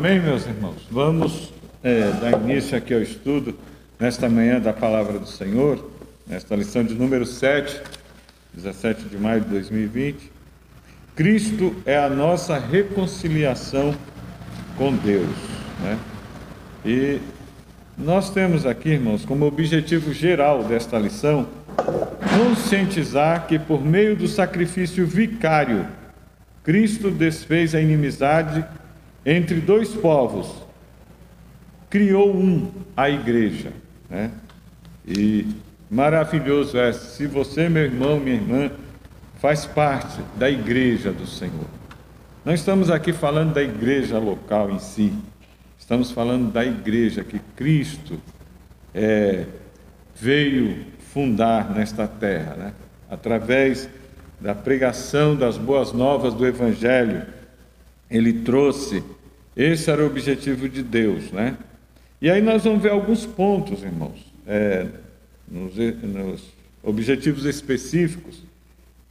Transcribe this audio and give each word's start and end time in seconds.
Amém, 0.00 0.18
meus 0.18 0.46
irmãos? 0.46 0.86
Vamos 0.90 1.52
é, 1.82 2.10
dar 2.12 2.40
início 2.40 2.74
aqui 2.74 2.94
ao 2.94 3.02
estudo 3.02 3.54
nesta 3.98 4.30
manhã 4.30 4.58
da 4.58 4.72
palavra 4.72 5.18
do 5.18 5.26
Senhor, 5.26 5.90
nesta 6.26 6.56
lição 6.56 6.82
de 6.82 6.94
número 6.94 7.26
7, 7.26 7.82
17 8.54 9.10
de 9.10 9.18
maio 9.18 9.42
de 9.42 9.50
2020. 9.50 10.32
Cristo 11.14 11.76
é 11.84 11.98
a 11.98 12.08
nossa 12.08 12.58
reconciliação 12.58 13.94
com 14.78 14.96
Deus. 14.96 15.28
Né? 15.82 15.98
E 16.82 17.20
nós 17.98 18.30
temos 18.30 18.64
aqui, 18.64 18.88
irmãos, 18.88 19.26
como 19.26 19.44
objetivo 19.44 20.14
geral 20.14 20.64
desta 20.64 20.98
lição, 20.98 21.46
conscientizar 22.38 23.46
que 23.46 23.58
por 23.58 23.84
meio 23.84 24.16
do 24.16 24.26
sacrifício 24.26 25.06
vicário, 25.06 25.86
Cristo 26.64 27.10
desfez 27.10 27.74
a 27.74 27.82
inimizade 27.82 28.64
entre 29.24 29.60
dois 29.60 29.94
povos, 29.94 30.50
criou 31.88 32.34
um, 32.34 32.70
a 32.96 33.10
igreja. 33.10 33.72
Né? 34.08 34.30
E 35.06 35.46
maravilhoso 35.90 36.78
é, 36.78 36.92
se 36.92 37.26
você, 37.26 37.68
meu 37.68 37.82
irmão, 37.82 38.18
minha 38.20 38.36
irmã, 38.36 38.70
faz 39.38 39.66
parte 39.66 40.20
da 40.36 40.48
igreja 40.48 41.12
do 41.12 41.26
Senhor. 41.26 41.66
Não 42.44 42.54
estamos 42.54 42.90
aqui 42.90 43.12
falando 43.12 43.52
da 43.52 43.62
igreja 43.62 44.18
local 44.18 44.70
em 44.70 44.78
si, 44.78 45.12
estamos 45.78 46.10
falando 46.10 46.50
da 46.52 46.64
igreja 46.64 47.24
que 47.24 47.38
Cristo 47.56 48.18
é, 48.94 49.44
veio 50.14 50.86
fundar 51.12 51.70
nesta 51.70 52.06
terra, 52.06 52.54
né? 52.54 52.72
através 53.10 53.88
da 54.40 54.54
pregação 54.54 55.34
das 55.34 55.58
boas 55.58 55.92
novas 55.92 56.32
do 56.32 56.46
Evangelho 56.46 57.26
ele 58.10 58.32
trouxe. 58.32 59.02
Esse 59.56 59.90
era 59.90 60.02
o 60.02 60.06
objetivo 60.06 60.68
de 60.68 60.82
Deus, 60.82 61.30
né? 61.30 61.56
E 62.20 62.30
aí 62.30 62.40
nós 62.42 62.64
vamos 62.64 62.82
ver 62.82 62.90
alguns 62.90 63.24
pontos, 63.24 63.82
irmãos, 63.82 64.32
é, 64.46 64.86
nos, 65.48 65.74
nos 66.02 66.42
objetivos 66.82 67.44
específicos. 67.44 68.42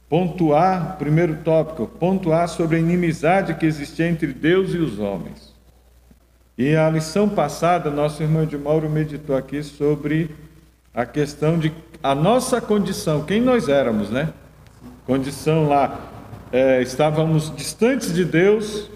Pontuar, 0.08 0.96
primeiro 0.98 1.36
tópico, 1.44 1.86
pontuar 1.86 2.48
sobre 2.48 2.76
a 2.76 2.80
inimizade 2.80 3.54
que 3.54 3.66
existia 3.66 4.08
entre 4.08 4.32
Deus 4.32 4.74
e 4.74 4.78
os 4.78 4.98
homens. 4.98 5.54
E 6.58 6.74
a 6.74 6.90
lição 6.90 7.28
passada, 7.28 7.90
nosso 7.90 8.22
irmão 8.22 8.44
de 8.44 8.58
Mauro 8.58 8.90
meditou 8.90 9.36
aqui 9.36 9.62
sobre 9.62 10.30
a 10.92 11.06
questão 11.06 11.58
de 11.58 11.72
a 12.02 12.14
nossa 12.14 12.60
condição, 12.60 13.24
quem 13.24 13.40
nós 13.40 13.68
éramos, 13.68 14.10
né? 14.10 14.32
Condição 15.06 15.68
lá, 15.68 16.10
é, 16.52 16.82
estávamos 16.82 17.54
distantes 17.54 18.12
de 18.12 18.24
Deus, 18.24 18.90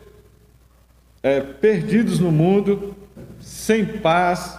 é, 1.22 1.41
perdidos 1.41 2.19
no 2.19 2.30
mundo, 2.30 2.94
sem 3.41 3.84
paz, 3.84 4.58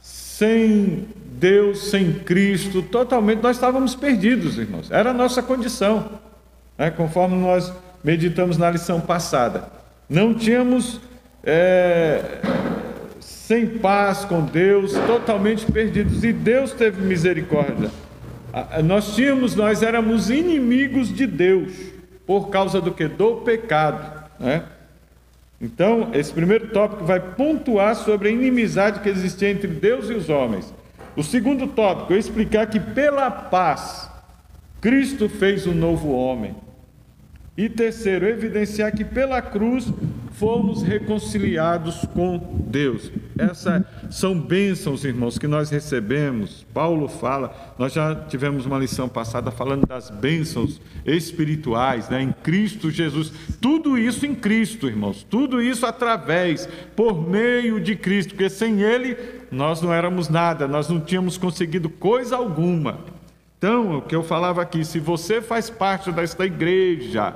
sem 0.00 1.08
Deus, 1.16 1.90
sem 1.90 2.12
Cristo, 2.12 2.82
totalmente, 2.82 3.42
nós 3.42 3.56
estávamos 3.56 3.94
perdidos, 3.94 4.58
irmãos. 4.58 4.90
Era 4.90 5.10
a 5.10 5.14
nossa 5.14 5.42
condição, 5.42 6.20
né? 6.78 6.90
conforme 6.90 7.36
nós 7.36 7.72
meditamos 8.02 8.56
na 8.56 8.70
lição 8.70 9.00
passada. 9.00 9.68
Não 10.08 10.32
tínhamos 10.32 11.00
é, 11.42 12.40
sem 13.20 13.66
paz 13.66 14.24
com 14.24 14.42
Deus, 14.42 14.92
totalmente 15.06 15.70
perdidos, 15.70 16.22
e 16.22 16.32
Deus 16.32 16.72
teve 16.72 17.02
misericórdia. 17.02 17.90
Nós 18.84 19.14
tínhamos, 19.14 19.54
nós 19.54 19.82
éramos 19.82 20.30
inimigos 20.30 21.12
de 21.12 21.26
Deus 21.26 21.95
por 22.26 22.50
causa 22.50 22.80
do 22.80 22.92
que? 22.92 23.06
Do 23.06 23.36
pecado. 23.36 24.24
Né? 24.38 24.64
Então, 25.60 26.10
esse 26.12 26.32
primeiro 26.32 26.68
tópico 26.68 27.04
vai 27.04 27.20
pontuar 27.20 27.94
sobre 27.94 28.28
a 28.28 28.32
inimizade 28.32 29.00
que 29.00 29.08
existia 29.08 29.50
entre 29.50 29.68
Deus 29.68 30.10
e 30.10 30.14
os 30.14 30.28
homens. 30.28 30.72
O 31.16 31.22
segundo 31.22 31.66
tópico 31.68 32.12
é 32.12 32.18
explicar 32.18 32.66
que 32.66 32.78
pela 32.78 33.30
paz 33.30 34.10
Cristo 34.80 35.28
fez 35.28 35.66
um 35.66 35.74
novo 35.74 36.12
homem. 36.12 36.54
E 37.56 37.70
terceiro, 37.70 38.26
evidenciar 38.26 38.94
que 38.94 39.02
pela 39.02 39.40
cruz 39.40 39.90
fomos 40.32 40.82
reconciliados 40.82 42.04
com 42.12 42.38
Deus. 42.68 43.10
Essas 43.38 43.82
são 44.10 44.38
bênçãos, 44.38 45.04
irmãos, 45.04 45.38
que 45.38 45.46
nós 45.46 45.70
recebemos. 45.70 46.66
Paulo 46.74 47.08
fala, 47.08 47.74
nós 47.78 47.94
já 47.94 48.14
tivemos 48.14 48.66
uma 48.66 48.78
lição 48.78 49.08
passada 49.08 49.50
falando 49.50 49.86
das 49.86 50.10
bênçãos 50.10 50.78
espirituais, 51.06 52.10
né, 52.10 52.20
em 52.22 52.32
Cristo 52.42 52.90
Jesus. 52.90 53.32
Tudo 53.58 53.96
isso 53.96 54.26
em 54.26 54.34
Cristo, 54.34 54.86
irmãos. 54.86 55.22
Tudo 55.22 55.62
isso 55.62 55.86
através, 55.86 56.68
por 56.94 57.26
meio 57.26 57.80
de 57.80 57.96
Cristo, 57.96 58.34
porque 58.34 58.50
sem 58.50 58.82
Ele 58.82 59.16
nós 59.50 59.80
não 59.80 59.94
éramos 59.94 60.28
nada, 60.28 60.68
nós 60.68 60.90
não 60.90 61.00
tínhamos 61.00 61.38
conseguido 61.38 61.88
coisa 61.88 62.36
alguma. 62.36 63.15
Então, 63.58 63.98
o 63.98 64.02
que 64.02 64.14
eu 64.14 64.22
falava 64.22 64.60
aqui, 64.60 64.84
se 64.84 64.98
você 64.98 65.40
faz 65.40 65.70
parte 65.70 66.12
desta 66.12 66.44
igreja, 66.44 67.34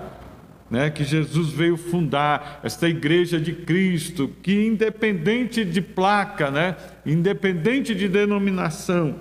né, 0.71 0.91
que 0.91 1.03
Jesus 1.03 1.51
veio 1.51 1.77
fundar, 1.77 2.61
esta 2.63 2.89
igreja 2.89 3.41
de 3.41 3.53
Cristo, 3.53 4.29
que 4.43 4.67
independente 4.67 5.65
de 5.65 5.81
placa, 5.81 6.51
né, 6.51 6.77
independente 7.07 7.95
de 7.95 8.07
denominação, 8.07 9.19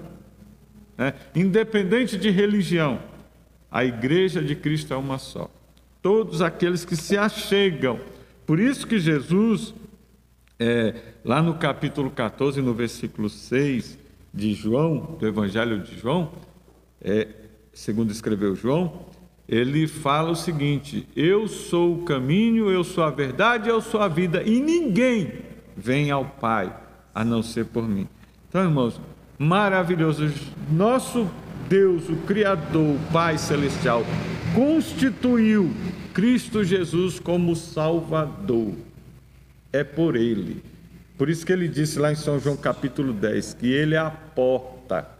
né, 0.98 1.14
independente 1.34 2.18
de 2.18 2.30
religião, 2.30 3.00
a 3.72 3.86
igreja 3.86 4.42
de 4.42 4.56
Cristo 4.56 4.94
é 4.94 4.98
uma 4.98 5.18
só. 5.18 5.50
Todos 6.02 6.42
aqueles 6.42 6.84
que 6.84 6.96
se 6.96 7.18
achegam. 7.18 8.00
Por 8.46 8.60
isso 8.60 8.86
que 8.88 9.00
Jesus, 9.00 9.74
é, 10.60 10.96
lá 11.24 11.42
no 11.42 11.56
capítulo 11.56 12.10
14, 12.10 12.62
no 12.62 12.74
versículo 12.74 13.30
6 13.30 13.98
de 14.34 14.54
João, 14.54 15.18
do 15.20 15.28
Evangelho 15.28 15.80
de 15.80 15.98
João, 15.98 16.32
é, 17.02 17.28
segundo 17.74 18.12
escreveu 18.12 18.56
João, 18.56 19.06
ele 19.48 19.88
fala 19.88 20.32
o 20.32 20.36
seguinte: 20.36 21.08
Eu 21.16 21.48
sou 21.48 21.96
o 21.96 22.04
caminho, 22.04 22.70
eu 22.70 22.84
sou 22.84 23.04
a 23.04 23.10
verdade, 23.10 23.70
eu 23.70 23.82
sou 23.82 24.02
a 24.02 24.08
vida, 24.08 24.44
e 24.44 24.60
ninguém 24.60 25.34
vem 25.76 26.12
ao 26.12 26.26
Pai 26.26 26.76
a 27.14 27.26
não 27.26 27.42
ser 27.42 27.66
por 27.66 27.88
mim. 27.88 28.08
Então, 28.48 28.64
irmãos, 28.64 29.00
maravilhoso. 29.38 30.32
Nosso 30.72 31.30
Deus, 31.68 32.10
o 32.10 32.16
Criador, 32.18 32.96
o 32.96 33.12
Pai 33.12 33.38
Celestial, 33.38 34.04
constituiu 34.54 35.72
Cristo 36.14 36.64
Jesus 36.64 37.20
como 37.20 37.56
Salvador. 37.56 38.74
É 39.72 39.84
por 39.84 40.16
Ele. 40.16 40.64
Por 41.18 41.30
isso 41.30 41.46
que 41.46 41.52
ele 41.52 41.68
disse 41.68 42.00
lá 42.00 42.12
em 42.12 42.16
São 42.16 42.40
João 42.40 42.56
capítulo 42.56 43.12
10 43.12 43.56
que 43.56 43.68
Ele 43.68 43.94
é 43.94 43.98
a 43.98 44.10
porta. 44.10 45.19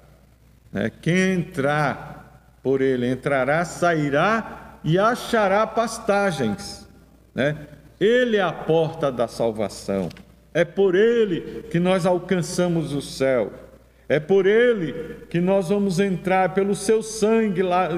Né? 0.72 0.92
Quem 1.02 1.34
entrar 1.34 2.60
por 2.62 2.82
ele 2.82 3.10
entrará, 3.10 3.64
sairá 3.66 4.80
e 4.84 4.98
achará 4.98 5.66
pastagens. 5.66 6.88
Né? 7.34 7.56
Ele 8.00 8.38
é 8.38 8.42
a 8.42 8.52
porta 8.52 9.12
da 9.12 9.28
salvação. 9.28 10.10
É 10.54 10.66
por 10.66 10.96
ele 10.96 11.64
que 11.70 11.80
nós 11.80 12.06
alcançamos 12.06 12.94
o 12.94 13.02
céu. 13.02 13.52
É 14.08 14.20
por 14.20 14.46
ele 14.46 15.26
que 15.30 15.40
nós 15.40 15.70
vamos 15.70 16.00
entrar 16.00 16.54
pelo 16.54 16.76
seu 16.76 17.04
sangue 17.04 17.62
lá 17.62 17.90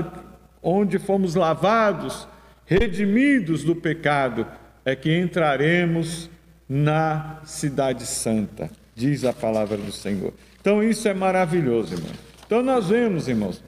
onde 0.62 1.00
fomos 1.00 1.36
lavados, 1.36 2.28
redimidos 2.66 3.64
do 3.64 3.76
pecado, 3.76 4.46
é 4.84 4.96
que 4.96 5.18
entraremos 5.18 6.30
na 6.68 7.40
cidade 7.44 8.06
santa, 8.06 8.70
diz 8.96 9.26
a 9.26 9.34
palavra 9.34 9.78
do 9.78 9.92
Senhor. 9.92 10.34
Então 10.59 10.84
isso 10.84 11.08
é 11.08 11.14
maravilhoso, 11.14 11.96
irmão. 11.96 12.31
Então 12.51 12.62
nós 12.62 12.89
vemos, 12.89 13.29
irmãos, 13.29 13.63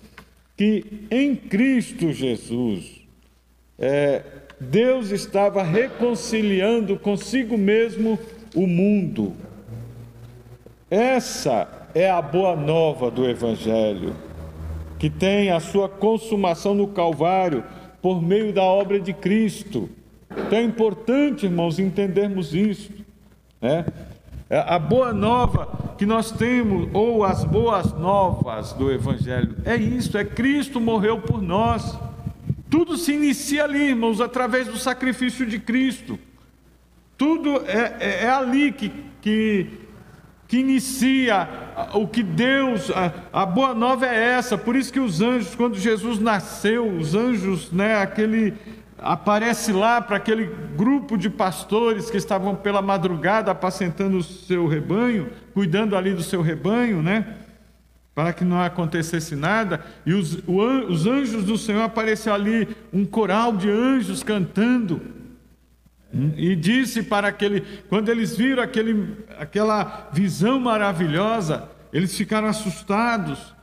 que 0.57 1.07
em 1.09 1.37
Cristo 1.37 2.11
Jesus, 2.11 2.99
é, 3.79 4.21
Deus 4.59 5.09
estava 5.09 5.63
reconciliando 5.63 6.99
consigo 6.99 7.57
mesmo 7.57 8.19
o 8.53 8.67
mundo. 8.67 9.31
Essa 10.91 11.87
é 11.95 12.11
a 12.11 12.21
boa 12.21 12.57
nova 12.57 13.09
do 13.09 13.25
Evangelho, 13.25 14.13
que 14.99 15.09
tem 15.09 15.49
a 15.49 15.61
sua 15.61 15.87
consumação 15.87 16.75
no 16.75 16.89
Calvário 16.89 17.63
por 18.01 18.21
meio 18.21 18.51
da 18.51 18.63
obra 18.63 18.99
de 18.99 19.13
Cristo. 19.13 19.89
Então 20.29 20.59
é 20.59 20.61
importante, 20.61 21.45
irmãos, 21.45 21.79
entendermos 21.79 22.53
isso. 22.53 22.91
Né? 23.61 23.85
É, 24.49 24.59
a 24.59 24.77
boa 24.77 25.13
nova 25.13 25.92
que 26.03 26.05
nós 26.05 26.31
temos, 26.31 26.89
ou 26.91 27.23
as 27.23 27.45
boas 27.45 27.93
novas 27.93 28.73
do 28.73 28.91
Evangelho, 28.91 29.55
é 29.63 29.77
isso: 29.77 30.17
é 30.17 30.25
Cristo 30.25 30.81
morreu 30.81 31.21
por 31.21 31.41
nós. 31.41 31.97
Tudo 32.69 32.97
se 32.97 33.13
inicia 33.13 33.63
ali, 33.63 33.91
irmãos, 33.91 34.19
através 34.19 34.67
do 34.67 34.77
sacrifício 34.77 35.45
de 35.45 35.59
Cristo. 35.59 36.19
Tudo 37.17 37.63
é, 37.65 37.95
é, 38.01 38.23
é 38.25 38.29
ali 38.29 38.73
que, 38.73 38.91
que, 39.21 39.67
que 40.45 40.57
inicia 40.57 41.47
o 41.93 42.05
que 42.05 42.21
Deus, 42.21 42.91
a, 42.91 43.13
a, 43.31 43.45
boa 43.45 43.73
nova 43.73 44.05
é 44.05 44.31
essa. 44.33 44.57
Por 44.57 44.75
isso 44.75 44.91
que 44.91 44.99
os 44.99 45.21
anjos, 45.21 45.55
quando 45.55 45.77
Jesus 45.77 46.19
nasceu, 46.19 46.85
os 46.85 47.15
anjos, 47.15 47.71
né, 47.71 47.95
aquele 47.95 48.53
aparece 49.03 49.71
lá 49.71 50.01
para 50.01 50.17
aquele 50.17 50.45
grupo 50.75 51.17
de 51.17 51.29
pastores 51.29 52.09
que 52.09 52.17
estavam 52.17 52.55
pela 52.55 52.81
madrugada 52.81 53.51
apacentando 53.51 54.17
o 54.17 54.23
seu 54.23 54.65
rebanho, 54.65 55.29
cuidando 55.53 55.95
ali 55.95 56.13
do 56.13 56.23
seu 56.23 56.41
rebanho, 56.41 57.03
né? 57.03 57.37
Para 58.15 58.31
que 58.31 58.45
não 58.45 58.61
acontecesse 58.61 59.35
nada, 59.35 59.83
e 60.05 60.13
os, 60.13 60.39
os 60.47 61.05
anjos 61.05 61.43
do 61.43 61.57
Senhor 61.57 61.81
apareceu 61.81 62.33
ali, 62.33 62.67
um 62.91 63.05
coral 63.05 63.57
de 63.57 63.69
anjos 63.69 64.23
cantando. 64.23 65.01
E 66.37 66.55
disse 66.55 67.01
para 67.01 67.27
aquele, 67.27 67.61
quando 67.89 68.09
eles 68.09 68.37
viram 68.37 68.61
aquele, 68.61 69.17
aquela 69.37 70.09
visão 70.13 70.59
maravilhosa, 70.59 71.67
eles 71.91 72.15
ficaram 72.15 72.47
assustados. 72.47 73.53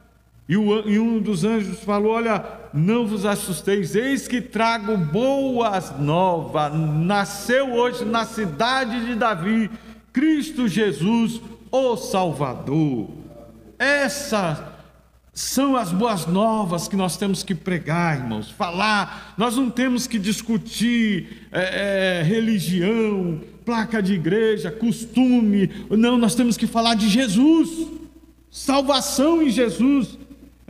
E, 0.49 0.57
o, 0.57 0.89
e 0.89 0.99
um 0.99 1.21
dos 1.21 1.45
anjos 1.45 1.79
falou: 1.85 2.15
Olha, 2.15 2.45
não 2.73 3.07
vos 3.07 3.25
assusteis, 3.25 3.95
eis 3.95 4.29
que 4.29 4.41
trago 4.41 4.97
boas 4.97 5.99
novas. 5.99 6.73
Nasceu 6.75 7.73
hoje 7.73 8.05
na 8.05 8.25
cidade 8.25 9.07
de 9.07 9.15
Davi, 9.15 9.71
Cristo 10.13 10.69
Jesus, 10.69 11.41
o 11.71 11.97
Salvador. 11.97 13.09
Essas 13.79 14.59
são 15.33 15.77
as 15.77 15.93
boas 15.93 16.27
novas 16.27 16.87
que 16.87 16.97
nós 16.97 17.17
temos 17.17 17.43
que 17.43 17.55
pregar, 17.55 18.19
irmãos, 18.19 18.51
falar. 18.51 19.35
Nós 19.39 19.57
não 19.57 19.71
temos 19.71 20.07
que 20.07 20.19
discutir 20.19 21.49
é, 21.51 22.21
é, 22.21 22.23
religião, 22.23 23.41
placa 23.65 24.03
de 24.03 24.15
igreja, 24.15 24.71
costume. 24.71 25.71
Não, 25.91 26.19
nós 26.19 26.35
temos 26.35 26.57
que 26.57 26.67
falar 26.67 26.95
de 26.95 27.09
Jesus, 27.09 27.71
salvação 28.51 29.43
em 29.43 29.51
Jesus. 29.51 30.20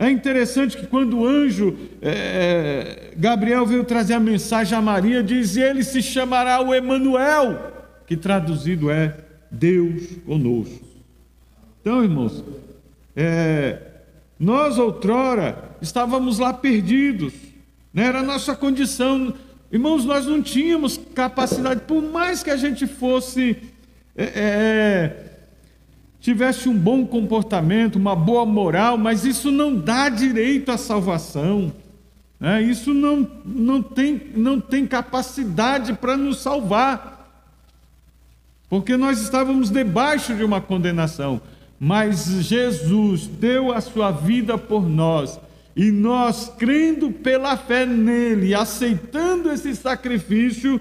É 0.01 0.09
interessante 0.09 0.75
que 0.75 0.87
quando 0.87 1.19
o 1.19 1.27
anjo 1.27 1.77
é, 2.01 3.11
Gabriel 3.15 3.67
veio 3.67 3.83
trazer 3.83 4.15
a 4.15 4.19
mensagem 4.19 4.75
a 4.75 4.81
Maria, 4.81 5.21
diz: 5.21 5.55
Ele 5.55 5.83
se 5.83 6.01
chamará 6.01 6.59
o 6.59 6.73
Emanuel, 6.73 7.71
que 8.07 8.17
traduzido 8.17 8.89
é 8.89 9.15
Deus 9.51 10.01
conosco. 10.25 10.83
Então, 11.79 12.03
irmãos, 12.03 12.43
é, 13.15 13.77
nós 14.39 14.79
outrora 14.79 15.75
estávamos 15.79 16.39
lá 16.39 16.51
perdidos, 16.51 17.33
né? 17.93 18.05
era 18.05 18.21
a 18.21 18.23
nossa 18.23 18.55
condição. 18.55 19.31
Irmãos, 19.71 20.03
nós 20.03 20.25
não 20.25 20.41
tínhamos 20.41 20.99
capacidade, 21.13 21.81
por 21.81 22.01
mais 22.01 22.41
que 22.41 22.49
a 22.49 22.57
gente 22.57 22.87
fosse. 22.87 23.55
É, 24.17 25.30
tivesse 26.21 26.69
um 26.69 26.77
bom 26.77 27.05
comportamento, 27.05 27.95
uma 27.95 28.15
boa 28.15 28.45
moral, 28.45 28.95
mas 28.95 29.25
isso 29.25 29.51
não 29.51 29.75
dá 29.75 30.07
direito 30.07 30.71
à 30.71 30.77
salvação. 30.77 31.73
Né? 32.39 32.61
Isso 32.61 32.93
não, 32.93 33.27
não, 33.43 33.81
tem, 33.81 34.21
não 34.35 34.61
tem 34.61 34.85
capacidade 34.85 35.93
para 35.93 36.15
nos 36.15 36.37
salvar. 36.37 37.19
Porque 38.69 38.95
nós 38.95 39.19
estávamos 39.19 39.71
debaixo 39.71 40.35
de 40.35 40.43
uma 40.43 40.61
condenação. 40.61 41.41
Mas 41.79 42.27
Jesus 42.27 43.25
deu 43.25 43.73
a 43.73 43.81
sua 43.81 44.11
vida 44.11 44.57
por 44.57 44.87
nós. 44.87 45.39
E 45.75 45.89
nós, 45.89 46.53
crendo 46.57 47.11
pela 47.11 47.57
fé 47.57 47.85
nele, 47.85 48.53
aceitando 48.53 49.51
esse 49.51 49.75
sacrifício, 49.75 50.79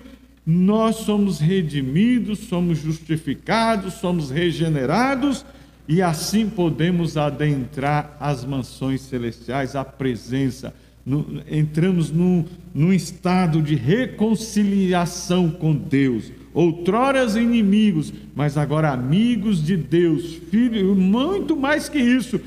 nós 0.52 0.96
somos 0.96 1.38
redimidos, 1.38 2.40
somos 2.40 2.78
justificados, 2.78 3.94
somos 3.94 4.30
regenerados 4.30 5.44
e 5.86 6.02
assim 6.02 6.48
podemos 6.48 7.16
adentrar 7.16 8.16
as 8.18 8.44
mansões 8.44 9.02
celestiais, 9.02 9.76
a 9.76 9.84
presença. 9.84 10.74
No, 11.06 11.40
entramos 11.48 12.10
num, 12.10 12.44
num 12.74 12.92
estado 12.92 13.62
de 13.62 13.76
reconciliação 13.76 15.50
com 15.50 15.72
Deus. 15.72 16.32
Outroras 16.52 17.36
inimigos, 17.36 18.12
mas 18.34 18.58
agora 18.58 18.90
amigos 18.90 19.64
de 19.64 19.76
Deus, 19.76 20.34
filhos, 20.50 20.96
muito 20.96 21.56
mais 21.56 21.88
que 21.88 22.00
isso, 22.00 22.40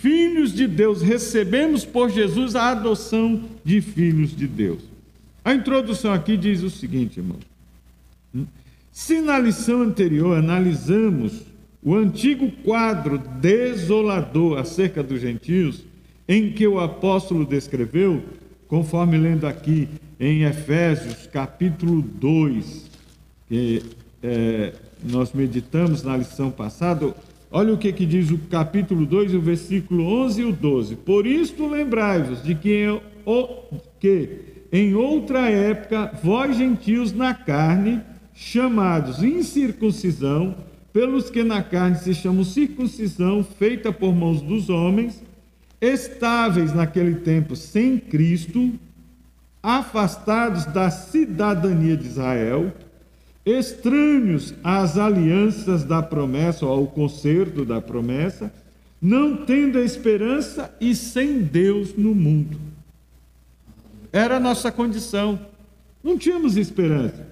filhos 0.00 0.52
de 0.52 0.66
Deus, 0.66 1.00
recebemos 1.00 1.84
por 1.84 2.10
Jesus 2.10 2.56
a 2.56 2.70
adoção 2.70 3.40
de 3.64 3.80
filhos 3.80 4.36
de 4.36 4.48
Deus. 4.48 4.95
A 5.46 5.54
introdução 5.54 6.12
aqui 6.12 6.36
diz 6.36 6.64
o 6.64 6.68
seguinte, 6.68 7.20
irmão. 7.20 7.38
Se 8.90 9.20
na 9.20 9.38
lição 9.38 9.80
anterior 9.80 10.36
analisamos 10.36 11.42
o 11.80 11.94
antigo 11.94 12.50
quadro 12.64 13.16
desolador 13.16 14.58
acerca 14.58 15.04
dos 15.04 15.20
gentios, 15.20 15.84
em 16.26 16.50
que 16.50 16.66
o 16.66 16.80
apóstolo 16.80 17.46
descreveu, 17.46 18.24
conforme 18.66 19.16
lendo 19.16 19.46
aqui 19.46 19.88
em 20.18 20.42
Efésios 20.42 21.28
capítulo 21.28 22.02
2, 22.02 22.90
que 23.48 23.82
é, 24.24 24.72
nós 25.04 25.32
meditamos 25.32 26.02
na 26.02 26.16
lição 26.16 26.50
passada, 26.50 27.14
olha 27.52 27.72
o 27.72 27.78
que, 27.78 27.92
que 27.92 28.04
diz 28.04 28.32
o 28.32 28.38
capítulo 28.50 29.06
2, 29.06 29.32
o 29.32 29.40
versículo 29.40 30.08
11 30.24 30.40
e 30.40 30.44
o 30.44 30.52
12. 30.52 30.96
Por 30.96 31.24
isto 31.24 31.68
lembrai-vos 31.68 32.42
de 32.42 32.56
que, 32.56 33.00
que 34.00 34.55
em 34.72 34.94
outra 34.94 35.50
época, 35.50 36.12
vós 36.22 36.56
gentios 36.56 37.12
na 37.12 37.34
carne, 37.34 38.00
chamados 38.34 39.22
incircuncisão, 39.22 40.54
pelos 40.92 41.28
que 41.30 41.44
na 41.44 41.62
carne 41.62 41.96
se 41.98 42.14
chamam 42.14 42.44
circuncisão, 42.44 43.44
feita 43.44 43.92
por 43.92 44.14
mãos 44.14 44.40
dos 44.40 44.70
homens, 44.70 45.22
estáveis 45.80 46.72
naquele 46.74 47.16
tempo 47.16 47.54
sem 47.54 47.98
Cristo, 47.98 48.72
afastados 49.62 50.64
da 50.66 50.90
cidadania 50.90 51.96
de 51.96 52.06
Israel, 52.06 52.72
estranhos 53.44 54.54
às 54.64 54.96
alianças 54.96 55.84
da 55.84 56.02
promessa 56.02 56.64
ou 56.66 56.72
ao 56.72 56.86
concerto 56.86 57.64
da 57.64 57.80
promessa, 57.80 58.52
não 59.00 59.36
tendo 59.44 59.78
esperança 59.78 60.74
e 60.80 60.94
sem 60.94 61.42
Deus 61.42 61.94
no 61.96 62.14
mundo. 62.14 62.58
Era 64.12 64.36
a 64.36 64.40
nossa 64.40 64.70
condição. 64.72 65.38
Não 66.02 66.16
tínhamos 66.16 66.56
esperança. 66.56 67.26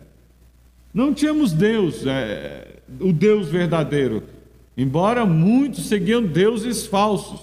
Não 0.93 1.12
tínhamos 1.12 1.53
Deus, 1.53 2.06
é, 2.06 2.79
o 3.00 3.12
Deus 3.12 3.49
verdadeiro. 3.49 4.23
Embora 4.76 5.26
muitos 5.26 5.87
seguiam 5.87 6.23
deuses 6.23 6.87
falsos, 6.87 7.41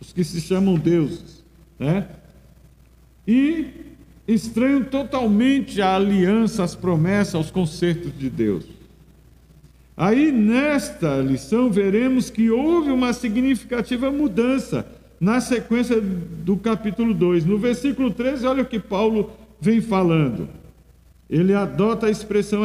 os 0.00 0.12
que 0.12 0.22
se 0.22 0.40
chamam 0.40 0.76
deuses. 0.76 1.42
Né? 1.78 2.08
E 3.26 3.66
estranho 4.26 4.84
totalmente 4.84 5.82
a 5.82 5.96
aliança, 5.96 6.62
as 6.62 6.74
promessas, 6.74 7.34
aos 7.34 7.50
concertos 7.50 8.16
de 8.16 8.30
Deus. 8.30 8.64
Aí, 9.96 10.32
nesta 10.32 11.18
lição, 11.18 11.70
veremos 11.70 12.30
que 12.30 12.50
houve 12.50 12.90
uma 12.90 13.12
significativa 13.12 14.10
mudança 14.10 14.86
na 15.22 15.40
sequência 15.40 16.00
do 16.00 16.56
capítulo 16.56 17.14
2. 17.14 17.44
No 17.44 17.56
versículo 17.56 18.10
13, 18.10 18.44
olha 18.44 18.64
o 18.64 18.66
que 18.66 18.80
Paulo 18.80 19.30
vem 19.60 19.80
falando. 19.80 20.48
Ele 21.30 21.54
adota 21.54 22.06
a 22.06 22.10
expressão 22.10 22.62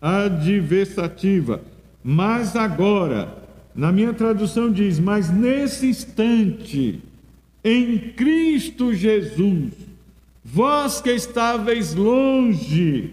adversativa. 0.00 1.60
Mas 2.02 2.56
agora, 2.56 3.36
na 3.74 3.92
minha 3.92 4.14
tradução 4.14 4.72
diz: 4.72 4.98
Mas 4.98 5.28
nesse 5.28 5.86
instante, 5.86 7.02
em 7.62 7.98
Cristo 7.98 8.94
Jesus, 8.94 9.74
vós 10.42 11.02
que 11.02 11.10
estáveis 11.10 11.94
longe, 11.94 13.12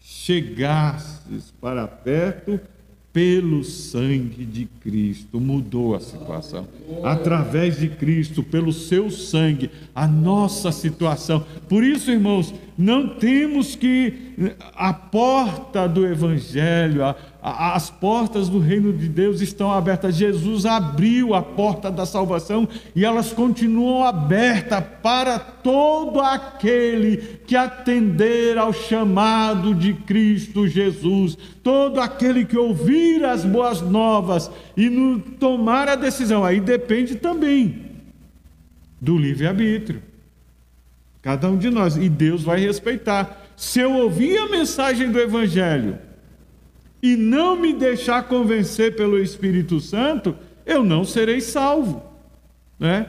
chegastes 0.00 1.52
para 1.60 1.86
perto 1.86 2.58
pelo 3.12 3.64
sangue 3.64 4.44
de 4.44 4.66
Cristo, 4.80 5.40
mudou 5.40 5.94
a 5.94 6.00
situação. 6.00 6.68
Através 7.02 7.78
de 7.78 7.88
Cristo, 7.88 8.42
pelo 8.42 8.72
seu 8.72 9.10
sangue, 9.10 9.70
a 9.94 10.06
nossa 10.06 10.70
situação. 10.70 11.44
Por 11.68 11.82
isso, 11.82 12.10
irmãos, 12.10 12.54
não 12.76 13.08
temos 13.08 13.74
que 13.74 14.14
a 14.74 14.92
porta 14.92 15.88
do 15.88 16.06
evangelho, 16.06 17.04
a, 17.04 17.16
as 17.40 17.88
portas 17.88 18.48
do 18.48 18.58
reino 18.58 18.92
de 18.92 19.08
Deus 19.08 19.40
estão 19.40 19.70
abertas. 19.70 20.16
Jesus 20.16 20.66
abriu 20.66 21.34
a 21.34 21.42
porta 21.42 21.88
da 21.88 22.04
salvação 22.04 22.68
e 22.96 23.04
elas 23.04 23.32
continuam 23.32 24.02
abertas 24.02 24.82
para 25.02 25.38
todo 25.38 26.20
aquele 26.20 27.16
que 27.46 27.54
atender 27.54 28.58
ao 28.58 28.72
chamado 28.72 29.72
de 29.72 29.94
Cristo 29.94 30.66
Jesus, 30.66 31.38
todo 31.62 32.00
aquele 32.00 32.44
que 32.44 32.58
ouvir 32.58 33.24
as 33.24 33.44
boas 33.44 33.80
novas 33.80 34.50
e 34.76 34.90
no 34.90 35.20
tomar 35.20 35.88
a 35.88 35.94
decisão. 35.94 36.44
Aí 36.44 36.60
depende 36.60 37.14
também 37.14 37.86
do 39.00 39.16
livre-arbítrio. 39.16 40.02
Cada 41.22 41.48
um 41.48 41.56
de 41.56 41.70
nós. 41.70 41.96
E 41.96 42.08
Deus 42.08 42.42
vai 42.42 42.58
respeitar. 42.58 43.46
Se 43.56 43.80
eu 43.80 43.92
ouvir 43.94 44.38
a 44.38 44.48
mensagem 44.48 45.10
do 45.10 45.20
Evangelho 45.20 46.07
e 47.02 47.16
não 47.16 47.56
me 47.56 47.72
deixar 47.72 48.24
convencer 48.24 48.96
pelo 48.96 49.18
Espírito 49.18 49.80
Santo, 49.80 50.34
eu 50.66 50.82
não 50.82 51.04
serei 51.04 51.40
salvo, 51.40 52.02
né? 52.78 53.06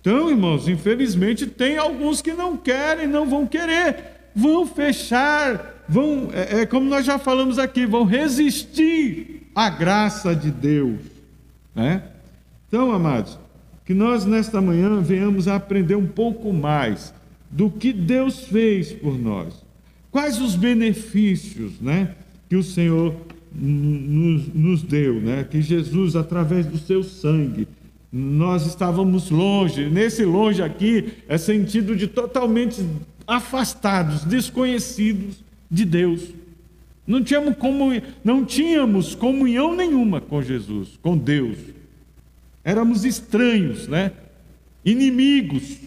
Então, 0.00 0.30
irmãos, 0.30 0.68
infelizmente 0.68 1.46
tem 1.46 1.76
alguns 1.76 2.22
que 2.22 2.32
não 2.32 2.56
querem, 2.56 3.06
não 3.06 3.26
vão 3.26 3.46
querer, 3.46 4.30
vão 4.34 4.66
fechar, 4.66 5.84
vão, 5.88 6.30
é, 6.32 6.60
é 6.60 6.66
como 6.66 6.88
nós 6.88 7.04
já 7.04 7.18
falamos 7.18 7.58
aqui, 7.58 7.84
vão 7.84 8.04
resistir 8.04 9.50
à 9.54 9.68
graça 9.68 10.34
de 10.34 10.50
Deus, 10.50 11.00
né? 11.74 12.02
Então, 12.68 12.92
amados, 12.92 13.38
que 13.84 13.94
nós 13.94 14.24
nesta 14.26 14.60
manhã 14.60 15.00
venhamos 15.00 15.48
a 15.48 15.56
aprender 15.56 15.96
um 15.96 16.06
pouco 16.06 16.52
mais 16.52 17.12
do 17.50 17.70
que 17.70 17.92
Deus 17.92 18.40
fez 18.40 18.92
por 18.92 19.18
nós. 19.18 19.64
Quais 20.10 20.40
os 20.40 20.54
benefícios, 20.54 21.80
né, 21.80 22.14
que 22.48 22.56
o 22.56 22.62
Senhor 22.62 23.14
nos, 23.52 24.48
nos 24.54 24.82
deu, 24.82 25.20
né? 25.20 25.44
Que 25.44 25.60
Jesus, 25.60 26.16
através 26.16 26.66
do 26.66 26.78
seu 26.78 27.02
sangue, 27.02 27.68
nós 28.12 28.66
estávamos 28.66 29.30
longe. 29.30 29.88
Nesse 29.88 30.24
longe 30.24 30.62
aqui 30.62 31.12
é 31.28 31.36
sentido 31.36 31.94
de 31.94 32.06
totalmente 32.06 32.84
afastados, 33.26 34.24
desconhecidos 34.24 35.42
de 35.70 35.84
Deus. 35.84 36.32
Não 37.06 37.22
tínhamos, 37.22 37.56
comunhão, 37.56 38.02
não 38.24 38.44
tínhamos 38.44 39.14
comunhão 39.14 39.74
nenhuma 39.74 40.20
com 40.20 40.42
Jesus, 40.42 40.98
com 41.02 41.16
Deus. 41.16 41.56
Éramos 42.64 43.04
estranhos, 43.04 43.88
né? 43.88 44.12
Inimigos. 44.84 45.78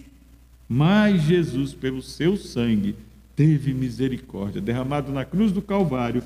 Mas 0.67 1.23
Jesus, 1.23 1.73
pelo 1.73 2.01
seu 2.01 2.37
sangue, 2.37 2.95
teve 3.35 3.73
misericórdia, 3.73 4.61
derramado 4.61 5.11
na 5.11 5.25
cruz 5.25 5.51
do 5.51 5.61
Calvário. 5.61 6.23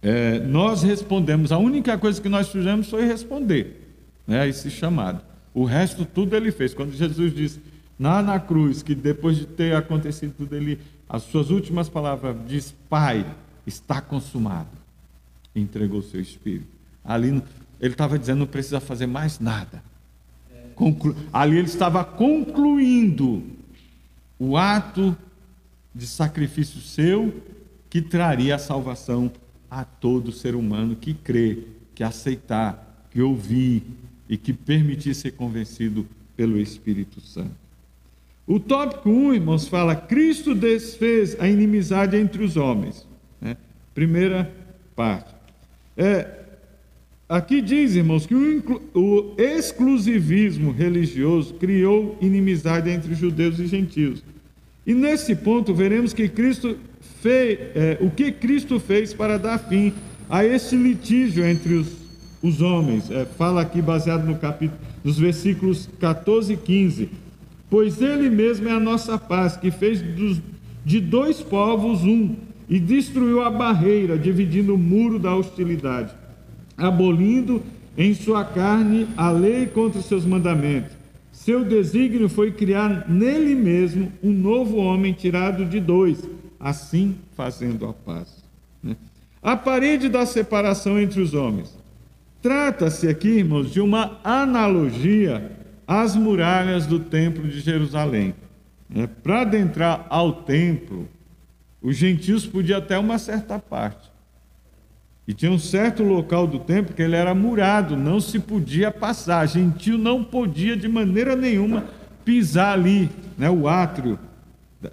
É, 0.00 0.38
nós 0.40 0.82
respondemos, 0.82 1.50
a 1.50 1.58
única 1.58 1.98
coisa 1.98 2.20
que 2.20 2.28
nós 2.28 2.48
fizemos 2.48 2.88
foi 2.88 3.04
responder 3.04 3.96
né, 4.26 4.40
a 4.42 4.46
esse 4.46 4.70
chamado. 4.70 5.20
O 5.52 5.64
resto 5.64 6.04
tudo 6.04 6.36
ele 6.36 6.52
fez. 6.52 6.72
Quando 6.72 6.92
Jesus 6.92 7.34
disse 7.34 7.60
lá 7.98 8.22
na 8.22 8.38
cruz, 8.38 8.82
que 8.82 8.94
depois 8.94 9.36
de 9.36 9.46
ter 9.46 9.74
acontecido 9.74 10.34
tudo, 10.36 10.54
ele, 10.54 10.78
as 11.08 11.22
suas 11.24 11.50
últimas 11.50 11.88
palavras 11.88 12.36
diz: 12.46 12.74
Pai, 12.88 13.26
está 13.66 14.00
consumado. 14.00 14.68
entregou 15.54 15.98
o 16.00 16.02
seu 16.02 16.20
espírito. 16.20 16.68
Ali 17.04 17.42
ele 17.80 17.94
estava 17.94 18.18
dizendo: 18.18 18.40
não 18.40 18.46
precisa 18.46 18.80
fazer 18.80 19.06
mais 19.06 19.40
nada. 19.40 19.82
Conclu... 20.74 21.16
Ali 21.32 21.56
ele 21.56 21.66
estava 21.66 22.04
concluindo 22.04 23.42
o 24.38 24.56
ato 24.56 25.16
de 25.92 26.06
sacrifício 26.06 26.80
seu 26.80 27.42
que 27.90 28.00
traria 28.00 28.54
a 28.54 28.58
salvação 28.58 29.32
a 29.70 29.84
todo 29.84 30.32
ser 30.32 30.54
humano 30.54 30.96
que 30.96 31.14
crê, 31.14 31.58
que 31.94 32.02
aceitar, 32.02 33.06
que 33.10 33.20
ouvir 33.20 33.82
e 34.28 34.36
que 34.36 34.52
permitir 34.52 35.14
ser 35.14 35.32
convencido 35.32 36.06
pelo 36.36 36.58
Espírito 36.58 37.20
Santo. 37.20 37.56
O 38.46 38.58
tópico 38.58 39.10
1, 39.10 39.34
irmãos, 39.34 39.68
fala: 39.68 39.94
Cristo 39.94 40.54
desfez 40.54 41.38
a 41.40 41.48
inimizade 41.48 42.16
entre 42.16 42.42
os 42.42 42.56
homens. 42.56 43.06
Né? 43.40 43.56
Primeira 43.94 44.50
parte. 44.94 45.34
É, 45.96 46.38
Aqui 47.28 47.60
diz, 47.60 47.94
irmãos, 47.94 48.24
que 48.24 48.34
o, 48.34 48.80
o 48.94 49.34
exclusivismo 49.36 50.72
religioso 50.72 51.52
criou 51.54 52.16
inimizade 52.22 52.88
entre 52.88 53.14
judeus 53.14 53.58
e 53.58 53.66
gentios. 53.66 54.24
E 54.86 54.94
nesse 54.94 55.36
ponto 55.36 55.74
veremos 55.74 56.14
que 56.14 56.26
Cristo 56.26 56.78
fez, 57.22 57.58
é, 57.74 57.98
o 58.00 58.10
que 58.10 58.32
Cristo 58.32 58.78
fez 58.78 59.12
para 59.12 59.38
dar 59.38 59.58
fim 59.58 59.92
a 60.28 60.44
esse 60.44 60.76
litígio 60.76 61.44
entre 61.44 61.74
os, 61.74 61.88
os 62.42 62.60
homens. 62.60 63.10
É, 63.10 63.24
fala 63.24 63.62
aqui 63.62 63.80
baseado 63.80 64.26
no 64.26 64.36
capítulo, 64.36 64.80
nos 65.02 65.18
versículos 65.18 65.88
14 65.98 66.52
e 66.52 66.56
15. 66.56 67.08
Pois 67.70 68.00
Ele 68.00 68.30
mesmo 68.30 68.68
é 68.68 68.72
a 68.72 68.80
nossa 68.80 69.18
paz, 69.18 69.56
que 69.56 69.70
fez 69.70 70.00
dos, 70.00 70.40
de 70.84 71.00
dois 71.00 71.40
povos 71.40 72.02
um 72.04 72.34
e 72.68 72.78
destruiu 72.78 73.42
a 73.42 73.50
barreira, 73.50 74.18
dividindo 74.18 74.74
o 74.74 74.78
muro 74.78 75.18
da 75.18 75.34
hostilidade 75.34 76.10
abolindo 76.78 77.60
em 77.96 78.14
sua 78.14 78.44
carne 78.44 79.08
a 79.16 79.30
lei 79.30 79.66
contra 79.66 79.98
os 79.98 80.06
seus 80.06 80.24
mandamentos. 80.24 80.96
Seu 81.32 81.64
desígnio 81.64 82.28
foi 82.28 82.52
criar 82.52 83.08
nele 83.08 83.54
mesmo 83.54 84.12
um 84.22 84.30
novo 84.30 84.76
homem 84.76 85.12
tirado 85.12 85.64
de 85.64 85.80
dois, 85.80 86.22
assim 86.58 87.16
fazendo 87.36 87.86
a 87.86 87.92
paz. 87.92 88.44
Né? 88.82 88.96
A 89.42 89.56
parede 89.56 90.08
da 90.08 90.26
separação 90.26 90.98
entre 90.98 91.20
os 91.20 91.34
homens. 91.34 91.76
Trata-se 92.42 93.08
aqui, 93.08 93.28
irmãos, 93.28 93.70
de 93.70 93.80
uma 93.80 94.18
analogia 94.22 95.52
às 95.86 96.14
muralhas 96.14 96.86
do 96.86 97.00
templo 97.00 97.48
de 97.48 97.60
Jerusalém. 97.60 98.34
Né? 98.88 99.08
Para 99.22 99.42
adentrar 99.42 100.06
ao 100.08 100.32
templo, 100.32 101.08
os 101.80 101.96
gentios 101.96 102.46
podiam 102.46 102.78
até 102.78 102.98
uma 102.98 103.18
certa 103.18 103.58
parte. 103.58 104.08
E 105.26 105.34
tinha 105.34 105.52
um 105.52 105.58
certo 105.58 106.02
local 106.02 106.46
do 106.46 106.58
templo 106.58 106.94
que 106.94 107.02
ele 107.02 107.14
era 107.14 107.34
murado, 107.34 107.96
não 107.96 108.18
se 108.18 108.38
podia 108.38 108.90
passar. 108.90 109.46
Gentil 109.46 109.98
não 109.98 110.24
podia 110.24 110.74
de 110.74 110.88
maneira 110.88 111.36
nenhuma 111.36 111.84
pisar 112.24 112.72
ali, 112.72 113.10
né, 113.36 113.50
o 113.50 113.68
átrio 113.68 114.18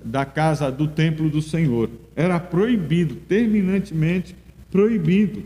da 0.03 0.25
casa 0.25 0.71
do 0.71 0.87
templo 0.87 1.29
do 1.29 1.41
Senhor. 1.41 1.89
Era 2.15 2.39
proibido, 2.39 3.15
terminantemente 3.15 4.35
proibido, 4.71 5.43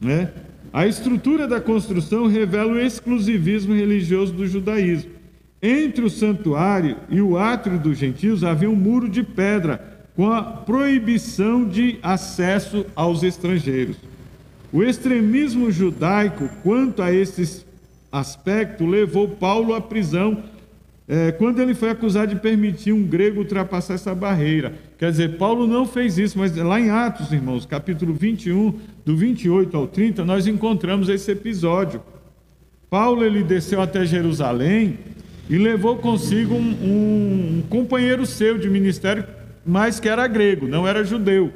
né? 0.00 0.30
A 0.72 0.86
estrutura 0.86 1.48
da 1.48 1.60
construção 1.60 2.28
revela 2.28 2.72
o 2.72 2.78
exclusivismo 2.78 3.74
religioso 3.74 4.32
do 4.32 4.46
judaísmo. 4.46 5.10
Entre 5.60 6.04
o 6.04 6.10
santuário 6.10 6.96
e 7.08 7.20
o 7.20 7.36
átrio 7.36 7.78
dos 7.78 7.98
gentios 7.98 8.44
havia 8.44 8.70
um 8.70 8.76
muro 8.76 9.08
de 9.08 9.22
pedra 9.22 10.06
com 10.14 10.30
a 10.30 10.42
proibição 10.42 11.66
de 11.66 11.98
acesso 12.02 12.86
aos 12.94 13.22
estrangeiros. 13.22 13.96
O 14.72 14.82
extremismo 14.82 15.70
judaico 15.70 16.48
quanto 16.62 17.02
a 17.02 17.12
esse 17.12 17.64
aspecto 18.12 18.86
levou 18.86 19.28
Paulo 19.28 19.74
à 19.74 19.80
prisão 19.80 20.44
é, 21.12 21.32
quando 21.32 21.60
ele 21.60 21.74
foi 21.74 21.90
acusado 21.90 22.32
de 22.32 22.40
permitir 22.40 22.92
um 22.92 23.02
grego 23.02 23.40
ultrapassar 23.40 23.94
essa 23.94 24.14
barreira. 24.14 24.74
Quer 24.96 25.10
dizer, 25.10 25.36
Paulo 25.36 25.66
não 25.66 25.84
fez 25.84 26.16
isso, 26.16 26.38
mas 26.38 26.54
lá 26.54 26.80
em 26.80 26.88
Atos, 26.88 27.32
irmãos, 27.32 27.66
capítulo 27.66 28.14
21, 28.14 28.78
do 29.04 29.16
28 29.16 29.76
ao 29.76 29.88
30, 29.88 30.24
nós 30.24 30.46
encontramos 30.46 31.08
esse 31.08 31.32
episódio. 31.32 32.00
Paulo 32.88 33.24
ele 33.24 33.42
desceu 33.42 33.80
até 33.80 34.04
Jerusalém 34.04 35.00
e 35.48 35.58
levou 35.58 35.96
consigo 35.96 36.54
um, 36.54 37.58
um 37.60 37.62
companheiro 37.68 38.24
seu 38.24 38.56
de 38.56 38.70
ministério, 38.70 39.26
mas 39.66 39.98
que 39.98 40.08
era 40.08 40.28
grego, 40.28 40.68
não 40.68 40.86
era 40.86 41.02
judeu. 41.02 41.52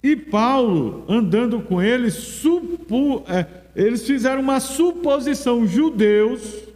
E 0.00 0.14
Paulo, 0.14 1.04
andando 1.08 1.60
com 1.62 1.82
eles, 1.82 2.14
supu, 2.14 3.24
é, 3.26 3.44
eles 3.74 4.06
fizeram 4.06 4.40
uma 4.40 4.60
suposição. 4.60 5.66
Judeus, 5.66 6.70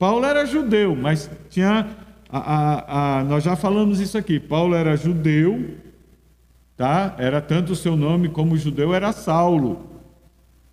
Paulo 0.00 0.24
era 0.24 0.46
judeu, 0.46 0.96
mas 0.96 1.30
tinha. 1.50 1.86
A, 2.32 2.38
a, 2.38 3.18
a, 3.18 3.24
nós 3.24 3.44
já 3.44 3.54
falamos 3.54 4.00
isso 4.00 4.16
aqui. 4.16 4.40
Paulo 4.40 4.74
era 4.74 4.96
judeu, 4.96 5.74
tá? 6.74 7.14
Era 7.18 7.38
tanto 7.38 7.74
o 7.74 7.76
seu 7.76 7.98
nome 7.98 8.30
como 8.30 8.56
judeu 8.56 8.94
era 8.94 9.12
Saulo. 9.12 9.90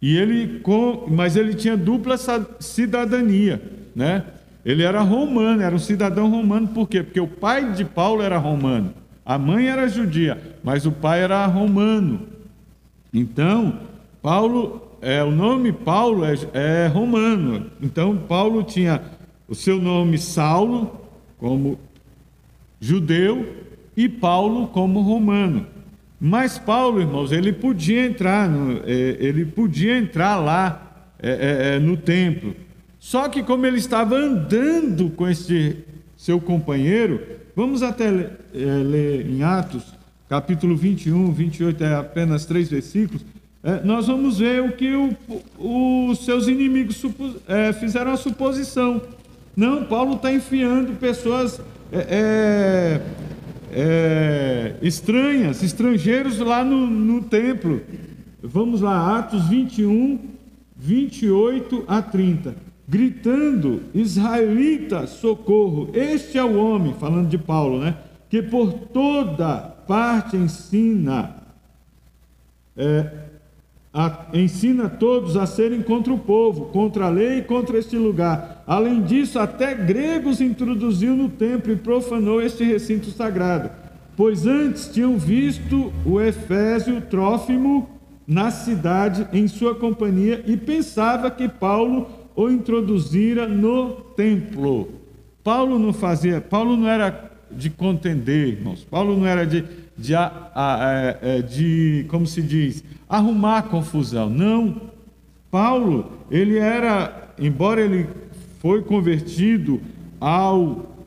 E 0.02 0.16
ele, 0.16 0.60
com, 0.60 1.08
mas 1.10 1.36
ele 1.36 1.56
tinha 1.56 1.76
dupla 1.76 2.16
cidadania, 2.62 3.62
né? 3.94 4.24
Ele 4.64 4.84
era 4.84 5.02
romano, 5.02 5.62
era 5.62 5.76
um 5.76 5.80
cidadão 5.80 6.30
romano, 6.30 6.70
por 6.70 6.88
quê? 6.88 7.04
Porque 7.04 7.20
o 7.20 7.28
pai 7.28 7.74
de 7.74 7.84
Paulo 7.84 8.22
era 8.22 8.38
romano. 8.38 8.94
A 9.26 9.38
mãe 9.38 9.68
era 9.68 9.90
judia, 9.90 10.42
mas 10.64 10.86
o 10.86 10.92
pai 10.92 11.22
era 11.22 11.46
romano. 11.48 12.22
Então, 13.14 13.78
Paulo, 14.22 14.98
é, 15.02 15.22
o 15.22 15.32
nome 15.32 15.74
Paulo 15.74 16.24
é, 16.24 16.36
é 16.54 16.88
romano. 16.88 17.66
Então, 17.82 18.16
Paulo 18.16 18.64
tinha 18.64 19.17
o 19.48 19.56
seu 19.56 19.82
nome 19.82 20.18
Saulo, 20.18 21.00
como 21.38 21.80
judeu, 22.80 23.56
e 23.96 24.08
Paulo 24.08 24.68
como 24.68 25.02
romano. 25.02 25.66
Mas 26.20 26.58
Paulo, 26.58 27.00
irmãos, 27.00 27.32
ele 27.32 27.54
podia 27.54 28.06
entrar, 28.06 28.50
no, 28.50 28.82
é, 28.86 29.18
ele 29.20 29.46
podia 29.46 29.98
entrar 29.98 30.38
lá 30.38 31.10
é, 31.20 31.30
é, 31.30 31.76
é 31.76 31.80
no 31.80 31.98
templo. 31.98 32.56
Só 33.00 33.30
que 33.30 33.44
como 33.44 33.66
ele 33.66 33.78
estava 33.78 34.16
andando 34.16 35.10
com 35.12 35.28
esse 35.28 35.78
seu 36.16 36.42
companheiro, 36.42 37.22
Vamos 37.58 37.82
até 37.82 38.06
é, 38.06 38.66
ler 38.86 39.28
em 39.28 39.42
Atos, 39.42 39.82
capítulo 40.30 40.78
21, 40.78 41.32
28, 41.32 41.84
é 41.84 41.96
apenas 41.96 42.46
três 42.46 42.70
versículos. 42.70 43.26
É, 43.64 43.84
nós 43.84 44.06
vamos 44.06 44.38
ver 44.38 44.62
o 44.62 44.74
que 44.74 44.94
o, 44.94 46.12
os 46.12 46.24
seus 46.24 46.48
inimigos 46.48 47.04
fizeram 47.80 48.12
a 48.12 48.16
suposição. 48.16 49.02
Não, 49.58 49.86
Paulo 49.86 50.18
está 50.18 50.32
enfiando 50.32 51.00
pessoas 51.00 51.60
é, 51.92 53.02
é, 53.72 54.76
estranhas, 54.84 55.64
estrangeiros 55.64 56.38
lá 56.38 56.64
no, 56.64 56.86
no 56.86 57.24
templo. 57.24 57.82
Vamos 58.40 58.82
lá, 58.82 59.18
Atos 59.18 59.48
21, 59.50 60.20
28 60.76 61.86
a 61.88 62.04
30. 62.04 62.56
gritando: 62.88 63.82
Israelita, 63.96 65.08
socorro! 65.08 65.90
Este 65.92 66.38
é 66.38 66.44
o 66.44 66.56
homem, 66.56 66.94
falando 67.00 67.28
de 67.28 67.40
Paulo, 67.40 67.80
né? 67.80 67.98
Que 68.30 68.44
por 68.44 68.72
toda 68.72 69.58
parte 69.58 70.38
ensina, 70.38 71.36
é, 72.76 73.27
a, 73.98 74.28
ensina 74.32 74.88
todos 74.88 75.36
a 75.36 75.48
serem 75.48 75.82
contra 75.82 76.14
o 76.14 76.20
povo, 76.20 76.66
contra 76.66 77.08
a 77.08 77.10
lei 77.10 77.40
e 77.40 77.42
contra 77.42 77.80
este 77.80 77.98
lugar. 77.98 78.64
Além 78.68 79.02
disso, 79.02 79.40
até 79.40 79.74
gregos 79.74 80.40
introduziu 80.40 81.16
no 81.16 81.30
templo 81.30 81.74
e 81.74 81.78
profanou 81.78 82.40
este 82.40 82.64
recinto 82.64 83.10
sagrado, 83.10 83.72
pois 84.16 84.46
antes 84.46 84.88
tinham 84.88 85.18
visto 85.18 85.92
o 86.06 86.22
Efésio 86.22 87.02
Trófimo 87.02 87.90
na 88.28 88.52
cidade 88.52 89.28
em 89.34 89.48
sua 89.48 89.74
companhia 89.74 90.44
e 90.46 90.56
pensava 90.56 91.32
que 91.32 91.50
Paulo 91.50 92.08
o 92.36 92.52
introduzira 92.52 93.48
no 93.48 93.94
templo. 94.16 94.90
Paulo 95.44 95.80
não 95.80 95.92
fazia, 95.92 96.40
Paulo 96.40 96.78
não 96.78 96.88
era 96.88 97.32
de 97.50 97.72
contender, 97.72 98.50
irmãos. 98.50 98.84
Paulo 98.84 99.18
não 99.18 99.26
era 99.26 99.44
de, 99.44 99.64
de, 99.98 100.14
a, 100.14 100.52
a, 100.54 100.94
é, 100.94 101.20
é, 101.22 101.42
de 101.42 102.06
como 102.10 102.28
se 102.28 102.42
diz, 102.42 102.84
arrumar 103.10 103.64
confusão. 103.64 104.30
Não. 104.30 104.82
Paulo, 105.50 106.12
ele 106.30 106.58
era, 106.58 107.34
embora 107.40 107.82
ele 107.82 108.08
foi 108.60 108.82
convertido 108.84 109.82
ao 110.20 110.98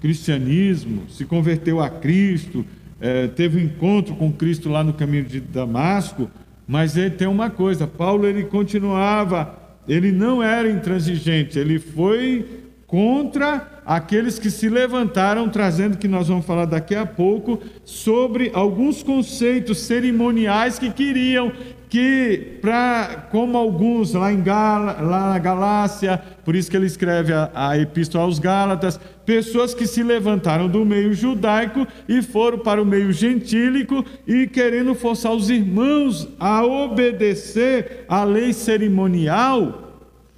cristianismo, 0.00 1.02
se 1.08 1.24
converteu 1.24 1.80
a 1.80 1.88
Cristo, 1.88 2.64
é, 3.00 3.26
teve 3.28 3.58
um 3.58 3.64
encontro 3.64 4.14
com 4.14 4.32
Cristo 4.32 4.68
lá 4.68 4.82
no 4.82 4.92
caminho 4.92 5.24
de 5.24 5.40
Damasco, 5.40 6.30
mas 6.66 6.96
ele 6.96 7.10
tem 7.10 7.28
uma 7.28 7.50
coisa, 7.50 7.86
Paulo 7.86 8.26
ele 8.26 8.44
continuava, 8.44 9.54
ele 9.86 10.10
não 10.10 10.42
era 10.42 10.70
intransigente, 10.70 11.58
ele 11.58 11.78
foi 11.78 12.64
contra 12.86 13.75
aqueles 13.86 14.36
que 14.36 14.50
se 14.50 14.68
levantaram, 14.68 15.48
trazendo 15.48 15.96
que 15.96 16.08
nós 16.08 16.26
vamos 16.26 16.44
falar 16.44 16.64
daqui 16.64 16.96
a 16.96 17.06
pouco, 17.06 17.62
sobre 17.84 18.50
alguns 18.52 19.00
conceitos 19.02 19.78
cerimoniais 19.78 20.76
que 20.76 20.90
queriam 20.90 21.52
que, 21.88 22.58
pra, 22.60 23.28
como 23.30 23.56
alguns 23.56 24.12
lá, 24.12 24.32
em 24.32 24.42
lá 24.44 25.30
na 25.30 25.38
Galácia, 25.38 26.20
por 26.44 26.56
isso 26.56 26.68
que 26.68 26.76
ele 26.76 26.86
escreve 26.86 27.32
a, 27.32 27.50
a 27.54 27.78
Epístola 27.78 28.24
aos 28.24 28.40
Gálatas, 28.40 28.98
pessoas 29.24 29.72
que 29.72 29.86
se 29.86 30.02
levantaram 30.02 30.68
do 30.68 30.84
meio 30.84 31.14
judaico 31.14 31.86
e 32.08 32.22
foram 32.22 32.58
para 32.58 32.82
o 32.82 32.84
meio 32.84 33.12
gentílico 33.12 34.04
e 34.26 34.48
querendo 34.48 34.96
forçar 34.96 35.32
os 35.32 35.48
irmãos 35.48 36.28
a 36.40 36.64
obedecer 36.64 38.04
à 38.08 38.24
lei 38.24 38.52
cerimonial 38.52 39.82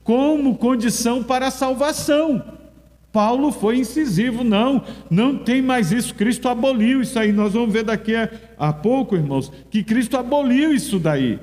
como 0.04 0.56
condição 0.56 1.22
para 1.22 1.46
a 1.46 1.50
salvação. 1.50 2.57
Paulo 3.12 3.50
foi 3.50 3.78
incisivo, 3.78 4.44
não, 4.44 4.82
não 5.10 5.36
tem 5.36 5.62
mais 5.62 5.92
isso, 5.92 6.14
Cristo 6.14 6.48
aboliu 6.48 7.00
isso 7.00 7.18
aí. 7.18 7.32
Nós 7.32 7.54
vamos 7.54 7.72
ver 7.72 7.84
daqui 7.84 8.14
a, 8.14 8.30
a 8.58 8.72
pouco, 8.72 9.16
irmãos, 9.16 9.50
que 9.70 9.82
Cristo 9.82 10.16
aboliu 10.16 10.72
isso 10.74 10.98
daí. 10.98 11.38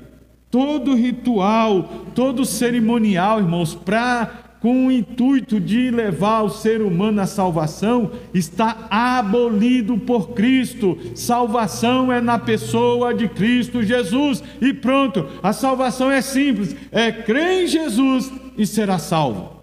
Todo 0.51 0.95
ritual, 0.95 1.83
todo 2.13 2.45
cerimonial, 2.45 3.39
irmãos, 3.39 3.73
para 3.73 4.45
com 4.65 4.87
o 4.87 4.91
intuito 4.91 5.59
de 5.59 5.91
levar 5.91 6.41
o 6.41 6.49
ser 6.49 6.81
humano 6.81 7.21
à 7.21 7.27
salvação, 7.27 8.09
está 8.33 8.87
abolido 8.89 9.95
por 9.95 10.29
Cristo. 10.29 10.97
Salvação 11.13 12.11
é 12.11 12.19
na 12.19 12.39
pessoa 12.39 13.13
de 13.13 13.27
Cristo 13.27 13.83
Jesus. 13.83 14.43
E 14.59 14.73
pronto, 14.73 15.27
a 15.43 15.53
salvação 15.53 16.09
é 16.09 16.19
simples: 16.19 16.75
é 16.91 17.11
crer 17.11 17.63
em 17.63 17.67
Jesus 17.67 18.31
e 18.57 18.65
será 18.65 18.97
salvo. 18.97 19.54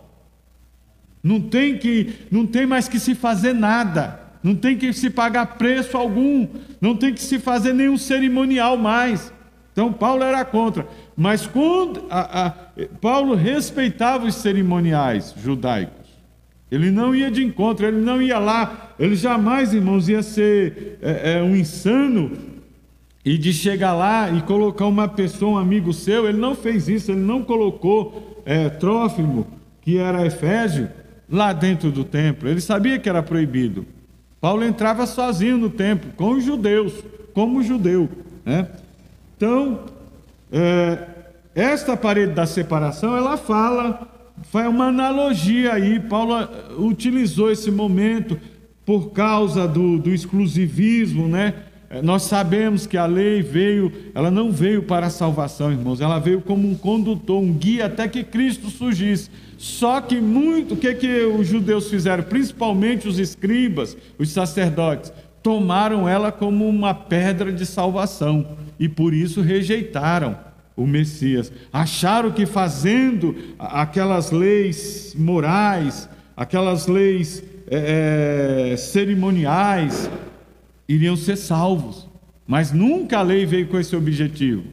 Não 1.23 1.41
tem 1.41 1.79
que, 1.79 2.15
não 2.31 2.47
tem 2.47 2.67
mais 2.67 2.89
que 2.89 2.99
se 2.99 3.15
fazer 3.15 3.55
nada. 3.55 4.21
Não 4.43 4.57
tem 4.57 4.77
que 4.77 4.93
se 4.93 5.09
pagar 5.09 5.57
preço 5.57 5.97
algum, 5.97 6.49
não 6.81 6.97
tem 6.97 7.15
que 7.15 7.23
se 7.23 7.39
fazer 7.39 7.73
nenhum 7.73 7.97
cerimonial 7.97 8.77
mais. 8.77 9.33
Então 9.73 9.93
Paulo 9.93 10.23
era 10.23 10.45
contra, 10.45 10.87
mas 11.17 11.47
quando 11.47 12.05
a, 12.11 12.47
a, 12.47 12.55
Paulo 13.01 13.35
respeitava 13.35 14.27
os 14.27 14.35
cerimoniais 14.35 15.35
judaicos. 15.43 16.03
Ele 16.71 16.91
não 16.91 17.15
ia 17.15 17.31
de 17.31 17.45
encontro, 17.45 17.87
ele 17.87 18.01
não 18.01 18.21
ia 18.21 18.39
lá, 18.39 18.95
ele 18.99 19.15
jamais, 19.15 19.73
irmãos, 19.73 20.09
ia 20.09 20.23
ser 20.23 20.99
é, 21.03 21.35
é, 21.35 21.43
um 21.43 21.55
insano 21.55 22.33
e 23.25 23.39
de 23.39 23.53
chegar 23.53 23.93
lá 23.93 24.31
e 24.31 24.43
colocar 24.43 24.87
uma 24.87 25.07
pessoa, 25.07 25.53
um 25.53 25.59
amigo 25.59 25.93
seu. 25.93 26.27
Ele 26.27 26.39
não 26.39 26.55
fez 26.55 26.89
isso, 26.89 27.13
ele 27.13 27.21
não 27.21 27.43
colocou 27.43 28.43
é, 28.45 28.69
Trófimo, 28.69 29.47
que 29.83 29.99
era 29.99 30.27
Efésio, 30.27 30.89
lá 31.33 31.55
dentro 31.55 31.91
do 31.91 32.05
templo. 32.05 32.47
Ele 32.47 32.61
sabia 32.61 32.99
que 32.99 33.09
era 33.09 33.23
proibido. 33.23 33.87
Paulo 34.39 34.63
entrava 34.63 35.07
sozinho 35.07 35.57
no 35.57 35.71
templo, 35.71 36.13
com 36.15 36.33
os 36.33 36.45
judeus, 36.45 36.93
como 37.33 37.63
judeu. 37.63 38.09
Né? 38.45 38.69
Então, 39.37 39.81
é, 40.53 40.99
esta 41.55 41.97
parede 41.97 42.35
da 42.35 42.45
separação, 42.45 43.17
ela 43.17 43.39
fala, 43.39 44.07
faz 44.51 44.69
uma 44.69 44.89
analogia 44.89 45.73
aí. 45.73 45.99
Paulo 45.99 46.39
é, 46.39 46.49
utilizou 46.77 47.51
esse 47.51 47.71
momento 47.71 48.39
por 48.85 49.13
causa 49.13 49.67
do, 49.67 49.99
do 49.99 50.11
exclusivismo, 50.11 51.29
né? 51.29 51.55
É, 51.93 52.01
nós 52.01 52.23
sabemos 52.23 52.87
que 52.87 52.97
a 52.97 53.05
lei 53.05 53.43
veio, 53.43 53.93
ela 54.15 54.31
não 54.31 54.51
veio 54.51 54.83
para 54.83 55.09
a 55.09 55.11
salvação, 55.11 55.71
irmãos, 55.71 56.01
ela 56.01 56.19
veio 56.19 56.41
como 56.41 56.67
um 56.67 56.75
condutor, 56.75 57.39
um 57.43 57.53
guia 57.53 57.85
até 57.85 58.09
que 58.09 58.25
Cristo 58.25 58.71
surgisse. 58.71 59.29
Só 59.59 60.01
que 60.01 60.19
muito, 60.19 60.73
o 60.73 60.77
que, 60.79 60.95
que 60.95 61.25
os 61.27 61.47
judeus 61.47 61.91
fizeram, 61.91 62.25
principalmente 62.25 63.07
os 63.07 63.19
escribas, 63.19 63.95
os 64.19 64.31
sacerdotes, 64.31 65.13
tomaram 65.43 66.09
ela 66.09 66.33
como 66.33 66.67
uma 66.67 66.95
pedra 66.95 67.53
de 67.53 67.67
salvação 67.67 68.57
e 68.81 68.89
por 68.89 69.13
isso 69.13 69.43
rejeitaram 69.43 70.39
o 70.75 70.87
Messias. 70.87 71.53
Acharam 71.71 72.31
que 72.31 72.47
fazendo 72.47 73.37
aquelas 73.59 74.31
leis 74.31 75.15
morais, 75.15 76.09
aquelas 76.35 76.87
leis 76.87 77.45
é, 77.71 78.73
é 78.73 78.77
cerimoniais, 78.79 80.09
iriam 80.95 81.17
ser 81.17 81.37
salvos. 81.37 82.09
Mas 82.47 82.73
nunca 82.73 83.19
a 83.19 83.23
lei 83.23 83.47
veio 83.47 83.69
com 83.69 83.79
esse 83.79 83.97
objetivo. 83.97 84.65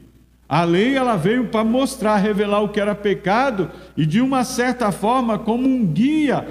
A 0.47 0.63
lei 0.63 0.95
ela 0.95 1.15
veio 1.15 1.45
para 1.45 1.63
mostrar, 1.63 2.17
revelar 2.17 2.61
o 2.61 2.69
que 2.69 2.79
era 2.79 2.95
pecado 2.95 3.69
e 3.95 4.05
de 4.05 4.19
uma 4.19 4.43
certa 4.43 4.91
forma 4.91 5.37
como 5.37 5.67
um 5.67 5.85
guia, 5.85 6.45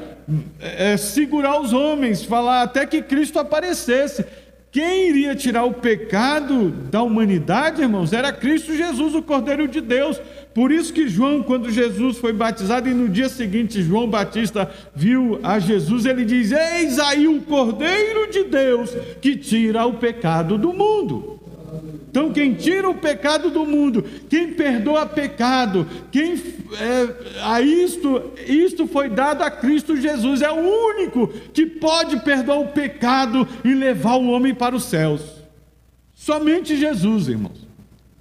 é, 0.61 0.96
segurar 0.96 1.61
os 1.61 1.72
homens, 1.72 2.24
falar 2.24 2.62
até 2.62 2.87
que 2.87 3.02
Cristo 3.02 3.38
aparecesse. 3.40 4.24
Quem 4.70 5.09
iria 5.09 5.35
tirar 5.35 5.64
o 5.64 5.72
pecado 5.72 6.70
da 6.70 7.02
humanidade, 7.02 7.83
irmãos, 7.83 8.12
era 8.12 8.33
Cristo 8.33 8.76
Jesus, 8.76 9.14
o 9.14 9.22
Cordeiro 9.22 9.66
de 9.66 9.81
Deus. 9.81 10.20
Por 10.59 10.73
isso 10.73 10.92
que 10.92 11.07
João, 11.07 11.40
quando 11.40 11.71
Jesus 11.71 12.18
foi 12.18 12.33
batizado, 12.33 12.88
e 12.88 12.92
no 12.92 13.09
dia 13.09 13.29
seguinte 13.29 13.81
João 13.81 14.11
Batista 14.11 14.68
viu 14.92 15.38
a 15.40 15.61
Jesus, 15.61 16.05
ele 16.05 16.25
diz: 16.25 16.51
Eis 16.51 16.99
aí 16.99 17.29
o 17.29 17.40
Cordeiro 17.42 18.29
de 18.29 18.42
Deus 18.42 18.90
que 19.21 19.37
tira 19.37 19.87
o 19.87 19.94
pecado 19.94 20.59
do 20.59 20.73
mundo. 20.73 21.38
Então, 22.11 22.33
quem 22.33 22.55
tira 22.55 22.90
o 22.90 22.94
pecado 22.97 23.51
do 23.51 23.64
mundo, 23.64 24.05
quem 24.29 24.53
perdoa 24.53 25.07
pecado, 25.07 25.87
quem 26.11 26.33
é, 26.35 27.40
a 27.44 27.61
isto, 27.61 28.21
isto 28.44 28.88
foi 28.88 29.09
dado 29.09 29.42
a 29.42 29.51
Cristo 29.53 29.97
Jesus, 29.97 30.42
é 30.42 30.51
o 30.51 30.57
único 30.57 31.29
que 31.55 31.66
pode 31.66 32.18
perdoar 32.25 32.59
o 32.59 32.73
pecado 32.73 33.47
e 33.64 33.73
levar 33.73 34.16
o 34.16 34.29
homem 34.31 34.53
para 34.53 34.75
os 34.75 34.83
céus. 34.83 35.23
Somente 36.16 36.77
Jesus, 36.77 37.29
irmãos. 37.29 37.67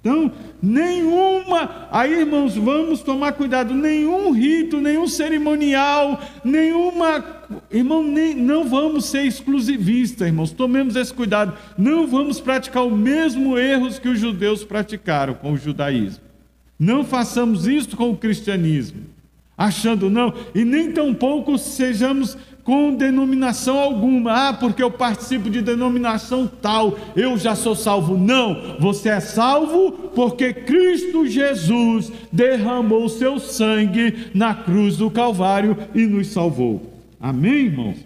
Então, 0.00 0.30
nenhuma, 0.62 1.88
aí 1.90 2.20
irmãos, 2.20 2.54
vamos 2.54 3.02
tomar 3.02 3.32
cuidado, 3.32 3.74
nenhum 3.74 4.30
rito, 4.30 4.80
nenhum 4.80 5.08
cerimonial, 5.08 6.20
nenhuma, 6.44 7.24
irmão, 7.68 8.02
nem, 8.02 8.32
não 8.32 8.64
vamos 8.64 9.06
ser 9.06 9.24
exclusivistas, 9.24 10.28
irmãos, 10.28 10.52
tomemos 10.52 10.94
esse 10.94 11.12
cuidado, 11.12 11.52
não 11.76 12.06
vamos 12.06 12.40
praticar 12.40 12.84
os 12.84 12.96
mesmos 12.96 13.58
erros 13.58 13.98
que 13.98 14.08
os 14.08 14.20
judeus 14.20 14.62
praticaram 14.62 15.34
com 15.34 15.52
o 15.52 15.58
judaísmo, 15.58 16.22
não 16.78 17.04
façamos 17.04 17.66
isso 17.66 17.96
com 17.96 18.10
o 18.10 18.16
cristianismo, 18.16 19.02
achando 19.56 20.08
não, 20.08 20.32
e 20.54 20.64
nem 20.64 20.92
tampouco 20.92 21.58
sejamos 21.58 22.38
com 22.68 22.94
denominação 22.94 23.78
alguma. 23.78 24.48
Ah, 24.48 24.52
porque 24.52 24.82
eu 24.82 24.90
participo 24.90 25.48
de 25.48 25.62
denominação 25.62 26.46
tal, 26.46 26.98
eu 27.16 27.38
já 27.38 27.54
sou 27.54 27.74
salvo. 27.74 28.18
Não, 28.18 28.76
você 28.78 29.08
é 29.08 29.20
salvo 29.20 29.90
porque 30.14 30.52
Cristo 30.52 31.26
Jesus 31.26 32.12
derramou 32.30 33.08
seu 33.08 33.38
sangue 33.38 34.30
na 34.34 34.54
cruz 34.54 34.98
do 34.98 35.10
Calvário 35.10 35.78
e 35.94 36.04
nos 36.04 36.26
salvou. 36.26 36.92
Amém, 37.18 37.68
irmãos? 37.68 38.04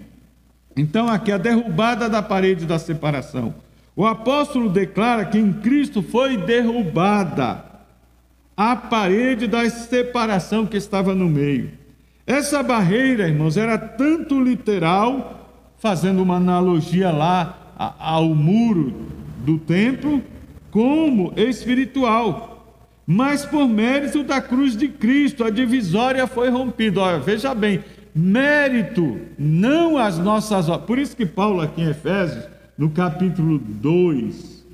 Então, 0.77 1.09
aqui 1.09 1.33
a 1.33 1.39
derrubada 1.39 2.09
da 2.09 2.23
parede 2.23 2.65
da 2.65 2.79
separação. 2.79 3.53
O 3.97 4.07
apóstolo 4.07 4.69
declara 4.69 5.25
que 5.25 5.39
em 5.39 5.53
Cristo 5.53 6.03
foi 6.03 6.37
derrubada 6.37 7.65
a 8.57 8.77
parede 8.77 9.49
da 9.49 9.69
separação 9.69 10.65
que 10.65 10.77
estava 10.77 11.17
no 11.17 11.29
meio. 11.29 11.82
Essa 12.27 12.63
barreira, 12.63 13.29
irmãos, 13.29 13.57
era 13.57 13.77
tanto 13.77 14.43
literal, 14.43 15.51
fazendo 15.79 16.23
uma 16.23 16.37
analogia 16.37 17.11
lá 17.11 17.75
ao 17.99 18.35
muro 18.35 18.95
do 19.39 19.59
templo, 19.59 20.23
como 20.71 21.33
espiritual. 21.37 22.53
Mas 23.07 23.45
por 23.45 23.69
mérito 23.69 24.23
da 24.23 24.41
cruz 24.41 24.77
de 24.77 24.89
Cristo, 24.89 25.45
a 25.45 25.51
divisória 25.51 26.27
foi 26.27 26.49
rompida. 26.49 27.01
Olha, 27.01 27.19
veja 27.19 27.53
bem, 27.55 27.83
mérito, 28.15 29.21
não 29.37 29.99
as 29.99 30.19
nossas 30.19 30.69
obras. 30.69 30.87
Por 30.87 30.99
isso 30.99 31.17
que 31.17 31.27
Paulo, 31.27 31.61
aqui 31.61 31.83
em 31.83 31.91
Efésios, 31.91 32.45
no 32.79 32.91
capítulo 32.91 33.59
2, 33.59 34.65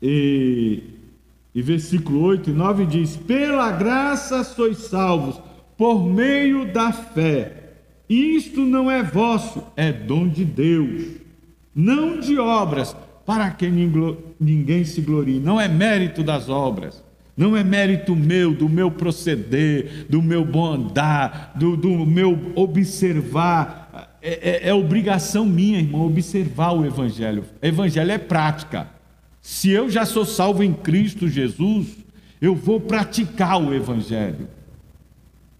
e, 0.00 0.82
e 1.54 1.62
versículo 1.62 2.22
8 2.22 2.50
e 2.50 2.52
9, 2.52 2.86
diz: 2.86 3.16
Pela 3.16 3.70
graça 3.70 4.42
sois 4.42 4.78
salvos, 4.78 5.40
por 5.82 6.06
meio 6.06 6.72
da 6.72 6.92
fé. 6.92 7.54
Isto 8.08 8.60
não 8.60 8.88
é 8.88 9.02
vosso, 9.02 9.64
é 9.76 9.90
dom 9.90 10.28
de 10.28 10.44
Deus, 10.44 11.06
não 11.74 12.20
de 12.20 12.38
obras, 12.38 12.96
para 13.26 13.50
que 13.50 13.68
ninguém 14.38 14.84
se 14.84 15.00
glorie. 15.00 15.40
Não 15.40 15.60
é 15.60 15.66
mérito 15.66 16.22
das 16.22 16.48
obras, 16.48 17.02
não 17.36 17.56
é 17.56 17.64
mérito 17.64 18.14
meu, 18.14 18.54
do 18.54 18.68
meu 18.68 18.92
proceder, 18.92 20.06
do 20.08 20.22
meu 20.22 20.44
bom 20.44 20.66
andar, 20.66 21.52
do, 21.56 21.76
do 21.76 22.06
meu 22.06 22.52
observar. 22.54 24.20
É, 24.22 24.68
é, 24.68 24.68
é 24.68 24.72
obrigação 24.72 25.44
minha, 25.44 25.80
irmão, 25.80 26.06
observar 26.06 26.70
o 26.70 26.86
Evangelho. 26.86 27.44
Evangelho 27.60 28.12
é 28.12 28.18
prática. 28.18 28.86
Se 29.40 29.68
eu 29.70 29.90
já 29.90 30.06
sou 30.06 30.24
salvo 30.24 30.62
em 30.62 30.72
Cristo 30.72 31.26
Jesus, 31.26 31.88
eu 32.40 32.54
vou 32.54 32.78
praticar 32.78 33.60
o 33.60 33.74
Evangelho. 33.74 34.61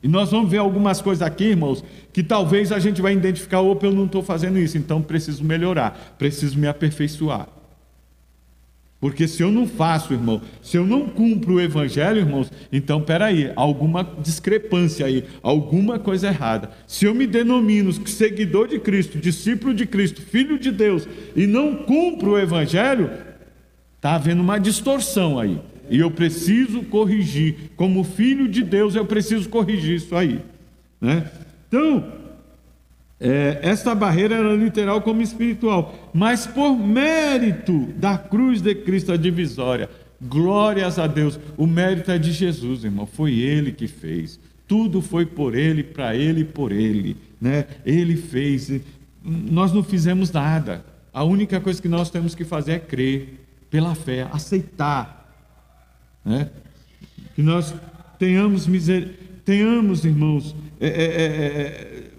E 0.02 0.08
nós 0.08 0.30
vamos 0.30 0.50
ver 0.50 0.58
algumas 0.58 1.00
coisas 1.00 1.22
aqui, 1.22 1.44
irmãos, 1.44 1.84
que 2.12 2.22
talvez 2.22 2.72
a 2.72 2.78
gente 2.78 3.00
vai 3.00 3.12
identificar, 3.12 3.60
opa, 3.60 3.86
eu 3.86 3.92
não 3.92 4.06
estou 4.06 4.22
fazendo 4.22 4.58
isso, 4.58 4.76
então 4.76 5.00
preciso 5.00 5.44
melhorar, 5.44 6.16
preciso 6.18 6.58
me 6.58 6.66
aperfeiçoar. 6.66 7.48
Porque 9.02 9.26
se 9.26 9.42
eu 9.42 9.50
não 9.50 9.66
faço, 9.66 10.12
irmão, 10.12 10.40
se 10.62 10.76
eu 10.76 10.86
não 10.86 11.08
cumpro 11.08 11.54
o 11.54 11.60
evangelho, 11.60 12.18
irmãos, 12.18 12.52
então 12.72 13.00
peraí, 13.00 13.52
alguma 13.56 14.08
discrepância 14.22 15.06
aí, 15.06 15.24
alguma 15.42 15.98
coisa 15.98 16.28
errada. 16.28 16.70
Se 16.86 17.04
eu 17.04 17.12
me 17.12 17.26
denomino 17.26 17.92
seguidor 18.08 18.68
de 18.68 18.78
Cristo, 18.78 19.18
discípulo 19.18 19.74
de 19.74 19.86
Cristo, 19.86 20.22
filho 20.22 20.56
de 20.56 20.70
Deus, 20.70 21.08
e 21.34 21.48
não 21.48 21.74
cumpro 21.78 22.32
o 22.32 22.38
evangelho, 22.38 23.10
está 23.96 24.14
havendo 24.14 24.40
uma 24.40 24.58
distorção 24.58 25.36
aí. 25.36 25.60
E 25.92 26.00
eu 26.00 26.10
preciso 26.10 26.82
corrigir. 26.84 27.70
Como 27.76 28.02
filho 28.02 28.48
de 28.48 28.62
Deus, 28.62 28.94
eu 28.94 29.04
preciso 29.04 29.48
corrigir 29.50 29.96
isso 29.96 30.16
aí. 30.16 30.40
Né? 30.98 31.30
Então, 31.68 32.12
é, 33.20 33.60
esta 33.62 33.94
barreira 33.94 34.34
era 34.34 34.54
literal 34.54 35.02
como 35.02 35.22
espiritual, 35.22 36.10
mas 36.12 36.44
por 36.44 36.76
mérito 36.76 37.86
da 37.96 38.18
cruz 38.18 38.60
de 38.60 38.74
Cristo 38.74 39.12
a 39.12 39.16
divisória, 39.16 39.88
glórias 40.20 40.98
a 40.98 41.06
Deus, 41.06 41.38
o 41.56 41.66
mérito 41.66 42.10
é 42.10 42.18
de 42.18 42.32
Jesus, 42.32 42.82
irmão, 42.82 43.06
foi 43.06 43.38
Ele 43.38 43.70
que 43.70 43.86
fez, 43.86 44.40
tudo 44.66 45.00
foi 45.00 45.24
por 45.24 45.54
Ele, 45.54 45.84
para 45.84 46.16
Ele 46.16 46.40
e 46.40 46.44
por 46.44 46.72
Ele, 46.72 47.16
né? 47.40 47.66
Ele 47.86 48.16
fez, 48.16 48.80
nós 49.22 49.72
não 49.72 49.84
fizemos 49.84 50.32
nada, 50.32 50.84
a 51.12 51.22
única 51.22 51.60
coisa 51.60 51.80
que 51.80 51.88
nós 51.88 52.10
temos 52.10 52.34
que 52.34 52.44
fazer 52.44 52.72
é 52.72 52.78
crer, 52.80 53.38
pela 53.70 53.94
fé, 53.94 54.26
aceitar, 54.32 55.21
né? 56.24 56.48
Que 57.34 57.42
nós 57.42 57.74
tenhamos 58.18 58.66
miser... 58.66 59.10
tenhamos, 59.44 60.04
irmãos, 60.04 60.54
é, 60.80 60.86
é, 60.86 60.90
é, 60.90 61.46
é, 61.60 62.10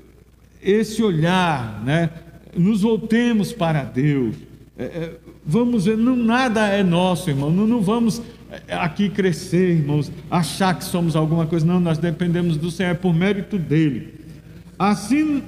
esse 0.62 1.02
olhar, 1.02 1.84
né? 1.84 2.10
Nos 2.56 2.82
voltemos 2.82 3.52
para 3.52 3.84
Deus. 3.84 4.36
É, 4.78 4.84
é, 4.84 5.14
vamos 5.46 5.86
ver, 5.86 5.98
não 5.98 6.16
nada 6.16 6.68
é 6.68 6.84
nosso, 6.84 7.30
irmão. 7.30 7.52
Não, 7.52 7.68
não 7.68 7.82
vamos 7.82 8.22
aqui 8.70 9.10
crescer, 9.10 9.78
irmãos, 9.78 10.12
achar 10.30 10.78
que 10.78 10.84
somos 10.84 11.16
alguma 11.16 11.46
coisa. 11.46 11.66
Não, 11.66 11.80
nós 11.80 11.98
dependemos 11.98 12.58
do 12.58 12.70
Senhor, 12.70 12.92
é 12.92 12.94
por 12.94 13.14
mérito 13.14 13.58
dele. 13.58 14.14
Assim, 14.78 15.44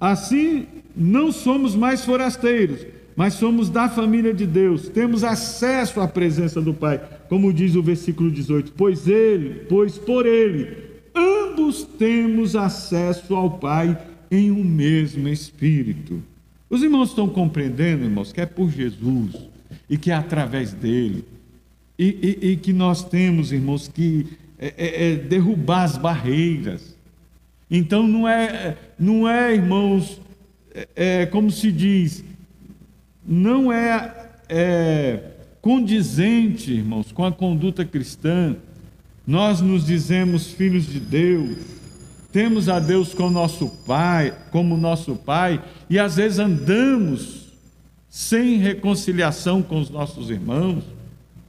assim 0.00 0.66
não 0.94 1.32
somos 1.32 1.74
mais 1.74 2.04
forasteiros, 2.04 2.80
mas 3.14 3.34
somos 3.34 3.68
da 3.68 3.88
família 3.88 4.32
de 4.32 4.46
Deus, 4.46 4.88
temos 4.88 5.22
acesso 5.22 6.00
à 6.00 6.08
presença 6.08 6.60
do 6.60 6.72
Pai, 6.72 7.00
como 7.28 7.52
diz 7.52 7.74
o 7.74 7.82
versículo 7.82 8.30
18: 8.30 8.72
Pois 8.76 9.06
ele, 9.06 9.66
pois 9.68 9.98
por 9.98 10.26
ele, 10.26 10.76
ambos 11.14 11.84
temos 11.84 12.56
acesso 12.56 13.34
ao 13.34 13.58
Pai 13.58 13.98
em 14.30 14.50
um 14.50 14.64
mesmo 14.64 15.28
Espírito. 15.28 16.22
Os 16.70 16.82
irmãos 16.82 17.10
estão 17.10 17.28
compreendendo, 17.28 18.04
irmãos, 18.04 18.32
que 18.32 18.40
é 18.40 18.46
por 18.46 18.70
Jesus 18.70 19.36
e 19.90 19.98
que 19.98 20.10
é 20.10 20.14
através 20.14 20.72
dele, 20.72 21.24
e, 21.98 22.38
e, 22.42 22.52
e 22.52 22.56
que 22.56 22.72
nós 22.72 23.04
temos, 23.04 23.52
irmãos, 23.52 23.88
que 23.88 24.26
é, 24.58 24.74
é, 24.76 25.12
é 25.12 25.16
derrubar 25.16 25.84
as 25.84 25.98
barreiras. 25.98 26.96
Então 27.70 28.06
não 28.06 28.26
é, 28.26 28.76
não 28.98 29.28
é, 29.28 29.54
irmãos, 29.54 30.20
é, 30.74 30.88
é 30.94 31.26
como 31.26 31.50
se 31.50 31.70
diz, 31.70 32.24
não 33.26 33.72
é, 33.72 34.30
é 34.48 35.20
condizente, 35.60 36.72
irmãos, 36.72 37.12
com 37.12 37.24
a 37.24 37.32
conduta 37.32 37.84
cristã. 37.84 38.56
Nós 39.26 39.60
nos 39.60 39.86
dizemos 39.86 40.48
filhos 40.48 40.86
de 40.86 40.98
Deus, 40.98 41.56
temos 42.32 42.68
a 42.68 42.80
Deus 42.80 43.14
como 43.14 43.30
nosso 43.30 43.68
Pai, 43.86 44.36
como 44.50 44.76
nosso 44.76 45.14
Pai, 45.14 45.62
e 45.88 45.98
às 45.98 46.16
vezes 46.16 46.38
andamos 46.38 47.42
sem 48.08 48.56
reconciliação 48.56 49.62
com 49.62 49.80
os 49.80 49.88
nossos 49.88 50.28
irmãos, 50.28 50.84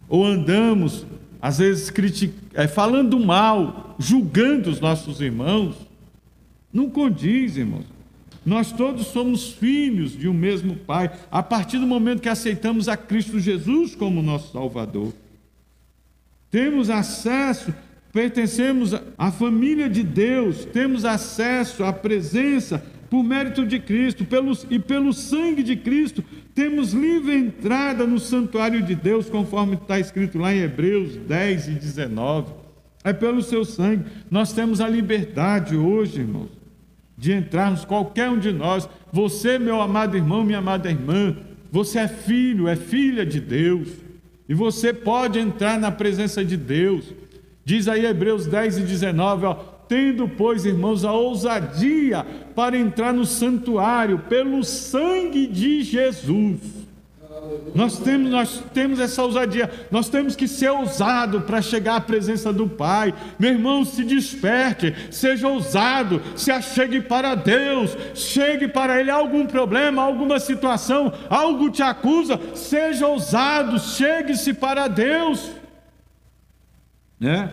ou 0.08 0.26
andamos, 0.26 1.06
às 1.42 1.58
vezes, 1.58 1.90
critic... 1.90 2.34
é, 2.54 2.68
falando 2.68 3.20
mal, 3.20 3.96
julgando 3.98 4.70
os 4.70 4.80
nossos 4.80 5.20
irmãos. 5.20 5.76
Não 6.72 6.90
condiz, 6.90 7.58
irmãos. 7.58 7.86
Nós 8.46 8.72
todos 8.72 9.08
somos 9.08 9.52
filhos 9.52 10.18
de 10.18 10.28
um 10.28 10.34
mesmo 10.34 10.76
Pai, 10.76 11.12
a 11.32 11.42
partir 11.42 11.80
do 11.80 11.88
momento 11.88 12.22
que 12.22 12.30
aceitamos 12.30 12.90
a 12.90 12.98
Cristo 12.98 13.40
Jesus 13.40 13.96
como 13.96 14.22
nosso 14.22 14.52
Salvador. 14.52 15.14
Temos 16.52 16.90
acesso, 16.90 17.74
pertencemos 18.12 18.94
à 19.18 19.32
família 19.32 19.90
de 19.90 20.04
Deus, 20.04 20.66
temos 20.66 21.06
acesso 21.06 21.84
à 21.84 21.94
presença 21.94 22.86
por 23.10 23.24
mérito 23.24 23.66
de 23.66 23.80
Cristo 23.80 24.26
pelos, 24.26 24.66
e 24.70 24.78
pelo 24.78 25.14
sangue 25.14 25.64
de 25.64 25.76
Cristo, 25.76 26.24
temos 26.54 26.94
livre 26.94 27.36
entrada 27.36 28.06
no 28.06 28.20
santuário 28.20 28.82
de 28.82 28.96
Deus, 28.96 29.30
conforme 29.30 29.76
está 29.76 30.00
escrito 30.00 30.38
lá 30.38 30.54
em 30.54 30.60
Hebreus 30.60 31.16
10 31.16 31.68
e 31.70 31.72
19. 31.72 32.52
É 33.04 33.14
pelo 33.14 33.42
seu 33.42 33.64
sangue, 33.64 34.06
nós 34.30 34.52
temos 34.52 34.82
a 34.82 34.90
liberdade 34.90 35.76
hoje, 35.76 36.22
irmãos 36.22 36.63
de 37.24 37.32
entrarmos, 37.32 37.86
qualquer 37.86 38.30
um 38.30 38.38
de 38.38 38.52
nós. 38.52 38.90
Você, 39.10 39.58
meu 39.58 39.80
amado 39.80 40.18
irmão, 40.18 40.44
minha 40.44 40.58
amada 40.58 40.90
irmã, 40.90 41.38
você 41.72 42.00
é 42.00 42.08
filho, 42.10 42.68
é 42.68 42.76
filha 42.76 43.26
de 43.26 43.40
Deus, 43.40 43.88
e 44.48 44.54
você 44.54 44.94
pode 44.94 45.40
entrar 45.40 45.80
na 45.80 45.90
presença 45.90 46.44
de 46.44 46.58
Deus. 46.58 47.14
Diz 47.64 47.88
aí 47.88 48.06
Hebreus 48.06 48.46
10 48.46 48.80
e 48.80 48.82
19, 48.82 49.46
ó, 49.46 49.54
tendo, 49.88 50.28
pois, 50.28 50.66
irmãos, 50.66 51.06
a 51.06 51.14
ousadia 51.14 52.26
para 52.54 52.78
entrar 52.78 53.14
no 53.14 53.26
santuário 53.26 54.20
pelo 54.20 54.62
sangue 54.62 55.48
de 55.48 55.82
Jesus 55.82 56.83
nós 57.76 57.98
temos, 58.00 58.30
nós 58.30 58.64
temos 58.74 59.00
essa 59.00 59.24
ousadia, 59.24 59.70
nós 59.90 60.10
temos 60.10 60.36
que 60.36 60.48
ser 60.48 60.70
ousado 60.70 61.42
para 61.42 61.62
chegar 61.62 61.96
à 61.96 62.02
presença 62.02 62.54
do 62.54 62.68
Pai. 62.68 63.14
Meu 63.40 63.52
irmão, 63.52 63.84
se 63.84 64.04
desperte, 64.04 64.94
seja 65.12 65.48
ousado, 65.48 66.22
se 66.36 66.52
achegue 66.52 67.02
para 67.02 67.36
Deus, 67.36 67.98
chegue 68.14 68.68
para 68.68 69.00
Ele. 69.00 69.10
Algum 69.12 69.46
problema, 69.46 70.04
alguma 70.04 70.40
situação, 70.40 71.12
algo 71.30 71.70
te 71.70 71.82
acusa, 71.82 72.40
seja 72.54 73.08
ousado, 73.08 73.80
chegue-se 73.80 74.54
para 74.54 74.88
Deus. 74.88 75.52
Né? 77.20 77.50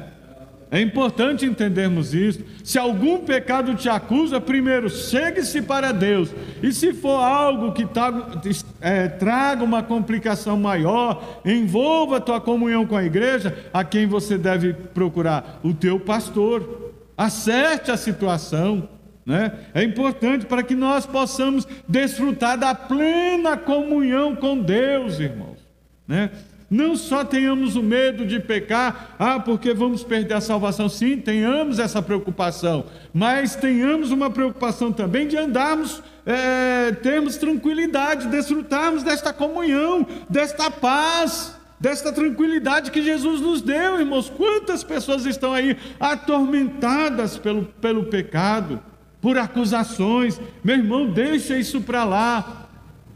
É 0.71 0.81
importante 0.81 1.45
entendermos 1.45 2.15
isso. 2.15 2.45
Se 2.63 2.79
algum 2.79 3.19
pecado 3.19 3.75
te 3.75 3.89
acusa, 3.89 4.41
primeiro, 4.41 4.89
chegue-se 4.89 5.61
para 5.63 5.91
Deus. 5.91 6.31
E 6.63 6.73
se 6.73 6.93
for 6.93 7.19
algo 7.19 7.73
que 7.73 7.85
traga, 7.85 8.41
é, 8.81 9.09
traga 9.09 9.65
uma 9.65 9.83
complicação 9.83 10.57
maior, 10.57 11.41
envolva 11.45 12.19
a 12.19 12.21
tua 12.21 12.41
comunhão 12.41 12.87
com 12.87 12.97
a 12.97 13.05
igreja, 13.05 13.57
a 13.73 13.83
quem 13.83 14.07
você 14.07 14.39
deve 14.39 14.73
procurar? 14.73 15.59
O 15.65 15.75
teu 15.75 15.99
pastor. 15.99 16.93
Acerte 17.19 17.91
a 17.91 17.97
situação. 17.97 18.89
Né? 19.27 19.53
É 19.75 19.83
importante 19.83 20.47
para 20.47 20.63
que 20.63 20.75
nós 20.75 21.05
possamos 21.05 21.67
desfrutar 21.87 22.57
da 22.57 22.75
plena 22.75 23.57
comunhão 23.57 24.37
com 24.37 24.57
Deus, 24.57 25.19
irmãos. 25.19 25.59
Né? 26.07 26.31
Não 26.71 26.95
só 26.95 27.25
tenhamos 27.25 27.75
o 27.75 27.83
medo 27.83 28.25
de 28.25 28.39
pecar, 28.39 29.17
ah, 29.19 29.41
porque 29.41 29.75
vamos 29.75 30.05
perder 30.05 30.35
a 30.35 30.41
salvação. 30.41 30.89
Sim, 30.89 31.17
tenhamos 31.17 31.81
essa 31.81 32.01
preocupação, 32.01 32.85
mas 33.13 33.57
tenhamos 33.57 34.13
uma 34.13 34.31
preocupação 34.31 34.93
também 34.93 35.27
de 35.27 35.37
andarmos, 35.37 36.01
é, 36.25 36.93
termos 37.03 37.37
tranquilidade, 37.37 38.29
desfrutarmos 38.29 39.03
desta 39.03 39.33
comunhão, 39.33 40.07
desta 40.29 40.71
paz, 40.71 41.57
desta 41.81 42.13
tranquilidade 42.13 42.93
que 42.93 43.03
Jesus 43.03 43.41
nos 43.41 43.61
deu, 43.61 43.99
irmãos. 43.99 44.31
Quantas 44.31 44.85
pessoas 44.85 45.27
estão 45.27 45.53
aí 45.53 45.77
atormentadas 45.99 47.37
pelo, 47.37 47.65
pelo 47.81 48.05
pecado, 48.05 48.81
por 49.21 49.37
acusações? 49.37 50.41
Meu 50.63 50.77
irmão, 50.77 51.11
deixa 51.11 51.59
isso 51.59 51.81
para 51.81 52.05
lá 52.05 52.70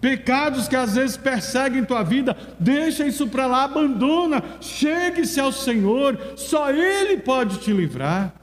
pecados 0.04 0.68
que 0.68 0.76
às 0.76 0.96
vezes 0.96 1.16
perseguem 1.16 1.82
tua 1.82 2.02
vida, 2.02 2.36
deixa 2.60 3.06
isso 3.06 3.26
para 3.26 3.46
lá, 3.46 3.64
abandona, 3.64 4.44
chegue-se 4.60 5.40
ao 5.40 5.50
Senhor, 5.50 6.18
só 6.36 6.70
Ele 6.70 7.16
pode 7.16 7.56
te 7.60 7.72
livrar, 7.72 8.34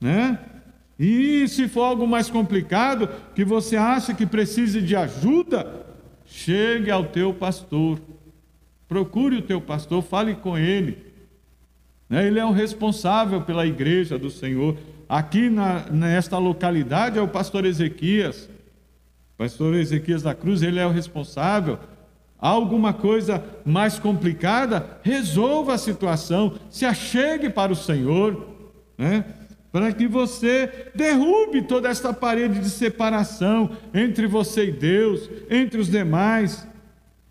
né? 0.00 0.38
E 0.96 1.48
se 1.48 1.66
for 1.66 1.82
algo 1.82 2.06
mais 2.06 2.30
complicado, 2.30 3.08
que 3.34 3.44
você 3.44 3.76
acha 3.76 4.14
que 4.14 4.24
precise 4.24 4.80
de 4.80 4.94
ajuda, 4.94 5.84
chegue 6.24 6.88
ao 6.88 7.06
teu 7.06 7.34
pastor, 7.34 8.00
procure 8.86 9.38
o 9.38 9.42
teu 9.42 9.60
pastor, 9.60 10.04
fale 10.04 10.36
com 10.36 10.56
ele, 10.56 10.98
né? 12.08 12.24
ele 12.24 12.38
é 12.38 12.44
o 12.44 12.52
responsável 12.52 13.40
pela 13.42 13.66
igreja 13.66 14.16
do 14.16 14.30
Senhor. 14.30 14.76
Aqui 15.08 15.50
na, 15.50 15.80
nesta 15.90 16.38
localidade 16.38 17.18
é 17.18 17.20
o 17.20 17.26
pastor 17.26 17.64
Ezequias, 17.64 18.48
pastor 19.36 19.74
Ezequias 19.74 20.22
da 20.22 20.34
Cruz, 20.34 20.62
ele 20.62 20.78
é 20.78 20.86
o 20.86 20.90
responsável. 20.90 21.78
Alguma 22.38 22.92
coisa 22.92 23.42
mais 23.64 23.98
complicada? 23.98 24.98
Resolva 25.02 25.74
a 25.74 25.78
situação, 25.78 26.54
se 26.70 26.84
achegue 26.84 27.48
para 27.48 27.72
o 27.72 27.76
Senhor, 27.76 28.46
né? 28.98 29.24
para 29.72 29.90
que 29.90 30.06
você 30.06 30.90
derrube 30.94 31.62
toda 31.62 31.88
esta 31.88 32.12
parede 32.12 32.60
de 32.60 32.68
separação 32.68 33.70
entre 33.94 34.26
você 34.26 34.66
e 34.66 34.72
Deus, 34.72 35.30
entre 35.48 35.80
os 35.80 35.88
demais. 35.88 36.66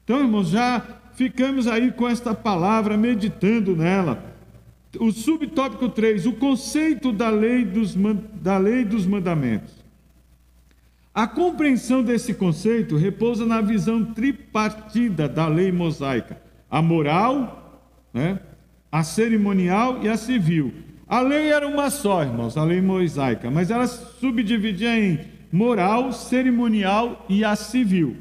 Então, 0.04 0.20
irmãos, 0.22 0.50
já 0.50 0.82
ficamos 1.14 1.68
aí 1.68 1.92
com 1.92 2.10
esta 2.10 2.34
palavra, 2.34 2.98
meditando 2.98 3.76
nela. 3.76 4.24
O 5.00 5.12
subtópico 5.12 5.88
3, 5.88 6.26
o 6.26 6.34
conceito 6.34 7.12
da 7.12 7.30
lei 7.30 7.64
dos, 7.64 7.96
da 8.34 8.58
lei 8.58 8.84
dos 8.84 9.06
mandamentos. 9.06 9.81
A 11.14 11.28
compreensão 11.28 12.02
desse 12.02 12.34
conceito 12.34 12.96
repousa 12.96 13.46
na 13.46 13.60
visão 13.60 14.04
tripartida 14.06 15.28
da 15.28 15.48
lei 15.48 15.72
mosaica: 15.72 16.42
a 16.70 16.82
moral, 16.82 17.92
né, 18.14 18.40
a 18.92 19.04
cerimonial 19.04 20.02
e 20.04 20.10
a 20.10 20.16
civil. 20.16 20.74
A 21.08 21.20
lei 21.20 21.50
era 21.50 21.68
uma 21.68 21.90
só, 21.90 22.24
irmãos, 22.24 22.56
a 22.56 22.64
lei 22.64 22.80
mosaica, 22.80 23.52
mas 23.52 23.70
ela 23.70 23.86
subdividia 23.86 24.98
em 24.98 25.20
moral, 25.52 26.14
cerimonial 26.14 27.26
e 27.28 27.44
a 27.44 27.56
civil. 27.56 28.16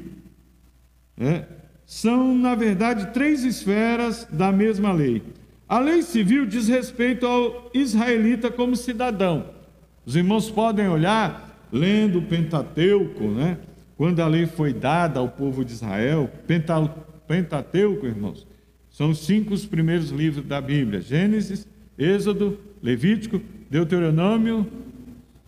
É. 1.17 1.45
São, 1.85 2.37
na 2.37 2.55
verdade, 2.55 3.13
três 3.13 3.43
esferas 3.43 4.25
da 4.31 4.51
mesma 4.51 4.91
lei. 4.91 5.21
A 5.67 5.79
lei 5.79 6.01
civil 6.01 6.45
diz 6.45 6.67
respeito 6.67 7.25
ao 7.25 7.69
israelita 7.73 8.51
como 8.51 8.75
cidadão. 8.75 9.49
Os 10.05 10.15
irmãos 10.15 10.49
podem 10.49 10.87
olhar 10.89 11.50
lendo 11.71 12.19
o 12.19 12.21
Pentateuco, 12.21 13.23
né? 13.25 13.57
quando 14.01 14.19
a 14.19 14.27
lei 14.27 14.47
foi 14.47 14.73
dada 14.73 15.19
ao 15.19 15.29
povo 15.29 15.63
de 15.63 15.73
Israel, 15.73 16.27
Pentateuco, 17.27 18.07
irmãos, 18.07 18.47
são 18.89 19.13
cinco 19.13 19.53
os 19.53 19.63
primeiros 19.63 20.09
livros 20.09 20.43
da 20.45 20.59
Bíblia: 20.59 21.01
Gênesis, 21.01 21.67
Êxodo, 21.99 22.57
Levítico, 22.81 23.39
Deuteronômio 23.69 24.65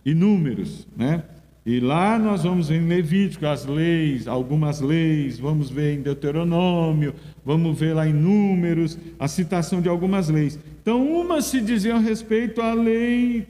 e 0.04 0.14
Números, 0.14 0.86
né? 0.96 1.24
E 1.66 1.80
lá 1.80 2.18
nós 2.18 2.44
vamos 2.44 2.68
ver 2.68 2.76
em 2.76 2.86
Levítico 2.86 3.44
as 3.46 3.66
leis, 3.66 4.28
algumas 4.28 4.80
leis, 4.80 5.38
vamos 5.38 5.68
ver 5.68 5.98
em 5.98 6.02
Deuteronômio, 6.02 7.12
vamos 7.44 7.76
ver 7.76 7.94
lá 7.94 8.06
em 8.06 8.12
Números 8.12 8.96
a 9.18 9.26
citação 9.26 9.80
de 9.80 9.88
algumas 9.88 10.28
leis. 10.28 10.58
Então, 10.80 11.04
umas 11.10 11.46
se 11.46 11.60
diziam 11.60 12.00
respeito 12.00 12.60
à 12.60 12.72
lei 12.72 13.48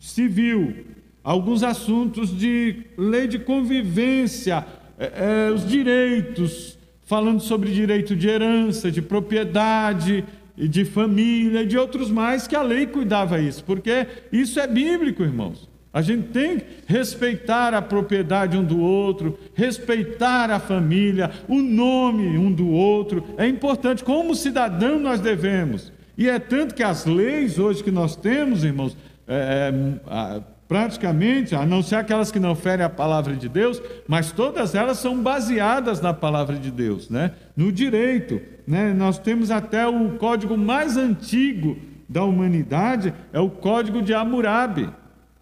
civil, 0.00 0.74
alguns 1.22 1.62
assuntos 1.62 2.36
de 2.36 2.84
lei 2.96 3.26
de 3.26 3.38
convivência, 3.38 4.64
é, 4.98 5.48
é, 5.48 5.50
os 5.50 5.66
direitos, 5.66 6.78
falando 7.04 7.40
sobre 7.40 7.72
direito 7.72 8.16
de 8.16 8.28
herança, 8.28 8.90
de 8.90 9.02
propriedade, 9.02 10.24
de 10.56 10.84
família 10.84 11.64
de 11.64 11.78
outros 11.78 12.10
mais 12.10 12.46
que 12.46 12.54
a 12.54 12.62
lei 12.62 12.86
cuidava 12.86 13.40
isso, 13.40 13.64
porque 13.64 14.06
isso 14.30 14.60
é 14.60 14.66
bíblico, 14.66 15.22
irmãos. 15.22 15.70
A 15.92 16.00
gente 16.00 16.28
tem 16.28 16.58
que 16.58 16.64
respeitar 16.86 17.74
a 17.74 17.82
propriedade 17.82 18.56
um 18.56 18.64
do 18.64 18.80
outro, 18.80 19.38
respeitar 19.54 20.50
a 20.50 20.58
família, 20.58 21.30
o 21.46 21.60
nome 21.60 22.38
um 22.38 22.50
do 22.50 22.70
outro. 22.70 23.22
É 23.36 23.46
importante, 23.46 24.02
como 24.02 24.34
cidadão 24.34 24.98
nós 24.98 25.20
devemos. 25.20 25.92
E 26.16 26.30
é 26.30 26.38
tanto 26.38 26.74
que 26.74 26.82
as 26.82 27.04
leis 27.04 27.58
hoje 27.58 27.84
que 27.84 27.90
nós 27.90 28.16
temos, 28.16 28.64
irmãos, 28.64 28.96
é, 29.28 29.70
é, 30.08 30.42
praticamente, 30.72 31.54
a 31.54 31.66
não 31.66 31.82
ser 31.82 31.96
aquelas 31.96 32.32
que 32.32 32.38
não 32.38 32.56
ferem 32.56 32.82
a 32.82 32.88
palavra 32.88 33.36
de 33.36 33.46
Deus, 33.46 33.82
mas 34.08 34.32
todas 34.32 34.74
elas 34.74 34.96
são 34.96 35.22
baseadas 35.22 36.00
na 36.00 36.14
palavra 36.14 36.56
de 36.56 36.70
Deus, 36.70 37.10
né? 37.10 37.32
no 37.54 37.70
direito. 37.70 38.40
Né? 38.66 38.94
Nós 38.94 39.18
temos 39.18 39.50
até 39.50 39.86
o 39.86 40.12
código 40.12 40.56
mais 40.56 40.96
antigo 40.96 41.76
da 42.08 42.24
humanidade, 42.24 43.12
é 43.34 43.38
o 43.38 43.50
código 43.50 44.00
de 44.00 44.14
Hammurabi. 44.14 44.88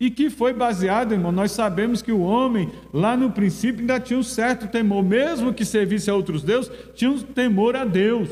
E 0.01 0.11
que 0.11 0.31
foi 0.31 0.53
baseado, 0.53 1.13
irmão, 1.13 1.31
nós 1.31 1.53
sabemos 1.53 2.03
que 2.03 2.11
o 2.11 2.23
homem, 2.23 2.69
lá 2.93 3.17
no 3.17 3.31
princípio, 3.31 3.83
ainda 3.83 4.01
tinha 4.01 4.19
um 4.19 4.25
certo 4.25 4.67
temor, 4.67 5.05
mesmo 5.05 5.55
que 5.55 5.65
servisse 5.65 6.11
a 6.11 6.15
outros 6.17 6.43
deuses, 6.43 6.73
tinha 6.97 7.09
um 7.09 7.21
temor 7.21 7.77
a 7.77 7.85
Deus. 7.85 8.29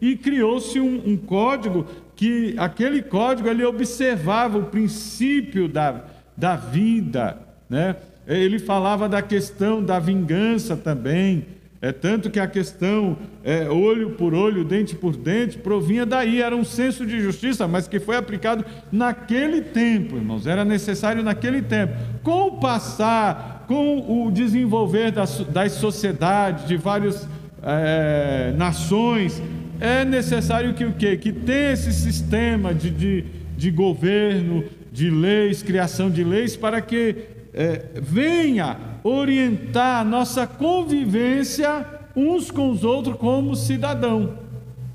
E 0.00 0.16
criou-se 0.16 0.80
um, 0.80 1.02
um 1.04 1.14
código 1.14 1.84
que, 2.16 2.54
aquele 2.56 3.02
código, 3.02 3.50
ele 3.50 3.66
observava 3.66 4.56
o 4.56 4.64
princípio 4.64 5.68
da, 5.68 6.04
da 6.38 6.54
vida, 6.54 7.36
né? 7.68 7.96
Ele 8.26 8.58
falava 8.58 9.08
da 9.08 9.20
questão 9.20 9.82
da 9.82 9.98
vingança 9.98 10.76
também, 10.76 11.46
é 11.80 11.92
tanto 11.92 12.28
que 12.30 12.38
a 12.38 12.46
questão 12.46 13.16
é, 13.42 13.68
olho 13.68 14.10
por 14.10 14.34
olho, 14.34 14.64
dente 14.64 14.94
por 14.94 15.16
dente, 15.16 15.58
provinha 15.58 16.04
daí, 16.04 16.40
era 16.42 16.54
um 16.54 16.64
senso 16.64 17.06
de 17.06 17.20
justiça, 17.20 17.66
mas 17.66 17.88
que 17.88 17.98
foi 17.98 18.16
aplicado 18.16 18.64
naquele 18.90 19.62
tempo, 19.62 20.16
irmãos, 20.16 20.46
era 20.46 20.64
necessário 20.64 21.22
naquele 21.22 21.62
tempo. 21.62 21.94
Com 22.22 22.48
o 22.48 22.52
passar, 22.58 23.64
com 23.66 24.26
o 24.26 24.30
desenvolver 24.30 25.10
das, 25.10 25.38
das 25.40 25.72
sociedades, 25.72 26.66
de 26.66 26.76
várias 26.76 27.28
é, 27.62 28.52
nações, 28.56 29.42
é 29.80 30.04
necessário 30.04 30.74
que 30.74 30.84
o 30.84 30.92
quê? 30.92 31.16
Que 31.16 31.32
tenha 31.32 31.72
esse 31.72 31.92
sistema 31.92 32.74
de, 32.74 32.90
de, 32.90 33.24
de 33.56 33.70
governo, 33.70 34.64
de 34.98 35.10
leis, 35.10 35.62
criação 35.62 36.10
de 36.10 36.24
leis, 36.24 36.56
para 36.56 36.80
que 36.80 37.14
é, 37.54 37.84
venha 38.02 38.76
orientar 39.04 40.00
a 40.00 40.04
nossa 40.04 40.44
convivência 40.44 41.86
uns 42.16 42.50
com 42.50 42.68
os 42.68 42.82
outros 42.82 43.16
como 43.16 43.54
cidadão. 43.54 44.38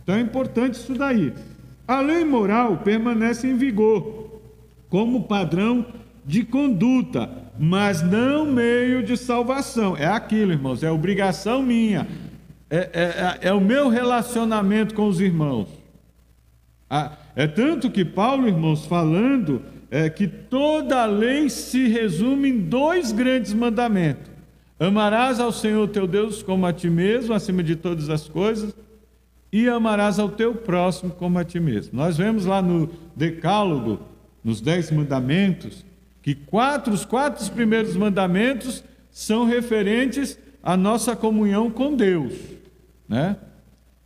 Então 0.03 0.15
é 0.15 0.19
importante 0.19 0.73
isso 0.73 0.93
daí. 0.93 1.33
A 1.87 2.01
lei 2.01 2.25
moral 2.25 2.79
permanece 2.79 3.47
em 3.47 3.55
vigor 3.55 4.41
como 4.89 5.23
padrão 5.23 5.85
de 6.25 6.43
conduta, 6.43 7.29
mas 7.57 8.01
não 8.01 8.45
meio 8.45 9.03
de 9.03 9.15
salvação. 9.15 9.95
É 9.95 10.05
aquilo, 10.05 10.51
irmãos, 10.51 10.83
é 10.83 10.91
obrigação 10.91 11.63
minha, 11.63 12.05
é, 12.69 12.77
é, 12.77 13.03
é, 13.45 13.47
é 13.47 13.53
o 13.53 13.61
meu 13.61 13.87
relacionamento 13.87 14.93
com 14.93 15.07
os 15.07 15.21
irmãos. 15.21 15.69
Ah, 16.89 17.13
é 17.37 17.47
tanto 17.47 17.89
que 17.89 18.03
Paulo, 18.03 18.47
irmãos, 18.49 18.85
falando 18.85 19.61
é 19.93 20.09
que 20.09 20.27
toda 20.27 21.03
a 21.03 21.05
lei 21.05 21.51
se 21.51 21.87
resume 21.87 22.49
em 22.49 22.59
dois 22.61 23.11
grandes 23.11 23.53
mandamentos: 23.53 24.31
amarás 24.79 25.39
ao 25.39 25.51
Senhor 25.51 25.87
teu 25.87 26.07
Deus 26.07 26.41
como 26.41 26.65
a 26.65 26.73
ti 26.73 26.89
mesmo, 26.89 27.31
acima 27.31 27.61
de 27.61 27.75
todas 27.75 28.09
as 28.09 28.27
coisas, 28.27 28.75
e 29.51 29.69
amarás 29.69 30.17
ao 30.17 30.29
teu 30.29 30.55
próximo 30.55 31.11
como 31.11 31.37
a 31.37 31.43
ti 31.43 31.59
mesmo. 31.59 31.95
Nós 31.95 32.17
vemos 32.17 32.43
lá 32.43 32.59
no 32.59 32.89
Decálogo, 33.15 33.99
nos 34.43 34.61
Dez 34.61 34.89
Mandamentos, 34.89 35.85
que 36.23 36.33
quatro, 36.33 36.91
os 36.91 37.05
quatro 37.05 37.47
primeiros 37.51 37.95
mandamentos 37.95 38.83
são 39.11 39.45
referentes 39.45 40.39
à 40.63 40.75
nossa 40.75 41.15
comunhão 41.15 41.69
com 41.69 41.95
Deus, 41.95 42.33
né? 43.07 43.37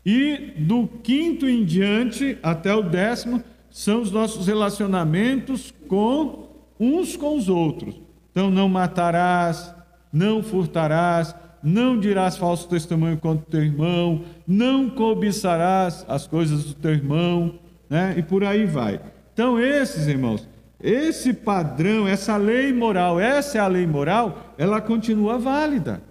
E 0.05 0.51
do 0.57 0.85
quinto 0.85 1.47
em 1.47 1.63
diante 1.63 2.37
até 2.43 2.75
o 2.75 2.83
décimo 2.83 3.41
são 3.69 4.01
os 4.01 4.11
nossos 4.11 4.47
relacionamentos 4.47 5.73
com 5.87 6.47
uns 6.79 7.15
com 7.15 7.35
os 7.35 7.49
outros. 7.49 7.99
Então, 8.31 8.51
não 8.51 8.69
matarás, 8.69 9.73
não 10.13 10.43
furtarás, 10.43 11.33
não 11.63 11.99
dirás 11.99 12.37
falso 12.37 12.69
testemunho 12.69 13.17
contra 13.17 13.43
o 13.43 13.49
teu 13.49 13.63
irmão, 13.63 14.23
não 14.47 14.89
cobiçarás 14.89 16.05
as 16.07 16.27
coisas 16.27 16.65
do 16.65 16.73
teu 16.75 16.91
irmão, 16.91 17.55
né? 17.89 18.13
E 18.17 18.21
por 18.21 18.43
aí 18.43 18.65
vai. 18.65 19.01
Então, 19.33 19.59
esses 19.59 20.07
irmãos, 20.07 20.47
esse 20.79 21.33
padrão, 21.33 22.07
essa 22.07 22.37
lei 22.37 22.71
moral, 22.71 23.19
essa 23.19 23.57
é 23.57 23.61
a 23.61 23.67
lei 23.67 23.87
moral, 23.87 24.53
ela 24.57 24.79
continua 24.79 25.37
válida. 25.37 26.01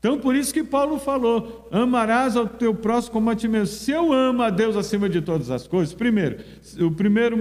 Então, 0.00 0.18
por 0.18 0.34
isso 0.34 0.52
que 0.52 0.64
Paulo 0.64 0.98
falou: 0.98 1.68
amarás 1.70 2.34
ao 2.34 2.46
teu 2.46 2.74
próximo 2.74 3.12
como 3.12 3.30
a 3.30 3.36
ti 3.36 3.46
mesmo. 3.46 3.66
Se 3.66 3.92
eu 3.92 4.12
amo 4.12 4.42
a 4.42 4.48
Deus 4.48 4.74
acima 4.74 5.08
de 5.10 5.20
todas 5.20 5.50
as 5.50 5.66
coisas, 5.66 5.94
primeiro, 5.94 6.38
o 6.80 6.90
primeiro 6.90 7.36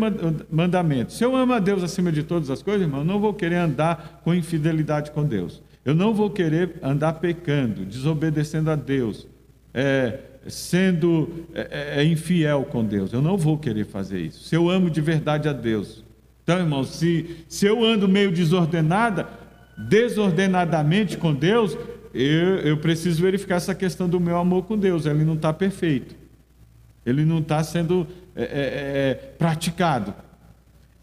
mandamento: 0.51 1.13
se 1.13 1.23
eu 1.23 1.35
amo 1.35 1.53
a 1.53 1.59
Deus 1.59 1.81
acima 1.81 2.11
de 2.11 2.21
todas 2.21 2.49
as 2.49 2.61
coisas, 2.61 2.81
irmão, 2.81 2.99
eu 2.99 3.05
não 3.05 3.19
vou 3.19 3.33
querer 3.33 3.55
andar 3.55 4.21
com 4.25 4.35
infidelidade 4.35 5.11
com 5.11 5.23
Deus. 5.23 5.63
Eu 5.85 5.95
não 5.95 6.13
vou 6.13 6.29
querer 6.29 6.75
andar 6.83 7.13
pecando, 7.13 7.85
desobedecendo 7.85 8.69
a 8.69 8.75
Deus, 8.75 9.25
é, 9.73 10.19
sendo 10.45 11.45
é, 11.53 11.95
é, 11.97 12.01
é 12.01 12.03
infiel 12.03 12.65
com 12.65 12.83
Deus. 12.83 13.13
Eu 13.13 13.21
não 13.21 13.37
vou 13.37 13.57
querer 13.57 13.85
fazer 13.85 14.19
isso. 14.19 14.43
Se 14.43 14.53
eu 14.53 14.69
amo 14.69 14.89
de 14.89 14.99
verdade 14.99 15.47
a 15.47 15.53
Deus. 15.53 16.03
Então, 16.43 16.59
irmão, 16.59 16.83
se, 16.83 17.37
se 17.47 17.65
eu 17.65 17.85
ando 17.85 18.09
meio 18.09 18.31
desordenada, 18.31 19.29
desordenadamente 19.77 21.15
com 21.15 21.33
Deus, 21.33 21.77
eu, 22.13 22.57
eu 22.59 22.77
preciso 22.77 23.21
verificar 23.21 23.55
essa 23.55 23.75
questão 23.75 24.09
do 24.09 24.19
meu 24.19 24.37
amor 24.37 24.63
com 24.63 24.77
Deus. 24.77 25.05
Ele 25.05 25.23
não 25.23 25.35
está 25.35 25.53
perfeito. 25.53 26.15
Ele 27.05 27.25
não 27.25 27.39
está 27.39 27.63
sendo 27.63 28.07
é, 28.35 28.43
é, 28.43 28.45
é, 28.45 29.13
praticado. 29.37 30.13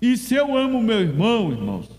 E 0.00 0.16
se 0.16 0.34
eu 0.34 0.56
amo 0.56 0.82
meu 0.82 1.00
irmão, 1.00 1.50
irmãos, 1.50 1.90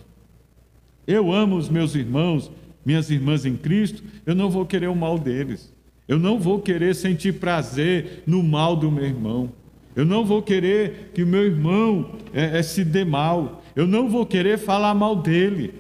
eu 1.05 1.31
amo 1.31 1.55
os 1.55 1.69
meus 1.69 1.95
irmãos, 1.95 2.51
minhas 2.85 3.09
irmãs 3.09 3.45
em 3.45 3.55
Cristo, 3.55 4.03
eu 4.25 4.35
não 4.35 4.49
vou 4.49 4.65
querer 4.65 4.87
o 4.87 4.95
mal 4.95 5.17
deles. 5.17 5.73
Eu 6.07 6.17
não 6.17 6.39
vou 6.39 6.59
querer 6.59 6.95
sentir 6.95 7.33
prazer 7.33 8.23
no 8.25 8.41
mal 8.41 8.75
do 8.75 8.91
meu 8.91 9.03
irmão. 9.03 9.51
Eu 9.95 10.05
não 10.05 10.23
vou 10.23 10.41
querer 10.41 11.11
que 11.13 11.23
o 11.23 11.27
meu 11.27 11.43
irmão 11.43 12.11
é, 12.33 12.59
é, 12.59 12.63
se 12.63 12.83
dê 12.83 13.03
mal. 13.03 13.63
Eu 13.75 13.87
não 13.87 14.07
vou 14.07 14.25
querer 14.25 14.57
falar 14.57 14.93
mal 14.93 15.15
dele. 15.15 15.73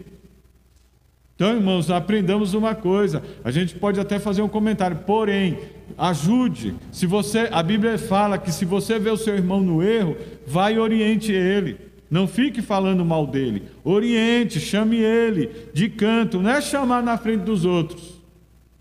Então, 1.37 1.55
irmãos, 1.55 1.91
aprendamos 1.91 2.55
uma 2.55 2.73
coisa. 2.73 3.21
A 3.43 3.51
gente 3.51 3.75
pode 3.75 3.99
até 3.99 4.17
fazer 4.17 4.41
um 4.41 4.47
comentário, 4.47 4.97
porém, 5.05 5.59
ajude. 5.95 6.73
Se 6.91 7.05
você, 7.05 7.47
a 7.51 7.61
Bíblia 7.61 7.95
fala 7.99 8.39
que 8.39 8.51
se 8.51 8.65
você 8.65 8.97
vê 8.97 9.11
o 9.11 9.17
seu 9.17 9.35
irmão 9.35 9.61
no 9.61 9.83
erro, 9.83 10.17
vai 10.47 10.73
e 10.73 10.79
oriente 10.79 11.31
ele. 11.31 11.77
Não 12.09 12.27
fique 12.27 12.59
falando 12.59 13.05
mal 13.05 13.27
dele. 13.27 13.65
Oriente, 13.83 14.59
chame 14.59 14.97
ele 14.97 15.51
de 15.75 15.87
canto. 15.89 16.41
Não 16.41 16.49
é 16.49 16.59
chamar 16.59 17.03
na 17.03 17.19
frente 17.19 17.41
dos 17.41 17.65
outros. 17.65 18.19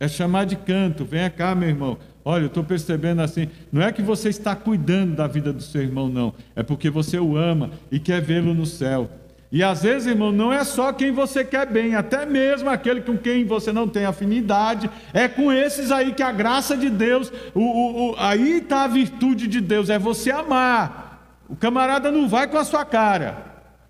É 0.00 0.08
chamar 0.08 0.46
de 0.46 0.56
canto. 0.56 1.04
Venha 1.04 1.28
cá, 1.28 1.54
meu 1.54 1.68
irmão. 1.68 1.98
Olha, 2.24 2.44
eu 2.44 2.46
estou 2.46 2.64
percebendo 2.64 3.20
assim. 3.20 3.48
Não 3.70 3.82
é 3.82 3.92
que 3.92 4.00
você 4.00 4.30
está 4.30 4.56
cuidando 4.56 5.14
da 5.14 5.26
vida 5.26 5.52
do 5.52 5.62
seu 5.62 5.82
irmão, 5.82 6.08
não. 6.08 6.32
É 6.54 6.62
porque 6.62 6.88
você 6.88 7.18
o 7.18 7.36
ama 7.36 7.70
e 7.92 7.98
quer 7.98 8.22
vê-lo 8.22 8.54
no 8.54 8.64
céu. 8.64 9.10
E 9.56 9.62
às 9.62 9.82
vezes, 9.82 10.06
irmão, 10.06 10.30
não 10.30 10.52
é 10.52 10.62
só 10.64 10.92
quem 10.92 11.10
você 11.10 11.42
quer 11.42 11.66
bem, 11.66 11.94
até 11.94 12.26
mesmo 12.26 12.68
aquele 12.68 13.00
com 13.00 13.16
quem 13.16 13.42
você 13.42 13.72
não 13.72 13.88
tem 13.88 14.04
afinidade, 14.04 14.90
é 15.14 15.28
com 15.28 15.50
esses 15.50 15.90
aí 15.90 16.12
que 16.12 16.22
a 16.22 16.30
graça 16.30 16.76
de 16.76 16.90
Deus, 16.90 17.32
o, 17.54 17.62
o, 17.62 18.10
o 18.10 18.16
aí 18.18 18.58
está 18.58 18.84
a 18.84 18.86
virtude 18.86 19.46
de 19.46 19.62
Deus, 19.62 19.88
é 19.88 19.98
você 19.98 20.30
amar. 20.30 21.40
O 21.48 21.56
camarada 21.56 22.12
não 22.12 22.28
vai 22.28 22.48
com 22.48 22.58
a 22.58 22.64
sua 22.64 22.84
cara. 22.84 23.46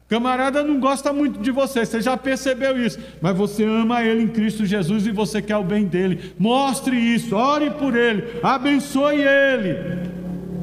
O 0.06 0.08
camarada 0.08 0.62
não 0.62 0.78
gosta 0.78 1.12
muito 1.12 1.40
de 1.40 1.50
você, 1.50 1.84
você 1.84 2.00
já 2.00 2.16
percebeu 2.16 2.80
isso, 2.80 3.00
mas 3.20 3.36
você 3.36 3.64
ama 3.64 4.04
ele 4.04 4.22
em 4.22 4.28
Cristo 4.28 4.64
Jesus 4.64 5.04
e 5.04 5.10
você 5.10 5.42
quer 5.42 5.56
o 5.56 5.64
bem 5.64 5.84
dele. 5.84 6.32
Mostre 6.38 6.96
isso, 6.96 7.34
ore 7.34 7.70
por 7.70 7.96
ele, 7.96 8.38
abençoe 8.40 9.20
ele. 9.20 9.76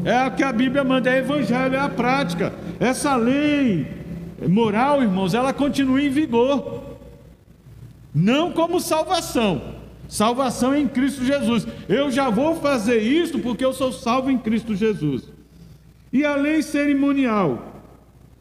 É 0.06 0.28
o 0.28 0.32
que 0.32 0.44
a 0.44 0.54
Bíblia 0.54 0.82
manda, 0.82 1.10
é 1.10 1.18
evangelho, 1.18 1.76
é 1.76 1.80
a 1.80 1.90
prática. 1.90 2.54
Essa 2.80 3.18
lei 3.18 4.03
moral, 4.48 5.02
irmãos, 5.02 5.34
ela 5.34 5.54
continua 5.54 6.02
em 6.02 6.10
vigor. 6.10 6.98
Não 8.14 8.52
como 8.52 8.80
salvação. 8.80 9.76
Salvação 10.08 10.76
em 10.76 10.88
Cristo 10.88 11.24
Jesus. 11.24 11.68
Eu 11.90 12.12
já 12.12 12.30
vou 12.30 12.56
fazer 12.56 13.00
isso 13.00 13.40
porque 13.40 13.66
eu 13.66 13.74
sou 13.74 13.92
salvo 13.92 14.30
em 14.30 14.38
Cristo 14.38 14.76
Jesus. 14.76 15.32
E 16.12 16.24
a 16.24 16.36
lei 16.36 16.62
cerimonial, 16.62 17.82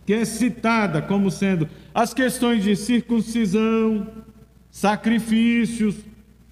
que 0.05 0.13
é 0.13 0.25
citada 0.25 1.01
como 1.01 1.31
sendo 1.31 1.69
as 1.95 2.13
questões 2.13 2.63
de 2.63 2.77
circuncisão, 2.77 4.07
sacrifícios, 4.71 5.95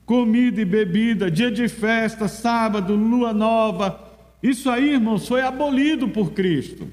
comida 0.06 0.60
e 0.60 0.64
bebida, 0.64 1.30
dia 1.30 1.50
de 1.50 1.68
festa, 1.68 2.26
sábado, 2.26 2.94
lua 2.94 3.32
nova. 3.32 4.08
Isso 4.42 4.70
aí, 4.70 4.94
irmãos, 4.94 5.28
foi 5.28 5.42
abolido 5.42 6.08
por 6.08 6.32
Cristo. 6.32 6.88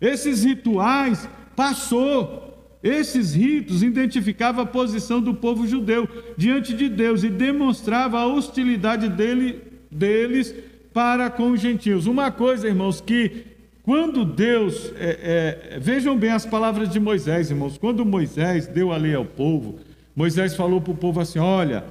Esses 0.00 0.44
rituais 0.44 1.28
passou. 1.60 2.48
Esses 2.82 3.34
ritos 3.34 3.82
identificavam 3.82 4.64
a 4.64 4.66
posição 4.66 5.20
do 5.20 5.34
povo 5.34 5.66
judeu 5.66 6.08
diante 6.34 6.72
de 6.72 6.88
Deus 6.88 7.22
e 7.22 7.28
demonstrava 7.28 8.18
a 8.18 8.26
hostilidade 8.26 9.10
dele, 9.10 9.60
deles 9.90 10.54
para 10.90 11.28
com 11.28 11.50
os 11.50 11.60
gentios. 11.60 12.06
Uma 12.06 12.30
coisa, 12.30 12.66
irmãos, 12.66 13.02
que 13.02 13.44
quando 13.82 14.24
Deus, 14.24 14.90
é, 14.96 15.74
é, 15.74 15.78
vejam 15.78 16.16
bem 16.16 16.30
as 16.30 16.46
palavras 16.46 16.88
de 16.88 16.98
Moisés, 16.98 17.50
irmãos, 17.50 17.76
quando 17.76 18.06
Moisés 18.06 18.66
deu 18.66 18.90
a 18.90 18.96
lei 18.96 19.14
ao 19.14 19.26
povo, 19.26 19.80
Moisés 20.16 20.56
falou 20.56 20.80
para 20.80 20.94
o 20.94 20.96
povo 20.96 21.20
assim: 21.20 21.38
olha, 21.38 21.84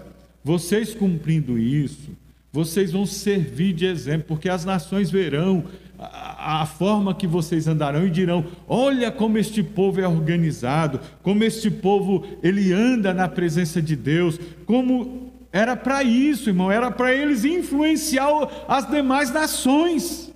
vocês 0.43 0.95
cumprindo 0.95 1.59
isso, 1.59 2.09
vocês 2.51 2.91
vão 2.91 3.05
servir 3.05 3.73
de 3.73 3.85
exemplo, 3.85 4.25
porque 4.29 4.49
as 4.49 4.65
nações 4.65 5.11
verão 5.11 5.65
a, 5.99 6.61
a, 6.61 6.65
forma 6.65 7.13
que 7.13 7.27
vocês 7.27 7.67
andarão 7.67 8.07
e 8.07 8.09
dirão: 8.09 8.45
olha 8.67 9.11
como 9.11 9.37
este 9.37 9.61
povo 9.61 9.99
é 9.99 10.07
organizado, 10.07 10.99
como 11.21 11.43
este 11.43 11.69
povo 11.69 12.25
ele 12.41 12.71
anda 12.71 13.13
na 13.13 13.27
presença 13.27 13.81
de 13.81 13.95
Deus, 13.95 14.39
como 14.65 15.31
era 15.51 15.75
para 15.75 16.03
isso, 16.03 16.49
irmão, 16.49 16.71
era 16.71 16.89
para 16.89 17.13
eles 17.13 17.43
influenciar 17.43 18.29
as 18.67 18.89
demais 18.89 19.31
nações. 19.31 20.31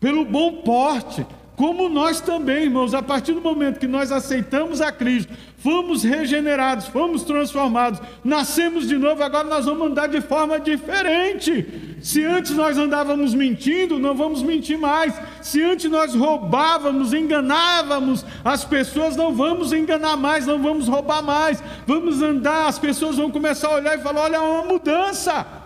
Pelo 0.00 0.24
bom 0.24 0.62
porte, 0.62 1.26
como 1.56 1.88
nós 1.88 2.20
também, 2.20 2.64
irmãos, 2.64 2.92
a 2.92 3.02
partir 3.02 3.32
do 3.32 3.40
momento 3.40 3.80
que 3.80 3.86
nós 3.86 4.12
aceitamos 4.12 4.82
a 4.82 4.92
Cristo, 4.92 5.32
fomos 5.56 6.04
regenerados, 6.04 6.86
fomos 6.86 7.22
transformados, 7.22 7.98
nascemos 8.22 8.86
de 8.86 8.98
novo, 8.98 9.22
agora 9.22 9.48
nós 9.48 9.64
vamos 9.64 9.88
andar 9.88 10.06
de 10.06 10.20
forma 10.20 10.60
diferente. 10.60 11.96
Se 12.02 12.22
antes 12.22 12.52
nós 12.52 12.76
andávamos 12.76 13.32
mentindo, 13.32 13.98
não 13.98 14.14
vamos 14.14 14.42
mentir 14.42 14.78
mais. 14.78 15.14
Se 15.40 15.62
antes 15.62 15.90
nós 15.90 16.14
roubávamos, 16.14 17.14
enganávamos 17.14 18.24
as 18.44 18.62
pessoas, 18.62 19.16
não 19.16 19.34
vamos 19.34 19.72
enganar 19.72 20.16
mais, 20.16 20.46
não 20.46 20.62
vamos 20.62 20.86
roubar 20.86 21.22
mais. 21.22 21.62
Vamos 21.86 22.20
andar, 22.20 22.66
as 22.66 22.78
pessoas 22.78 23.16
vão 23.16 23.30
começar 23.30 23.68
a 23.68 23.76
olhar 23.76 23.98
e 23.98 24.02
falar: 24.02 24.24
olha, 24.24 24.36
é 24.36 24.40
uma 24.40 24.64
mudança. 24.64 25.65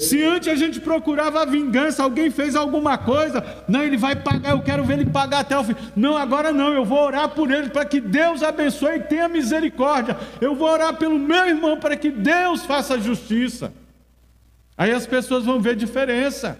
Se 0.00 0.22
antes 0.24 0.48
a 0.48 0.54
gente 0.54 0.80
procurava 0.80 1.42
a 1.42 1.44
vingança, 1.44 2.02
alguém 2.02 2.30
fez 2.30 2.56
alguma 2.56 2.96
coisa, 2.96 3.44
não, 3.68 3.82
ele 3.82 3.98
vai 3.98 4.16
pagar, 4.16 4.52
eu 4.52 4.62
quero 4.62 4.82
ver 4.82 4.94
ele 4.94 5.10
pagar 5.10 5.40
até 5.40 5.58
o 5.58 5.62
fim. 5.62 5.74
Não, 5.94 6.16
agora 6.16 6.52
não, 6.52 6.72
eu 6.72 6.86
vou 6.86 7.04
orar 7.04 7.28
por 7.28 7.50
ele 7.50 7.68
para 7.68 7.84
que 7.84 8.00
Deus 8.00 8.42
abençoe 8.42 8.96
e 8.96 9.02
tenha 9.02 9.28
misericórdia. 9.28 10.16
Eu 10.40 10.54
vou 10.54 10.70
orar 10.70 10.96
pelo 10.96 11.18
meu 11.18 11.46
irmão 11.46 11.76
para 11.76 11.96
que 11.96 12.10
Deus 12.10 12.64
faça 12.64 12.98
justiça. 12.98 13.74
Aí 14.74 14.90
as 14.90 15.06
pessoas 15.06 15.44
vão 15.44 15.60
ver 15.60 15.76
diferença. 15.76 16.58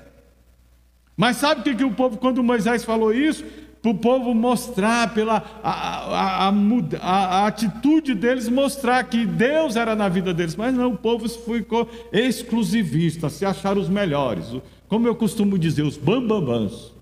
Mas 1.17 1.39
sabe 1.39 1.63
o 1.63 1.65
que, 1.65 1.75
que 1.77 1.85
o 1.85 1.93
povo, 1.93 2.19
quando 2.19 2.43
Moisés 2.43 2.85
falou 2.85 3.11
isso? 3.11 3.43
Para 3.83 3.91
o 3.91 3.95
povo 3.95 4.35
mostrar, 4.35 5.15
pela 5.15 5.43
a, 5.63 5.71
a, 5.71 6.49
a, 6.49 7.09
a, 7.09 7.47
atitude 7.47 8.15
deles, 8.15 8.49
mostrar 8.49 9.03
que 9.05 9.25
Deus 9.25 9.75
era 9.75 9.97
na 9.97 10.09
vida 10.09 10.35
deles. 10.35 10.55
Mas 10.55 10.75
não, 10.75 10.93
o 10.93 10.99
povo 10.99 11.27
ficou 11.29 11.89
exclusivista, 12.13 13.31
se 13.31 13.45
acharam 13.45 13.81
os 13.81 13.89
melhores. 13.89 14.45
Como 14.87 15.07
eu 15.07 15.15
costumo 15.15 15.59
dizer, 15.59 15.83
os 15.83 15.97
bambambãs. 15.97 16.93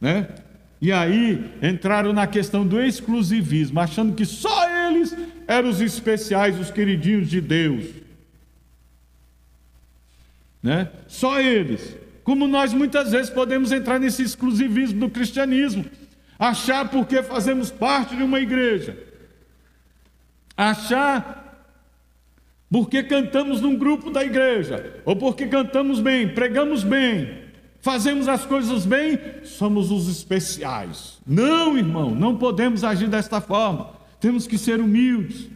Né? 0.00 0.28
E 0.80 0.90
aí 0.92 1.44
entraram 1.62 2.12
na 2.12 2.26
questão 2.26 2.66
do 2.66 2.80
exclusivismo, 2.80 3.78
achando 3.78 4.14
que 4.14 4.24
só 4.24 4.88
eles 4.88 5.14
eram 5.46 5.68
os 5.68 5.80
especiais, 5.80 6.58
os 6.58 6.70
queridinhos 6.70 7.28
de 7.28 7.40
Deus. 7.40 7.84
Né? 10.62 10.88
Só 11.06 11.38
eles. 11.38 11.96
Como 12.26 12.48
nós 12.48 12.72
muitas 12.72 13.12
vezes 13.12 13.30
podemos 13.30 13.70
entrar 13.70 14.00
nesse 14.00 14.20
exclusivismo 14.20 14.98
do 14.98 15.08
cristianismo, 15.08 15.84
achar 16.36 16.88
porque 16.88 17.22
fazemos 17.22 17.70
parte 17.70 18.16
de 18.16 18.22
uma 18.24 18.40
igreja, 18.40 18.98
achar 20.56 21.70
porque 22.68 23.04
cantamos 23.04 23.60
num 23.60 23.76
grupo 23.76 24.10
da 24.10 24.24
igreja, 24.24 25.00
ou 25.04 25.14
porque 25.14 25.46
cantamos 25.46 26.00
bem, 26.00 26.26
pregamos 26.34 26.82
bem, 26.82 27.44
fazemos 27.80 28.26
as 28.26 28.44
coisas 28.44 28.84
bem, 28.84 29.16
somos 29.44 29.92
os 29.92 30.08
especiais. 30.08 31.20
Não, 31.24 31.78
irmão, 31.78 32.12
não 32.12 32.36
podemos 32.36 32.82
agir 32.82 33.06
desta 33.06 33.40
forma. 33.40 33.92
Temos 34.18 34.48
que 34.48 34.58
ser 34.58 34.80
humildes. 34.80 35.48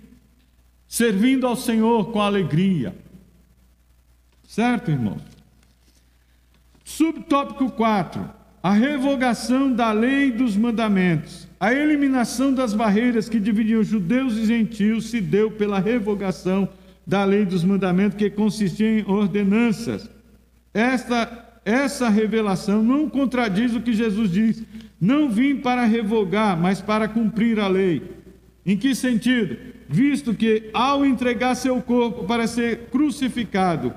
servindo 0.86 1.48
ao 1.48 1.56
Senhor 1.56 2.12
com 2.12 2.20
alegria. 2.20 2.94
Certo, 4.46 4.92
irmão? 4.92 5.18
Subtópico 6.96 7.70
4. 7.70 8.28
A 8.60 8.72
revogação 8.72 9.72
da 9.72 9.92
lei 9.92 10.32
dos 10.32 10.56
mandamentos. 10.56 11.46
A 11.58 11.72
eliminação 11.72 12.52
das 12.52 12.74
barreiras 12.74 13.28
que 13.28 13.38
dividiam 13.38 13.82
judeus 13.84 14.36
e 14.36 14.44
gentios 14.44 15.08
se 15.08 15.20
deu 15.20 15.52
pela 15.52 15.78
revogação 15.78 16.68
da 17.06 17.24
lei 17.24 17.44
dos 17.44 17.62
mandamentos, 17.62 18.18
que 18.18 18.28
consistia 18.28 19.00
em 19.00 19.04
ordenanças. 19.08 20.10
Esta, 20.74 21.60
essa 21.64 22.08
revelação 22.08 22.82
não 22.82 23.08
contradiz 23.08 23.72
o 23.74 23.80
que 23.80 23.92
Jesus 23.92 24.30
diz: 24.32 24.62
Não 25.00 25.30
vim 25.30 25.56
para 25.56 25.84
revogar, 25.84 26.58
mas 26.60 26.80
para 26.80 27.06
cumprir 27.06 27.60
a 27.60 27.68
lei. 27.68 28.02
Em 28.66 28.76
que 28.76 28.96
sentido? 28.96 29.56
Visto 29.88 30.34
que, 30.34 30.68
ao 30.74 31.04
entregar 31.04 31.54
seu 31.54 31.80
corpo 31.80 32.24
para 32.24 32.48
ser 32.48 32.88
crucificado, 32.90 33.94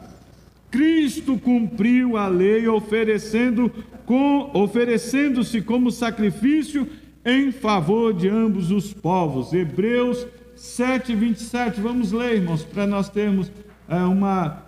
Cristo 0.73 1.37
cumpriu 1.37 2.17
a 2.17 2.27
lei 2.27 2.67
oferecendo 2.67 3.71
com, 4.07 4.49
oferecendo-se 4.55 5.61
como 5.61 5.91
sacrifício 5.91 6.87
em 7.23 7.51
favor 7.51 8.11
de 8.11 8.27
ambos 8.27 8.71
os 8.71 8.91
povos. 8.91 9.53
Hebreus 9.53 10.25
7, 10.55 11.13
27. 11.13 11.79
Vamos 11.79 12.11
ler, 12.11 12.37
irmãos, 12.37 12.63
para 12.63 12.87
nós 12.87 13.07
termos 13.07 13.51
é, 13.87 13.97
uma. 13.97 14.63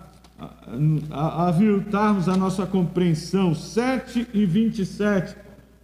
aviltarmos 1.10 2.28
a, 2.28 2.32
a, 2.32 2.34
a 2.36 2.38
nossa 2.38 2.64
compreensão. 2.66 3.52
7 3.52 4.28
e 4.32 4.46
27. 4.46 5.34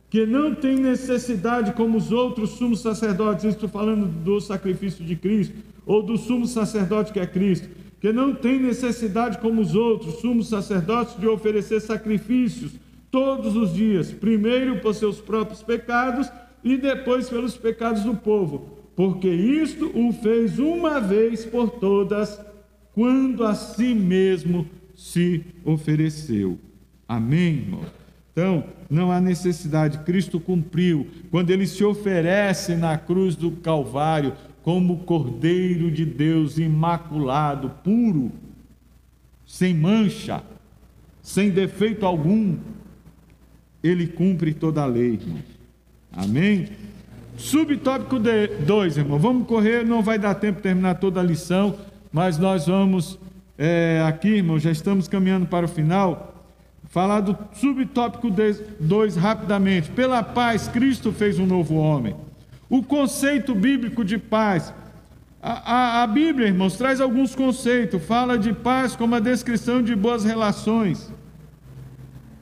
Que 0.08 0.24
não 0.24 0.54
tem 0.54 0.76
necessidade, 0.76 1.72
como 1.72 1.98
os 1.98 2.12
outros 2.12 2.50
sumos 2.50 2.80
sacerdotes, 2.80 3.44
estou 3.44 3.68
falando 3.68 4.06
do 4.06 4.40
sacrifício 4.40 5.04
de 5.04 5.16
Cristo, 5.16 5.56
ou 5.84 6.00
do 6.00 6.16
sumo 6.16 6.46
sacerdote 6.46 7.12
que 7.12 7.18
é 7.18 7.26
Cristo 7.26 7.81
que 8.02 8.12
não 8.12 8.34
tem 8.34 8.58
necessidade, 8.58 9.38
como 9.38 9.60
os 9.60 9.76
outros 9.76 10.16
sumos 10.16 10.48
sacerdotes, 10.48 11.16
de 11.20 11.28
oferecer 11.28 11.80
sacrifícios 11.80 12.72
todos 13.12 13.54
os 13.54 13.72
dias, 13.72 14.10
primeiro 14.10 14.80
por 14.80 14.92
seus 14.92 15.20
próprios 15.20 15.62
pecados 15.62 16.28
e 16.64 16.76
depois 16.76 17.30
pelos 17.30 17.56
pecados 17.56 18.02
do 18.02 18.16
povo, 18.16 18.76
porque 18.96 19.28
isto 19.28 19.88
o 19.94 20.12
fez 20.12 20.58
uma 20.58 21.00
vez 21.00 21.44
por 21.44 21.70
todas, 21.70 22.40
quando 22.92 23.44
a 23.44 23.54
si 23.54 23.94
mesmo 23.94 24.66
se 24.96 25.44
ofereceu. 25.64 26.58
Amém, 27.06 27.58
irmão? 27.58 27.84
Então, 28.32 28.64
não 28.90 29.12
há 29.12 29.20
necessidade, 29.20 29.98
Cristo 29.98 30.40
cumpriu. 30.40 31.06
Quando 31.30 31.50
ele 31.50 31.68
se 31.68 31.84
oferece 31.84 32.74
na 32.74 32.98
cruz 32.98 33.36
do 33.36 33.52
Calvário, 33.52 34.32
como 34.62 34.98
Cordeiro 34.98 35.90
de 35.90 36.04
Deus 36.04 36.58
imaculado, 36.58 37.70
puro, 37.82 38.30
sem 39.46 39.74
mancha, 39.74 40.42
sem 41.20 41.50
defeito 41.50 42.06
algum, 42.06 42.56
ele 43.82 44.06
cumpre 44.06 44.54
toda 44.54 44.82
a 44.82 44.86
lei, 44.86 45.14
irmão. 45.14 45.42
Amém? 46.12 46.68
Subtópico 47.36 48.16
2, 48.18 48.96
irmão. 48.98 49.18
Vamos 49.18 49.46
correr, 49.46 49.84
não 49.84 50.02
vai 50.02 50.18
dar 50.18 50.34
tempo 50.34 50.56
de 50.56 50.62
terminar 50.62 50.94
toda 50.96 51.20
a 51.20 51.22
lição, 51.24 51.76
mas 52.12 52.38
nós 52.38 52.66
vamos 52.66 53.18
é, 53.58 54.02
aqui, 54.06 54.28
irmão, 54.28 54.58
já 54.58 54.70
estamos 54.70 55.08
caminhando 55.08 55.46
para 55.46 55.66
o 55.66 55.68
final. 55.68 56.28
Falar 56.88 57.20
do 57.20 57.36
subtópico 57.54 58.28
2 58.78 59.16
rapidamente. 59.16 59.90
Pela 59.90 60.22
paz, 60.22 60.68
Cristo 60.68 61.10
fez 61.10 61.38
um 61.38 61.46
novo 61.46 61.74
homem. 61.76 62.14
O 62.72 62.82
conceito 62.82 63.54
bíblico 63.54 64.02
de 64.02 64.16
paz. 64.16 64.72
A, 65.42 65.74
a, 65.74 66.02
a, 66.04 66.06
Bíblia, 66.06 66.48
irmãos, 66.48 66.74
traz 66.74 67.02
alguns 67.02 67.34
conceitos. 67.34 68.02
Fala 68.02 68.38
de 68.38 68.54
paz 68.54 68.96
como 68.96 69.14
a 69.14 69.20
descrição 69.20 69.82
de 69.82 69.94
boas 69.94 70.24
relações. 70.24 71.12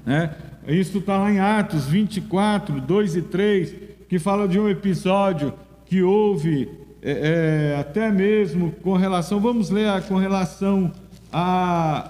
Né? 0.06 0.30
Isso 0.68 0.98
está 0.98 1.18
lá 1.18 1.32
em 1.32 1.40
Atos 1.40 1.88
24, 1.88 2.80
2 2.80 3.16
e 3.16 3.22
3, 3.22 3.74
que 4.08 4.20
fala 4.20 4.46
de 4.46 4.56
um 4.56 4.68
episódio 4.68 5.52
que 5.86 6.00
houve 6.00 6.70
é, 7.02 7.72
é, 7.72 7.80
até 7.80 8.08
mesmo 8.08 8.70
com 8.84 8.96
relação, 8.96 9.40
vamos 9.40 9.68
ler 9.68 10.00
com 10.02 10.14
relação 10.14 10.92
a 11.32 12.06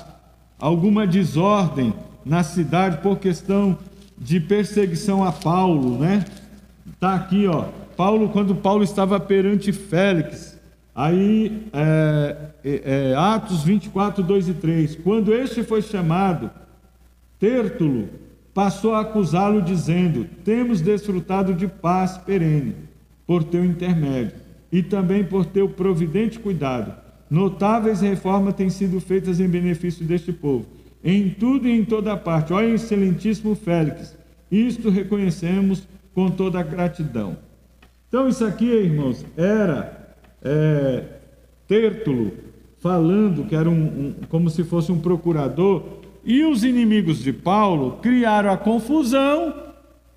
alguma 0.58 1.06
desordem 1.06 1.94
na 2.22 2.42
cidade 2.42 2.98
por 2.98 3.18
questão 3.18 3.78
de 4.18 4.38
perseguição 4.38 5.24
a 5.24 5.32
Paulo, 5.32 5.98
né? 5.98 6.22
Está 6.86 7.14
aqui, 7.14 7.46
ó, 7.46 7.79
Paulo, 8.00 8.30
quando 8.30 8.54
Paulo 8.54 8.82
estava 8.82 9.20
perante 9.20 9.74
Félix, 9.74 10.58
aí 10.94 11.66
é, 11.70 12.36
é, 12.64 13.10
é 13.10 13.14
Atos 13.14 13.62
24, 13.62 14.22
2 14.24 14.48
e 14.48 14.54
3, 14.54 14.96
quando 15.04 15.34
este 15.34 15.62
foi 15.62 15.82
chamado, 15.82 16.50
Tértulo 17.38 18.08
passou 18.54 18.94
a 18.94 19.00
acusá-lo, 19.00 19.60
dizendo: 19.60 20.26
Temos 20.42 20.80
desfrutado 20.80 21.52
de 21.52 21.68
paz 21.68 22.16
perene 22.16 22.74
por 23.26 23.44
teu 23.44 23.62
intermédio 23.62 24.32
e 24.72 24.82
também 24.82 25.22
por 25.22 25.44
teu 25.44 25.68
providente 25.68 26.38
cuidado. 26.38 26.94
Notáveis 27.28 28.00
reformas 28.00 28.54
têm 28.54 28.70
sido 28.70 28.98
feitas 28.98 29.40
em 29.40 29.46
benefício 29.46 30.06
deste 30.06 30.32
povo, 30.32 30.66
em 31.04 31.28
tudo 31.28 31.68
e 31.68 31.78
em 31.78 31.84
toda 31.84 32.16
parte. 32.16 32.50
Olha, 32.50 32.72
excelentíssimo 32.72 33.54
Félix, 33.54 34.16
isto 34.50 34.88
reconhecemos 34.88 35.86
com 36.14 36.30
toda 36.30 36.62
gratidão. 36.62 37.49
Então, 38.10 38.28
isso 38.28 38.44
aqui, 38.44 38.66
irmãos, 38.66 39.24
era 39.36 40.16
é, 40.42 41.04
Tértulo 41.68 42.32
falando 42.80 43.44
que 43.44 43.54
era 43.54 43.70
um, 43.70 43.72
um, 43.72 44.14
como 44.28 44.50
se 44.50 44.64
fosse 44.64 44.90
um 44.90 44.98
procurador, 44.98 45.84
e 46.24 46.42
os 46.42 46.64
inimigos 46.64 47.22
de 47.22 47.32
Paulo 47.32 48.00
criaram 48.02 48.50
a 48.50 48.56
confusão 48.56 49.54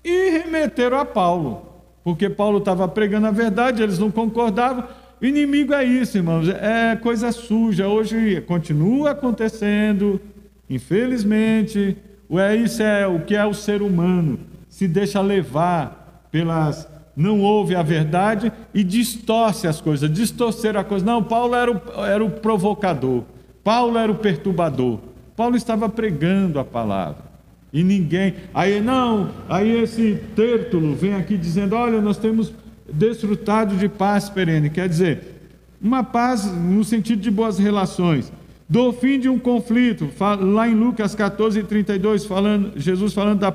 e 0.02 0.30
remeteram 0.30 0.98
a 0.98 1.04
Paulo, 1.04 1.66
porque 2.02 2.28
Paulo 2.28 2.58
estava 2.58 2.88
pregando 2.88 3.28
a 3.28 3.30
verdade, 3.30 3.80
eles 3.80 4.00
não 4.00 4.10
concordavam. 4.10 4.88
Inimigo 5.22 5.72
é 5.72 5.84
isso, 5.84 6.18
irmãos, 6.18 6.48
é 6.48 6.96
coisa 6.96 7.30
suja. 7.30 7.86
Hoje 7.86 8.40
continua 8.40 9.12
acontecendo, 9.12 10.20
infelizmente. 10.68 11.96
É 12.32 12.56
isso 12.56 12.82
é 12.82 13.06
o 13.06 13.20
que 13.20 13.36
é 13.36 13.46
o 13.46 13.54
ser 13.54 13.80
humano, 13.80 14.40
se 14.68 14.88
deixa 14.88 15.20
levar 15.20 16.26
pelas 16.32 16.88
não 17.16 17.40
ouve 17.40 17.74
a 17.74 17.82
verdade 17.82 18.52
e 18.72 18.82
distorce 18.82 19.66
as 19.66 19.80
coisas, 19.80 20.10
distorcer 20.10 20.76
a 20.76 20.84
coisa. 20.84 21.04
Não, 21.04 21.22
Paulo 21.22 21.54
era 21.54 21.70
o, 21.70 22.04
era 22.04 22.24
o 22.24 22.30
provocador, 22.30 23.22
Paulo 23.62 23.96
era 23.98 24.10
o 24.10 24.16
perturbador. 24.16 24.98
Paulo 25.36 25.56
estava 25.56 25.88
pregando 25.88 26.58
a 26.58 26.64
palavra. 26.64 27.24
E 27.72 27.82
ninguém. 27.82 28.34
Aí 28.54 28.80
não, 28.80 29.30
aí 29.48 29.82
esse 29.82 30.20
Tértulo 30.36 30.94
vem 30.94 31.14
aqui 31.14 31.36
dizendo: 31.36 31.74
olha, 31.74 32.00
nós 32.00 32.16
temos 32.16 32.52
desfrutado 32.92 33.76
de 33.76 33.88
paz 33.88 34.28
perene. 34.28 34.70
Quer 34.70 34.88
dizer, 34.88 35.34
uma 35.82 36.04
paz 36.04 36.44
no 36.46 36.84
sentido 36.84 37.20
de 37.20 37.30
boas 37.30 37.58
relações. 37.58 38.32
Do 38.68 38.92
fim 38.92 39.18
de 39.18 39.28
um 39.28 39.38
conflito, 39.38 40.08
lá 40.40 40.68
em 40.68 40.74
Lucas 40.74 41.14
14, 41.14 41.62
32, 41.64 42.24
falando, 42.24 42.72
Jesus 42.76 43.12
falando 43.12 43.40
da, 43.40 43.54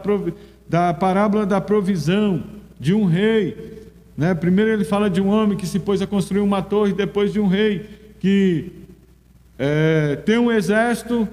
da 0.67 0.93
parábola 0.93 1.45
da 1.45 1.59
provisão 1.59 2.43
de 2.79 2.93
um 2.93 3.05
rei. 3.05 3.83
Né? 4.17 4.33
Primeiro 4.33 4.71
ele 4.71 4.83
fala 4.83 5.09
de 5.09 5.21
um 5.21 5.27
homem 5.27 5.57
que 5.57 5.67
se 5.67 5.79
pôs 5.79 6.01
a 6.01 6.07
construir 6.07 6.41
uma 6.41 6.61
torre, 6.61 6.93
depois 6.93 7.33
de 7.33 7.39
um 7.39 7.47
rei 7.47 7.85
que 8.19 8.71
é, 9.57 10.15
tem 10.25 10.37
um 10.37 10.51
exército 10.51 11.27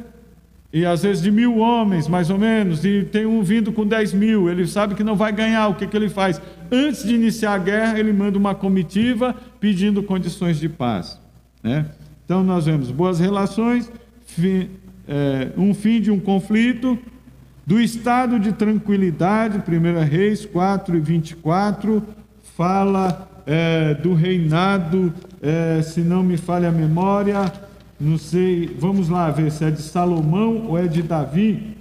e 0.72 0.84
às 0.84 1.02
vezes 1.02 1.22
de 1.22 1.30
mil 1.30 1.58
homens, 1.58 2.06
mais 2.06 2.28
ou 2.28 2.36
menos, 2.36 2.84
e 2.84 3.02
tem 3.04 3.24
um 3.24 3.42
vindo 3.42 3.72
com 3.72 3.86
dez 3.86 4.12
mil. 4.12 4.50
Ele 4.50 4.66
sabe 4.66 4.94
que 4.94 5.02
não 5.02 5.16
vai 5.16 5.32
ganhar. 5.32 5.68
O 5.68 5.74
que, 5.74 5.86
que 5.86 5.96
ele 5.96 6.08
faz? 6.08 6.40
Antes 6.70 7.04
de 7.04 7.14
iniciar 7.14 7.54
a 7.54 7.58
guerra, 7.58 7.98
ele 7.98 8.12
manda 8.12 8.36
uma 8.36 8.54
comitiva 8.54 9.34
pedindo 9.58 10.02
condições 10.02 10.58
de 10.58 10.68
paz. 10.68 11.18
Né? 11.62 11.86
Então 12.24 12.42
nós 12.42 12.66
vemos 12.66 12.90
boas 12.90 13.18
relações, 13.18 13.90
fim, 14.26 14.68
é, 15.08 15.50
um 15.56 15.72
fim 15.72 16.00
de 16.00 16.10
um 16.10 16.18
conflito, 16.18 16.98
do 17.66 17.80
estado 17.80 18.38
de 18.38 18.52
tranquilidade, 18.52 19.58
1 19.58 20.04
Reis 20.08 20.46
4 20.46 20.96
e 20.96 21.00
24, 21.00 22.00
fala 22.56 23.28
é, 23.44 23.92
do 23.94 24.14
reinado, 24.14 25.12
é, 25.42 25.82
se 25.82 26.00
não 26.00 26.22
me 26.22 26.36
falha 26.36 26.68
a 26.68 26.72
memória, 26.72 27.52
não 27.98 28.16
sei, 28.16 28.76
vamos 28.78 29.08
lá 29.08 29.30
ver 29.30 29.50
se 29.50 29.64
é 29.64 29.70
de 29.70 29.82
Salomão 29.82 30.66
ou 30.68 30.78
é 30.78 30.86
de 30.86 31.02
Davi, 31.02 31.76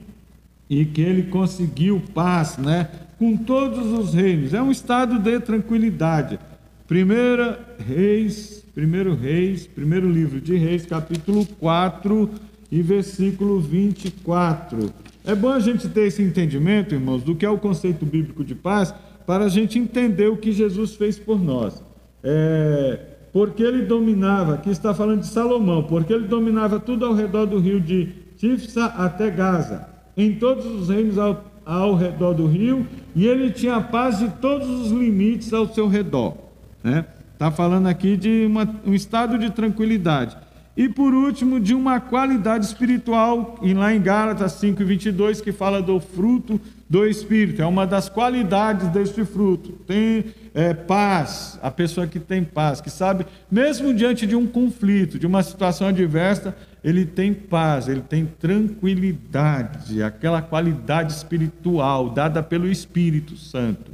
e 0.67 0.85
que 0.85 1.01
ele 1.01 1.23
conseguiu 1.23 2.01
paz, 2.13 2.57
né? 2.57 2.89
Com 3.19 3.37
todos 3.37 3.85
os 3.91 4.15
reinos. 4.15 4.53
É 4.53 4.61
um 4.61 4.71
estado 4.71 5.19
de 5.19 5.39
tranquilidade. 5.39 6.39
Primeira 6.87 7.59
Reis, 7.77 8.65
primeiro 8.73 9.15
Reis, 9.15 9.67
primeiro 9.67 10.09
livro 10.09 10.41
de 10.41 10.55
Reis, 10.55 10.85
capítulo 10.85 11.45
4 11.59 12.29
e 12.71 12.81
versículo 12.81 13.59
24. 13.59 15.04
É 15.25 15.33
bom 15.33 15.49
a 15.49 15.59
gente 15.59 15.89
ter 15.89 16.07
esse 16.07 16.21
entendimento, 16.21 16.93
irmãos, 16.93 17.23
do 17.23 17.35
que 17.35 17.45
é 17.45 17.49
o 17.49 17.57
conceito 17.57 18.05
bíblico 18.05 18.43
de 18.43 18.53
paz, 18.53 18.93
para 19.25 19.45
a 19.45 19.49
gente 19.49 19.79
entender 19.79 20.27
o 20.27 20.37
que 20.37 20.51
Jesus 20.51 20.95
fez 20.95 21.17
por 21.17 21.41
nós. 21.41 21.83
É, 22.23 22.99
porque 23.33 23.63
ele 23.63 23.83
dominava, 23.83 24.53
aqui 24.53 24.69
está 24.69 24.93
falando 24.93 25.21
de 25.21 25.27
Salomão, 25.27 25.83
porque 25.83 26.13
ele 26.13 26.27
dominava 26.27 26.79
tudo 26.79 27.05
ao 27.05 27.13
redor 27.13 27.45
do 27.45 27.59
rio 27.59 27.81
de 27.81 28.09
Tifsa 28.37 28.85
até 28.85 29.31
Gaza, 29.31 29.87
em 30.15 30.35
todos 30.35 30.65
os 30.65 30.89
reinos 30.89 31.17
ao, 31.17 31.43
ao 31.65 31.95
redor 31.95 32.33
do 32.33 32.45
rio, 32.45 32.85
e 33.15 33.25
ele 33.25 33.49
tinha 33.49 33.81
paz 33.81 34.19
de 34.19 34.29
todos 34.29 34.69
os 34.69 34.91
limites 34.91 35.51
ao 35.51 35.67
seu 35.67 35.87
redor. 35.87 36.35
Né? 36.83 37.03
Está 37.33 37.49
falando 37.49 37.87
aqui 37.87 38.15
de 38.15 38.45
uma, 38.45 38.69
um 38.85 38.93
estado 38.93 39.39
de 39.39 39.49
tranquilidade. 39.49 40.37
E 40.77 40.89
por 40.89 41.13
último, 41.13 41.57
de 41.57 41.73
uma 41.73 42.01
qualidade 42.01 42.65
espiritual, 42.65 43.57
e 43.61 43.73
lá 43.73 43.93
em 43.93 44.01
Gálatas 44.01 44.53
5, 44.53 44.83
22, 44.83 45.39
que 45.39 45.53
fala 45.53 45.81
do 45.81 46.01
fruto 46.01 46.59
do 46.89 47.05
Espírito, 47.05 47.61
é 47.61 47.65
uma 47.65 47.87
das 47.87 48.09
qualidades 48.09 48.89
deste 48.89 49.23
fruto. 49.23 49.71
Tem 49.87 50.25
é, 50.53 50.73
paz, 50.73 51.57
a 51.61 51.71
pessoa 51.71 52.05
que 52.07 52.19
tem 52.19 52.43
paz, 52.43 52.81
que 52.81 52.89
sabe, 52.89 53.25
mesmo 53.49 53.93
diante 53.93 54.27
de 54.27 54.35
um 54.35 54.45
conflito, 54.45 55.17
de 55.17 55.25
uma 55.25 55.41
situação 55.43 55.87
adversa, 55.87 56.53
ele 56.83 57.05
tem 57.05 57.33
paz, 57.33 57.87
ele 57.87 58.01
tem 58.01 58.25
tranquilidade, 58.25 60.03
aquela 60.03 60.41
qualidade 60.41 61.13
espiritual 61.13 62.09
dada 62.09 62.43
pelo 62.43 62.69
Espírito 62.69 63.37
Santo, 63.37 63.91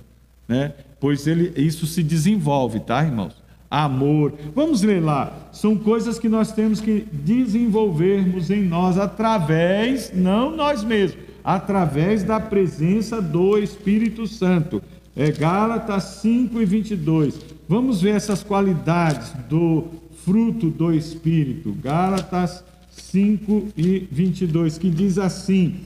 né? 0.48 0.74
Pois 1.00 1.26
ele, 1.26 1.54
isso 1.56 1.88
se 1.88 2.04
desenvolve, 2.04 2.80
tá, 2.80 3.04
irmãos? 3.04 3.41
Amor. 3.72 4.34
Vamos 4.54 4.82
ler 4.82 5.02
lá. 5.02 5.32
São 5.54 5.78
coisas 5.78 6.20
que 6.20 6.28
nós 6.28 6.52
temos 6.52 6.82
que 6.82 7.08
desenvolvermos 7.10 8.52
em 8.52 8.62
nós 8.64 8.98
através, 8.98 10.12
não 10.14 10.54
nós 10.54 10.84
mesmos, 10.84 11.24
através 11.42 12.24
da 12.24 12.38
presença 12.38 13.22
do 13.22 13.58
Espírito 13.58 14.28
Santo. 14.28 14.84
É 15.16 15.32
Gálatas 15.32 16.04
5 16.22 16.62
e 16.62 16.66
22. 16.66 17.40
Vamos 17.68 18.02
ver 18.02 18.16
essas 18.16 18.44
qualidades 18.44 19.32
do 19.50 19.86
fruto 20.26 20.70
do 20.70 20.94
Espírito. 20.94 21.76
Gálatas 21.82 22.64
5 22.92 23.70
e 23.78 24.08
22, 24.12 24.78
que 24.78 24.90
diz 24.90 25.18
assim: 25.18 25.80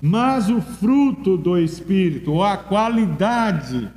Mas 0.00 0.48
o 0.48 0.60
fruto 0.60 1.36
do 1.36 1.58
Espírito, 1.58 2.32
ou 2.32 2.42
a 2.42 2.56
qualidade 2.56 3.90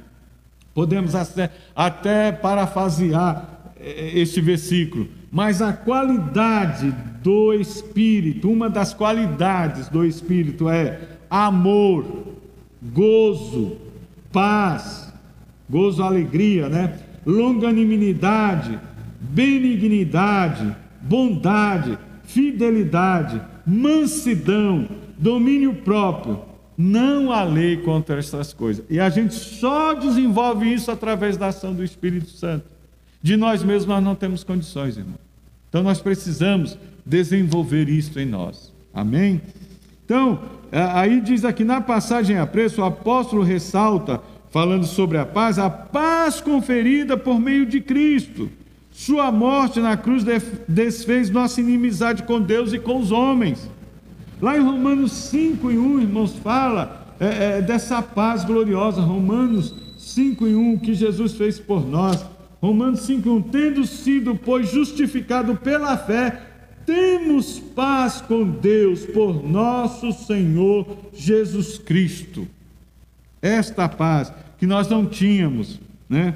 Podemos 0.78 1.16
até, 1.16 1.50
até 1.76 2.32
parafasear 2.32 3.50
eh, 3.80 4.12
este 4.14 4.40
versículo, 4.40 5.08
mas 5.32 5.60
a 5.60 5.74
qualidade 5.74 6.94
do 7.24 7.52
Espírito, 7.52 8.48
uma 8.48 8.70
das 8.70 8.94
qualidades 8.94 9.90
do 9.90 10.06
Espírito 10.06 10.70
é 10.70 11.00
amor, 11.28 12.28
gozo, 12.94 13.78
paz, 14.32 15.12
gozo, 15.68 16.04
alegria, 16.04 16.70
né? 16.70 17.00
Longanimidade, 17.26 18.78
benignidade, 19.20 20.76
bondade, 21.02 21.98
fidelidade, 22.24 23.42
mansidão, 23.66 24.88
domínio 25.18 25.74
próprio. 25.74 26.40
Não 26.78 27.32
há 27.32 27.44
lei 27.44 27.78
contra 27.78 28.20
essas 28.20 28.54
coisas. 28.54 28.86
E 28.88 29.00
a 29.00 29.10
gente 29.10 29.34
só 29.34 29.96
desenvolve 29.96 30.72
isso 30.72 30.92
através 30.92 31.36
da 31.36 31.48
ação 31.48 31.74
do 31.74 31.84
Espírito 31.84 32.30
Santo. 32.30 32.66
De 33.22 33.36
nós 33.36 33.64
mesmos 33.64 33.88
nós 33.88 34.04
não 34.04 34.14
temos 34.14 34.44
condições, 34.44 34.96
irmão. 34.96 35.20
Então 35.70 35.82
nós 35.82 36.00
precisamos 36.00 36.78
desenvolver 37.06 37.90
isso 37.90 38.20
em 38.20 38.26
nós. 38.26 38.72
Amém? 38.94 39.42
Então, 40.06 40.40
aí 40.72 41.20
diz 41.20 41.44
aqui 41.44 41.64
na 41.64 41.82
passagem 41.82 42.38
a 42.38 42.46
preço, 42.46 42.82
o 42.82 42.86
apóstolo 42.86 43.44
ressalta, 43.44 44.22
falando 44.52 44.86
sobre 44.86 45.18
a 45.18 45.26
paz, 45.26 45.60
a 45.60 45.70
paz 45.70 46.40
conferida 46.40 47.18
por 47.18 47.40
meio 47.40 47.66
de 47.66 47.82
Cristo. 47.82 48.50
Sua 48.92 49.32
morte 49.32 49.80
na 49.80 49.98
cruz 49.98 50.24
desfez 50.68 51.30
nossa 51.30 51.60
inimizade 51.60 52.24
com 52.24 52.42
Deus 52.42 52.72
e 52.72 52.80
com 52.80 53.00
os 53.00 53.12
homens. 53.12 53.70
Lá 54.42 54.58
em 54.58 54.62
Romanos 54.62 55.12
5 55.12 55.72
e 55.72 55.78
1, 55.78 56.02
irmãos, 56.02 56.36
fala 56.36 57.16
é, 57.20 57.58
é, 57.58 57.62
dessa 57.62 58.02
paz 58.02 58.44
gloriosa. 58.44 59.02
Romanos 59.02 59.74
5 59.98 60.48
e 60.48 60.56
1, 60.56 60.78
que 60.78 60.94
Jesus 60.94 61.34
fez 61.34 61.60
por 61.60 61.88
nós. 61.88 62.24
Romanos 62.62 63.02
5 63.02 63.28
e 63.28 63.32
1, 63.32 63.42
tendo 63.44 63.86
sido, 63.86 64.36
pois, 64.36 64.70
justificado 64.70 65.56
pela 65.56 65.98
fé, 65.98 66.40
temos 66.86 67.60
paz 67.60 68.22
com 68.22 68.48
Deus 68.50 69.06
por 69.06 69.44
nosso 69.44 70.12
Senhor 70.14 70.86
Jesus 71.14 71.78
Cristo. 71.78 72.48
Esta 73.42 73.90
paz 73.90 74.32
que 74.58 74.66
nós 74.66 74.88
não 74.88 75.06
tínhamos, 75.06 75.80
né? 76.08 76.36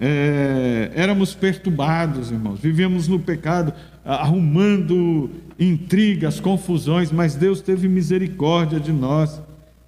É, 0.00 0.92
éramos 0.94 1.34
perturbados, 1.34 2.30
irmãos, 2.30 2.60
vivíamos 2.60 3.08
no 3.08 3.18
pecado, 3.18 3.72
arrumando 4.08 5.30
intrigas, 5.58 6.40
confusões, 6.40 7.12
mas 7.12 7.34
Deus 7.34 7.60
teve 7.60 7.86
misericórdia 7.88 8.80
de 8.80 8.90
nós. 8.90 9.40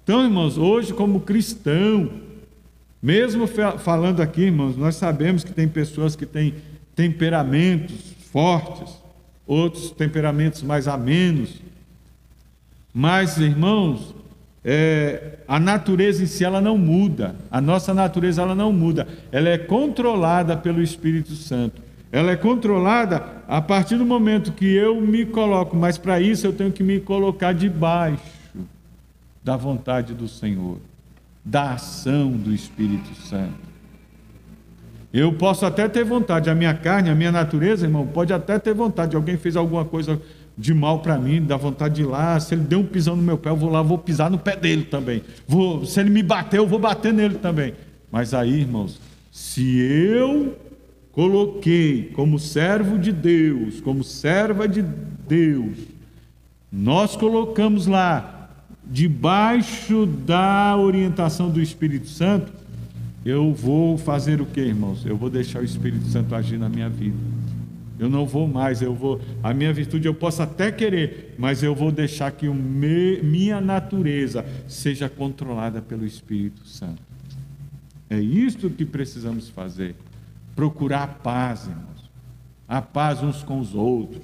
Então, 0.03 0.23
irmãos, 0.23 0.59
hoje, 0.59 0.93
como 0.93 1.21
cristão, 1.21 2.11
mesmo 3.01 3.47
falando 3.47 4.21
aqui, 4.21 4.43
irmãos, 4.43 4.77
nós 4.77 4.95
sabemos 4.95 5.43
que 5.43 5.51
tem 5.51 5.67
pessoas 5.67 6.15
que 6.15 6.25
têm 6.25 6.53
temperamentos 6.95 7.95
fortes, 8.31 8.93
outros 9.47 9.89
temperamentos 9.89 10.61
mais 10.61 10.87
amenos, 10.87 11.59
mas, 12.93 13.37
irmãos, 13.37 14.13
é, 14.63 15.39
a 15.47 15.59
natureza 15.59 16.23
em 16.23 16.27
si 16.27 16.45
ela 16.45 16.61
não 16.61 16.77
muda, 16.77 17.35
a 17.49 17.59
nossa 17.59 17.91
natureza 17.91 18.43
ela 18.43 18.53
não 18.53 18.71
muda, 18.71 19.07
ela 19.31 19.49
é 19.49 19.57
controlada 19.57 20.55
pelo 20.55 20.81
Espírito 20.81 21.33
Santo. 21.33 21.81
Ela 22.11 22.31
é 22.31 22.35
controlada 22.35 23.23
a 23.47 23.61
partir 23.61 23.97
do 23.97 24.05
momento 24.05 24.51
que 24.51 24.65
eu 24.65 24.99
me 24.99 25.25
coloco, 25.25 25.75
mas 25.75 25.97
para 25.97 26.19
isso 26.19 26.45
eu 26.45 26.51
tenho 26.51 26.71
que 26.71 26.83
me 26.83 26.99
colocar 26.99 27.53
debaixo 27.53 28.23
da 29.43 29.55
vontade 29.55 30.13
do 30.13 30.27
Senhor, 30.27 30.77
da 31.43 31.73
ação 31.73 32.31
do 32.31 32.53
Espírito 32.53 33.15
Santo. 33.15 33.71
Eu 35.13 35.33
posso 35.33 35.65
até 35.65 35.87
ter 35.89 36.03
vontade, 36.05 36.49
a 36.49 36.55
minha 36.55 36.73
carne, 36.73 37.09
a 37.09 37.15
minha 37.15 37.31
natureza, 37.31 37.85
irmão, 37.85 38.07
pode 38.07 38.31
até 38.31 38.57
ter 38.59 38.73
vontade. 38.73 39.15
Alguém 39.15 39.37
fez 39.37 39.57
alguma 39.57 39.83
coisa 39.83 40.21
de 40.57 40.73
mal 40.73 40.99
para 40.99 41.17
mim, 41.17 41.43
dá 41.43 41.57
vontade 41.57 41.95
de 41.95 42.01
ir 42.03 42.05
lá. 42.05 42.39
Se 42.39 42.53
ele 42.53 42.63
deu 42.63 42.79
um 42.79 42.85
pisão 42.85 43.15
no 43.15 43.21
meu 43.21 43.37
pé, 43.37 43.49
eu 43.49 43.55
vou 43.55 43.69
lá, 43.69 43.81
vou 43.81 43.97
pisar 43.97 44.29
no 44.29 44.37
pé 44.37 44.55
dele 44.55 44.83
também. 44.83 45.21
Vou, 45.47 45.85
se 45.85 45.99
ele 45.99 46.09
me 46.09 46.23
bater, 46.23 46.57
eu 46.57 46.67
vou 46.67 46.79
bater 46.79 47.13
nele 47.13 47.35
também. 47.35 47.73
Mas 48.09 48.33
aí, 48.33 48.61
irmãos, 48.61 48.99
se 49.31 49.79
eu 49.79 50.55
coloquei 51.11 52.11
como 52.13 52.39
servo 52.39 52.97
de 52.97 53.11
Deus, 53.11 53.81
como 53.81 54.03
serva 54.03 54.67
de 54.67 54.81
Deus, 55.27 55.77
nós 56.71 57.15
colocamos 57.15 57.85
lá, 57.85 58.49
debaixo 58.85 60.05
da 60.05 60.75
orientação 60.77 61.49
do 61.49 61.61
Espírito 61.61 62.07
Santo, 62.07 62.51
eu 63.25 63.53
vou 63.53 63.97
fazer 63.97 64.41
o 64.41 64.45
que, 64.45 64.61
irmãos? 64.61 65.05
Eu 65.05 65.15
vou 65.15 65.29
deixar 65.29 65.61
o 65.61 65.65
Espírito 65.65 66.05
Santo 66.05 66.33
agir 66.33 66.57
na 66.57 66.69
minha 66.69 66.89
vida. 66.89 67.17
Eu 67.99 68.09
não 68.09 68.25
vou 68.25 68.47
mais, 68.47 68.81
eu 68.81 68.95
vou. 68.95 69.21
A 69.43 69.53
minha 69.53 69.71
virtude 69.71 70.07
eu 70.07 70.13
posso 70.13 70.41
até 70.41 70.71
querer, 70.71 71.35
mas 71.37 71.61
eu 71.61 71.75
vou 71.75 71.91
deixar 71.91 72.31
que 72.31 72.47
o 72.47 72.53
me, 72.53 73.21
minha 73.21 73.61
natureza 73.61 74.43
seja 74.67 75.07
controlada 75.07 75.81
pelo 75.81 76.03
Espírito 76.03 76.65
Santo. 76.65 77.01
É 78.09 78.19
isto 78.19 78.71
que 78.71 78.85
precisamos 78.85 79.49
fazer 79.49 79.95
procurar 80.55 81.03
a 81.03 81.07
paz, 81.07 81.67
irmãos. 81.67 82.09
A 82.67 82.81
paz 82.81 83.21
uns 83.21 83.43
com 83.43 83.59
os 83.59 83.75
outros, 83.75 84.21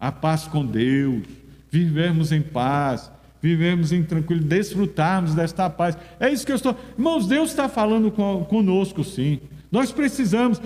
a 0.00 0.10
paz 0.10 0.46
com 0.46 0.66
Deus, 0.66 1.22
vivermos 1.70 2.32
em 2.32 2.42
paz, 2.42 3.10
vivermos 3.40 3.92
em 3.92 4.02
tranquilidade, 4.02 4.62
desfrutarmos 4.62 5.34
desta 5.34 5.68
paz. 5.70 5.96
É 6.18 6.30
isso 6.30 6.44
que 6.44 6.52
eu 6.52 6.56
estou. 6.56 6.76
Irmãos, 6.96 7.26
Deus 7.26 7.50
está 7.50 7.68
falando 7.68 8.10
conosco, 8.10 9.04
sim. 9.04 9.40
Nós 9.70 9.90
precisamos, 9.90 10.62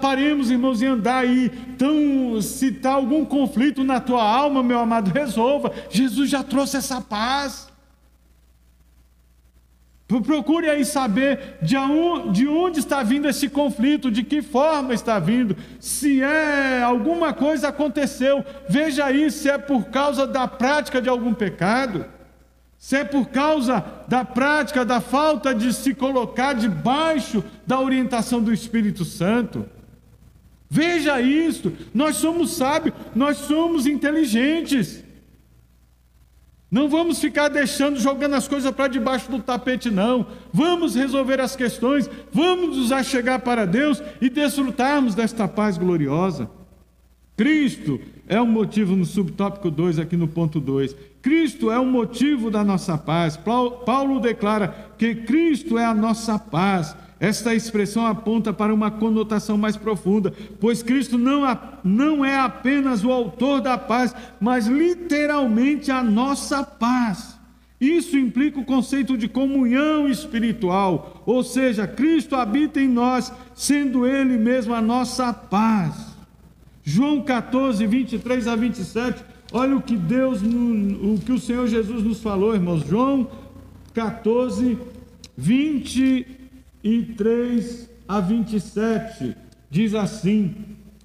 paremos, 0.00 0.50
irmãos, 0.50 0.80
e 0.80 0.86
andar 0.86 1.24
aí. 1.24 1.50
Então, 1.74 2.40
se 2.40 2.68
está 2.68 2.92
algum 2.92 3.24
conflito 3.24 3.82
na 3.82 4.00
tua 4.00 4.22
alma, 4.22 4.62
meu 4.62 4.78
amado, 4.78 5.10
resolva. 5.10 5.72
Jesus 5.90 6.30
já 6.30 6.44
trouxe 6.44 6.76
essa 6.76 7.00
paz. 7.00 7.68
Procure 10.08 10.70
aí 10.70 10.86
saber 10.86 11.58
de 11.60 11.76
onde, 11.76 12.40
de 12.40 12.48
onde 12.48 12.80
está 12.80 13.02
vindo 13.02 13.28
esse 13.28 13.46
conflito, 13.46 14.10
de 14.10 14.22
que 14.22 14.40
forma 14.40 14.94
está 14.94 15.18
vindo, 15.18 15.54
se 15.78 16.22
é 16.22 16.82
alguma 16.82 17.34
coisa 17.34 17.68
aconteceu. 17.68 18.42
Veja 18.70 19.04
aí 19.04 19.30
se 19.30 19.50
é 19.50 19.58
por 19.58 19.84
causa 19.88 20.26
da 20.26 20.48
prática 20.48 21.02
de 21.02 21.10
algum 21.10 21.34
pecado, 21.34 22.06
se 22.78 22.96
é 22.96 23.04
por 23.04 23.28
causa 23.28 23.84
da 24.08 24.24
prática, 24.24 24.82
da 24.82 24.98
falta 24.98 25.54
de 25.54 25.74
se 25.74 25.92
colocar 25.92 26.54
debaixo 26.54 27.44
da 27.66 27.78
orientação 27.78 28.42
do 28.42 28.50
Espírito 28.50 29.04
Santo. 29.04 29.66
Veja 30.70 31.20
isso, 31.20 31.70
nós 31.92 32.16
somos 32.16 32.52
sábios, 32.52 32.94
nós 33.14 33.36
somos 33.36 33.86
inteligentes. 33.86 35.04
Não 36.70 36.88
vamos 36.88 37.18
ficar 37.18 37.48
deixando, 37.48 37.98
jogando 37.98 38.34
as 38.34 38.46
coisas 38.46 38.70
para 38.70 38.88
debaixo 38.88 39.30
do 39.30 39.38
tapete, 39.38 39.90
não. 39.90 40.26
Vamos 40.52 40.94
resolver 40.94 41.40
as 41.40 41.56
questões, 41.56 42.10
vamos 42.30 42.76
nos 42.76 42.92
achegar 42.92 43.40
para 43.40 43.66
Deus 43.66 44.02
e 44.20 44.28
desfrutarmos 44.28 45.14
desta 45.14 45.48
paz 45.48 45.78
gloriosa. 45.78 46.50
Cristo 47.36 48.00
é 48.26 48.38
o 48.38 48.44
um 48.44 48.50
motivo 48.50 48.94
no 48.94 49.06
subtópico 49.06 49.70
2, 49.70 49.98
aqui 49.98 50.16
no 50.16 50.28
ponto 50.28 50.60
2. 50.60 50.94
Cristo 51.22 51.70
é 51.70 51.78
o 51.78 51.82
um 51.82 51.90
motivo 51.90 52.50
da 52.50 52.62
nossa 52.62 52.98
paz. 52.98 53.36
Paulo 53.36 54.20
declara 54.20 54.92
que 54.98 55.14
Cristo 55.14 55.78
é 55.78 55.84
a 55.84 55.94
nossa 55.94 56.38
paz. 56.38 56.94
Esta 57.20 57.52
expressão 57.54 58.06
aponta 58.06 58.52
para 58.52 58.72
uma 58.72 58.90
conotação 58.90 59.58
mais 59.58 59.76
profunda, 59.76 60.32
pois 60.60 60.82
Cristo 60.82 61.18
não, 61.18 61.42
não 61.82 62.24
é 62.24 62.38
apenas 62.38 63.04
o 63.04 63.10
autor 63.10 63.60
da 63.60 63.76
paz, 63.76 64.14
mas 64.40 64.68
literalmente 64.68 65.90
a 65.90 66.02
nossa 66.02 66.62
paz. 66.62 67.36
Isso 67.80 68.16
implica 68.16 68.58
o 68.60 68.64
conceito 68.64 69.16
de 69.16 69.28
comunhão 69.28 70.08
espiritual, 70.08 71.22
ou 71.26 71.42
seja, 71.42 71.86
Cristo 71.86 72.36
habita 72.36 72.80
em 72.80 72.88
nós, 72.88 73.32
sendo 73.54 74.06
Ele 74.06 74.36
mesmo 74.36 74.74
a 74.74 74.80
nossa 74.80 75.32
paz. 75.32 75.94
João 76.84 77.20
14, 77.20 77.84
23 77.86 78.48
a 78.48 78.56
27, 78.56 79.24
olha 79.52 79.76
o 79.76 79.82
que 79.82 79.96
Deus, 79.96 80.40
o 80.40 81.18
que 81.24 81.32
o 81.32 81.38
Senhor 81.38 81.66
Jesus 81.66 82.02
nos 82.02 82.20
falou, 82.20 82.54
irmãos. 82.54 82.86
João 82.86 83.28
14, 83.92 84.78
23 85.36 86.37
e 86.82 87.02
3 87.02 87.90
a 88.06 88.20
27, 88.20 89.36
diz 89.70 89.94
assim: 89.94 90.54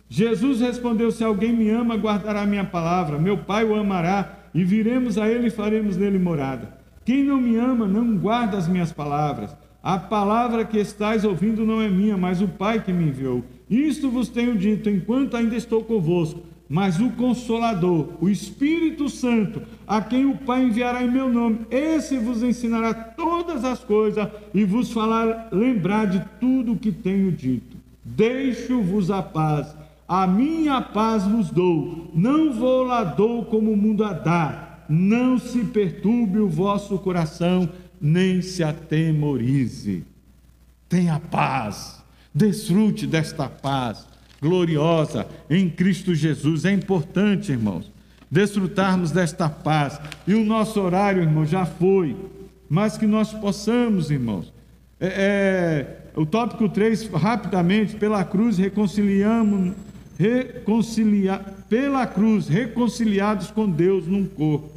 Jesus 0.09 0.61
respondeu: 0.61 1.11
Se 1.11 1.23
alguém 1.23 1.51
me 1.51 1.69
ama, 1.69 1.95
guardará 1.95 2.43
a 2.43 2.45
minha 2.45 2.63
palavra, 2.63 3.17
meu 3.17 3.37
Pai 3.37 3.65
o 3.65 3.75
amará, 3.75 4.37
e 4.53 4.63
viremos 4.63 5.17
a 5.17 5.27
ele 5.27 5.47
e 5.47 5.51
faremos 5.51 5.97
nele 5.97 6.19
morada. 6.19 6.77
Quem 7.03 7.23
não 7.23 7.41
me 7.41 7.57
ama, 7.57 7.87
não 7.87 8.15
guarda 8.17 8.57
as 8.57 8.67
minhas 8.67 8.91
palavras. 8.91 9.55
A 9.81 9.97
palavra 9.97 10.63
que 10.63 10.77
estáis 10.77 11.25
ouvindo 11.25 11.65
não 11.65 11.81
é 11.81 11.89
minha, 11.89 12.15
mas 12.15 12.41
o 12.41 12.47
Pai 12.47 12.81
que 12.81 12.93
me 12.93 13.05
enviou. 13.05 13.43
Isto 13.69 14.09
vos 14.09 14.29
tenho 14.29 14.55
dito 14.55 14.89
enquanto 14.89 15.35
ainda 15.35 15.55
estou 15.55 15.83
convosco. 15.83 16.41
Mas 16.73 16.99
o 16.99 17.11
Consolador, 17.11 18.15
o 18.19 18.27
Espírito 18.27 19.07
Santo, 19.07 19.61
a 19.85 20.01
quem 20.01 20.25
o 20.25 20.39
Pai 20.39 20.63
enviará 20.63 21.03
em 21.03 21.11
meu 21.11 21.31
nome, 21.31 21.59
esse 21.69 22.17
vos 22.17 22.41
ensinará 22.41 22.95
todas 22.95 23.63
as 23.63 23.83
coisas 23.83 24.27
e 24.55 24.65
vos 24.65 24.91
falar, 24.91 25.49
lembrar 25.51 26.07
de 26.07 26.25
tudo 26.39 26.71
o 26.71 26.75
que 26.75 26.91
tenho 26.91 27.31
dito. 27.31 27.77
Deixo-vos 28.03 29.11
a 29.11 29.21
paz, 29.21 29.75
a 30.07 30.25
minha 30.25 30.81
paz 30.81 31.27
vos 31.27 31.51
dou, 31.51 32.09
não 32.11 32.51
vou 32.51 32.81
lá 32.85 33.03
dou 33.03 33.45
como 33.45 33.71
o 33.71 33.77
mundo 33.77 34.03
a 34.03 34.11
dá. 34.11 34.79
Não 34.89 35.37
se 35.37 35.63
perturbe 35.65 36.39
o 36.39 36.49
vosso 36.49 36.97
coração, 36.97 37.69
nem 38.01 38.41
se 38.41 38.63
atemorize. 38.63 40.03
Tenha 40.89 41.19
paz, 41.19 42.03
desfrute 42.33 43.05
desta 43.05 43.47
paz 43.47 44.11
gloriosa 44.43 45.25
em 45.49 45.69
Cristo 45.69 46.13
Jesus. 46.13 46.65
É 46.65 46.71
importante, 46.71 47.53
irmãos, 47.53 47.89
desfrutarmos 48.29 49.09
desta 49.09 49.47
paz. 49.47 49.99
E 50.27 50.33
o 50.33 50.43
nosso 50.43 50.81
horário, 50.81 51.23
irmão, 51.23 51.45
já 51.45 51.65
foi, 51.65 52.15
mas 52.69 52.97
que 52.97 53.07
nós 53.07 53.31
possamos, 53.31 54.11
irmãos. 54.11 54.51
É, 54.99 55.07
é, 55.07 56.19
o 56.19 56.25
tópico 56.25 56.67
3, 56.67 57.07
rapidamente, 57.07 57.95
pela 57.95 58.23
cruz 58.25 58.57
reconciliamos, 58.57 59.73
reconciliar, 60.19 61.41
pela 61.69 62.05
cruz, 62.05 62.47
reconciliados 62.49 63.49
com 63.49 63.69
Deus 63.69 64.05
num 64.05 64.25
corpo. 64.25 64.72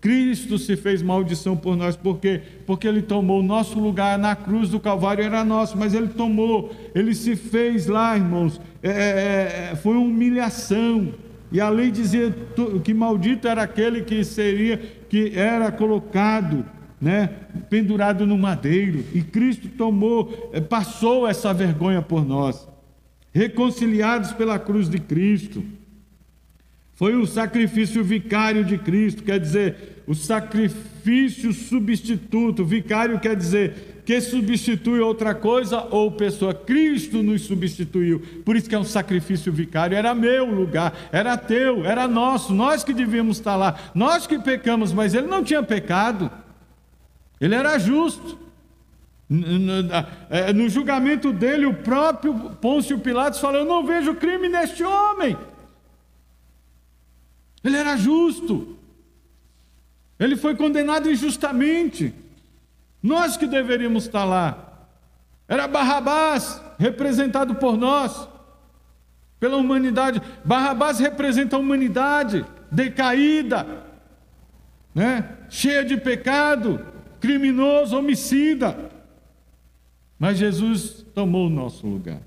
Cristo 0.00 0.56
se 0.56 0.76
fez 0.76 1.02
maldição 1.02 1.56
por 1.56 1.76
nós, 1.76 1.94
por 1.94 2.18
quê? 2.18 2.40
Porque 2.66 2.88
Ele 2.88 3.02
tomou 3.02 3.40
o 3.40 3.42
nosso 3.42 3.78
lugar 3.78 4.18
na 4.18 4.34
cruz 4.34 4.70
do 4.70 4.80
Calvário, 4.80 5.22
era 5.22 5.44
nosso, 5.44 5.76
mas 5.76 5.92
Ele 5.92 6.08
tomou, 6.08 6.74
Ele 6.94 7.14
se 7.14 7.36
fez 7.36 7.86
lá, 7.86 8.16
irmãos, 8.16 8.60
é, 8.82 8.90
é, 8.90 9.70
é 9.72 9.76
foi 9.76 9.92
uma 9.92 10.00
humilhação, 10.00 11.12
e 11.52 11.60
a 11.60 11.68
lei 11.68 11.90
dizia 11.90 12.34
que 12.82 12.94
maldito 12.94 13.46
era 13.46 13.62
aquele 13.62 14.02
que 14.02 14.24
seria, 14.24 14.78
que 15.08 15.32
era 15.36 15.70
colocado, 15.70 16.64
né, 16.98 17.28
pendurado 17.68 18.26
no 18.26 18.38
madeiro, 18.38 19.04
e 19.12 19.20
Cristo 19.20 19.68
tomou, 19.68 20.50
é, 20.54 20.60
passou 20.60 21.28
essa 21.28 21.52
vergonha 21.52 22.00
por 22.00 22.24
nós, 22.24 22.66
reconciliados 23.34 24.32
pela 24.32 24.58
cruz 24.58 24.88
de 24.88 24.98
Cristo, 24.98 25.62
foi 27.00 27.16
o 27.16 27.26
sacrifício 27.26 28.04
vicário 28.04 28.62
de 28.62 28.76
Cristo, 28.76 29.22
quer 29.22 29.40
dizer, 29.40 30.02
o 30.06 30.14
sacrifício 30.14 31.50
substituto. 31.50 32.62
Vicário 32.62 33.18
quer 33.18 33.34
dizer 33.34 34.02
que 34.04 34.20
substitui 34.20 35.00
outra 35.00 35.34
coisa 35.34 35.86
ou 35.90 36.12
pessoa. 36.12 36.52
Cristo 36.52 37.22
nos 37.22 37.40
substituiu. 37.46 38.20
Por 38.44 38.54
isso 38.54 38.68
que 38.68 38.74
é 38.74 38.78
um 38.78 38.84
sacrifício 38.84 39.50
vicário. 39.50 39.96
Era 39.96 40.14
meu 40.14 40.44
lugar, 40.44 40.92
era 41.10 41.38
teu, 41.38 41.86
era 41.86 42.06
nosso. 42.06 42.52
Nós 42.52 42.84
que 42.84 42.92
devíamos 42.92 43.38
estar 43.38 43.56
lá. 43.56 43.76
Nós 43.94 44.26
que 44.26 44.38
pecamos, 44.38 44.92
mas 44.92 45.14
ele 45.14 45.26
não 45.26 45.42
tinha 45.42 45.62
pecado. 45.62 46.30
Ele 47.40 47.54
era 47.54 47.78
justo. 47.78 48.38
É, 50.28 50.52
no 50.52 50.68
julgamento 50.68 51.32
dele, 51.32 51.64
o 51.64 51.72
próprio 51.72 52.34
Pôncio 52.60 52.98
Pilatos 52.98 53.40
falou: 53.40 53.60
Eu 53.60 53.64
não 53.64 53.86
vejo 53.86 54.16
crime 54.16 54.50
neste 54.50 54.84
homem. 54.84 55.34
Ele 57.62 57.76
era 57.76 57.96
justo. 57.96 58.76
Ele 60.18 60.36
foi 60.36 60.54
condenado 60.54 61.10
injustamente. 61.10 62.14
Nós 63.02 63.36
que 63.36 63.46
deveríamos 63.46 64.04
estar 64.04 64.24
lá. 64.24 64.86
Era 65.48 65.66
Barrabás, 65.66 66.62
representado 66.78 67.56
por 67.56 67.76
nós, 67.76 68.28
pela 69.40 69.56
humanidade. 69.56 70.22
Barrabás 70.44 71.00
representa 71.00 71.56
a 71.56 71.58
humanidade 71.58 72.46
decaída, 72.70 73.84
né? 74.94 75.38
cheia 75.48 75.84
de 75.84 75.96
pecado, 75.96 76.86
criminoso, 77.18 77.96
homicida. 77.98 78.90
Mas 80.18 80.38
Jesus 80.38 81.04
tomou 81.14 81.46
o 81.46 81.50
nosso 81.50 81.86
lugar. 81.86 82.20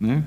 Né? 0.00 0.24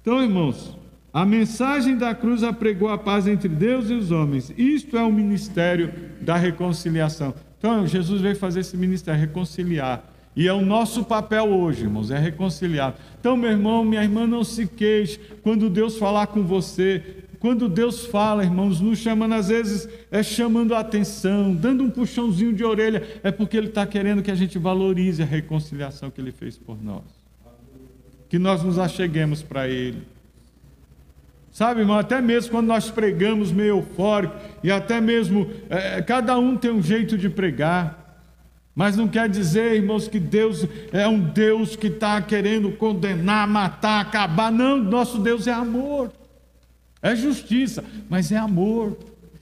Então, 0.00 0.22
irmãos, 0.22 0.76
a 1.16 1.24
mensagem 1.24 1.96
da 1.96 2.14
cruz 2.14 2.42
apregou 2.42 2.90
a 2.90 2.98
paz 2.98 3.26
entre 3.26 3.48
Deus 3.48 3.88
e 3.88 3.94
os 3.94 4.10
homens. 4.10 4.52
Isto 4.54 4.98
é 4.98 5.02
o 5.02 5.10
ministério 5.10 5.90
da 6.20 6.36
reconciliação. 6.36 7.32
Então, 7.58 7.86
Jesus 7.86 8.20
veio 8.20 8.36
fazer 8.36 8.60
esse 8.60 8.76
ministério, 8.76 9.18
reconciliar. 9.18 10.04
E 10.36 10.46
é 10.46 10.52
o 10.52 10.60
nosso 10.60 11.02
papel 11.04 11.46
hoje, 11.46 11.84
irmãos, 11.84 12.10
é 12.10 12.18
reconciliar. 12.18 12.94
Então, 13.18 13.34
meu 13.34 13.50
irmão, 13.50 13.82
minha 13.82 14.02
irmã, 14.02 14.26
não 14.26 14.44
se 14.44 14.66
queixe 14.66 15.18
quando 15.42 15.70
Deus 15.70 15.96
falar 15.96 16.26
com 16.26 16.42
você. 16.42 17.24
Quando 17.40 17.66
Deus 17.66 18.04
fala, 18.04 18.44
irmãos, 18.44 18.78
nos 18.78 18.98
chamando, 18.98 19.36
às 19.36 19.48
vezes 19.48 19.88
é 20.10 20.22
chamando 20.22 20.74
a 20.74 20.80
atenção, 20.80 21.54
dando 21.54 21.82
um 21.82 21.88
puxãozinho 21.88 22.52
de 22.52 22.62
orelha, 22.62 23.02
é 23.22 23.32
porque 23.32 23.56
Ele 23.56 23.68
está 23.68 23.86
querendo 23.86 24.22
que 24.22 24.30
a 24.30 24.34
gente 24.34 24.58
valorize 24.58 25.22
a 25.22 25.26
reconciliação 25.26 26.10
que 26.10 26.20
Ele 26.20 26.30
fez 26.30 26.58
por 26.58 26.76
nós. 26.84 27.04
Que 28.28 28.38
nós 28.38 28.62
nos 28.62 28.78
acheguemos 28.78 29.42
para 29.42 29.66
Ele 29.66 30.14
Sabe, 31.56 31.80
irmão, 31.80 31.98
até 31.98 32.20
mesmo 32.20 32.50
quando 32.50 32.66
nós 32.66 32.90
pregamos 32.90 33.50
meio 33.50 33.78
eufórico, 33.78 34.36
e 34.62 34.70
até 34.70 35.00
mesmo 35.00 35.50
é, 35.70 36.02
cada 36.02 36.38
um 36.38 36.54
tem 36.54 36.70
um 36.70 36.82
jeito 36.82 37.16
de 37.16 37.30
pregar, 37.30 38.20
mas 38.74 38.94
não 38.94 39.08
quer 39.08 39.26
dizer, 39.26 39.74
irmãos, 39.74 40.06
que 40.06 40.20
Deus 40.20 40.66
é 40.92 41.08
um 41.08 41.18
Deus 41.18 41.74
que 41.74 41.86
está 41.86 42.20
querendo 42.20 42.72
condenar, 42.72 43.48
matar, 43.48 44.02
acabar. 44.02 44.52
Não, 44.52 44.76
nosso 44.76 45.18
Deus 45.18 45.46
é 45.46 45.52
amor, 45.54 46.12
é 47.00 47.16
justiça, 47.16 47.82
mas 48.06 48.30
é 48.30 48.36
amor. 48.36 48.94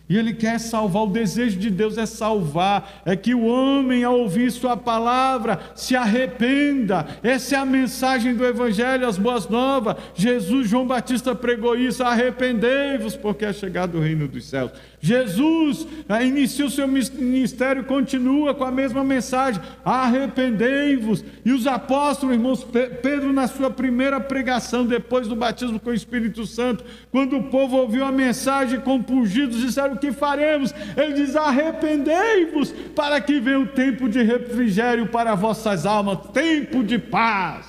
E 0.06 0.18
Ele 0.18 0.34
quer 0.34 0.60
salvar, 0.60 1.04
o 1.04 1.10
desejo 1.10 1.58
de 1.58 1.70
Deus 1.70 1.96
é 1.96 2.04
salvar, 2.04 3.02
é 3.06 3.16
que 3.16 3.34
o 3.34 3.46
homem, 3.46 4.04
ao 4.04 4.18
ouvir 4.18 4.50
Sua 4.50 4.76
palavra, 4.76 5.58
se 5.74 5.96
arrependa. 5.96 7.06
Essa 7.22 7.56
é 7.56 7.58
a 7.58 7.64
mensagem 7.64 8.34
do 8.34 8.44
Evangelho, 8.44 9.06
as 9.06 9.16
boas 9.16 9.48
novas. 9.48 9.96
Jesus, 10.14 10.68
João 10.68 10.86
Batista 10.86 11.34
pregou 11.34 11.74
isso: 11.74 12.04
arrependei-vos, 12.04 13.16
porque 13.16 13.46
é 13.46 13.52
chegado 13.52 13.96
o 13.96 14.00
reino 14.00 14.28
dos 14.28 14.44
céus. 14.44 14.72
Jesus 15.04 15.86
eh, 16.08 16.24
inicia 16.24 16.64
o 16.64 16.70
seu 16.70 16.88
ministério 16.88 17.84
continua 17.84 18.54
com 18.54 18.64
a 18.64 18.70
mesma 18.70 19.04
mensagem: 19.04 19.60
arrependei-vos. 19.84 21.22
E 21.44 21.52
os 21.52 21.66
apóstolos, 21.66 22.34
irmãos, 22.34 22.66
Pedro, 23.02 23.30
na 23.30 23.46
sua 23.46 23.68
primeira 23.68 24.18
pregação, 24.18 24.86
depois 24.86 25.28
do 25.28 25.36
batismo 25.36 25.78
com 25.78 25.90
o 25.90 25.94
Espírito 25.94 26.46
Santo, 26.46 26.82
quando 27.12 27.36
o 27.36 27.42
povo 27.50 27.76
ouviu 27.76 28.02
a 28.02 28.10
mensagem, 28.10 28.80
compungidos, 28.80 29.60
disseram: 29.60 29.92
O 29.92 29.98
que 29.98 30.10
faremos? 30.10 30.74
Ele 30.96 31.12
diz: 31.12 31.36
Arrependei-vos, 31.36 32.72
para 32.96 33.20
que 33.20 33.38
venha 33.38 33.60
o 33.60 33.66
tempo 33.66 34.08
de 34.08 34.22
refrigério 34.22 35.08
para 35.08 35.34
vossas 35.34 35.84
almas, 35.84 36.30
tempo 36.32 36.82
de 36.82 36.98
paz, 36.98 37.66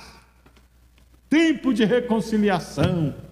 tempo 1.28 1.74
de 1.74 1.84
reconciliação. 1.84 3.25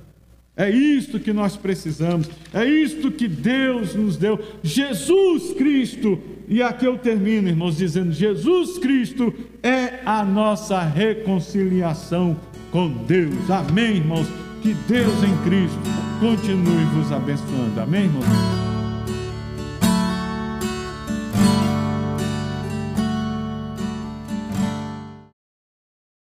É 0.56 0.70
isto 0.70 1.18
que 1.18 1.32
nós 1.32 1.56
precisamos, 1.56 2.30
é 2.52 2.64
isto 2.64 3.10
que 3.10 3.26
Deus 3.26 3.94
nos 3.94 4.16
deu. 4.16 4.38
Jesus 4.62 5.52
Cristo, 5.54 6.16
e 6.48 6.62
aqui 6.62 6.84
eu 6.84 6.96
termino, 6.96 7.48
irmãos, 7.48 7.76
dizendo: 7.76 8.12
Jesus 8.12 8.78
Cristo 8.78 9.34
é 9.62 10.00
a 10.06 10.24
nossa 10.24 10.80
reconciliação 10.80 12.38
com 12.70 12.88
Deus. 12.88 13.50
Amém, 13.50 13.96
irmãos? 13.96 14.28
Que 14.62 14.74
Deus 14.88 15.22
em 15.24 15.36
Cristo 15.44 15.78
continue 16.20 16.84
vos 16.94 17.10
abençoando. 17.10 17.80
Amém, 17.80 18.04
irmãos? 18.04 18.73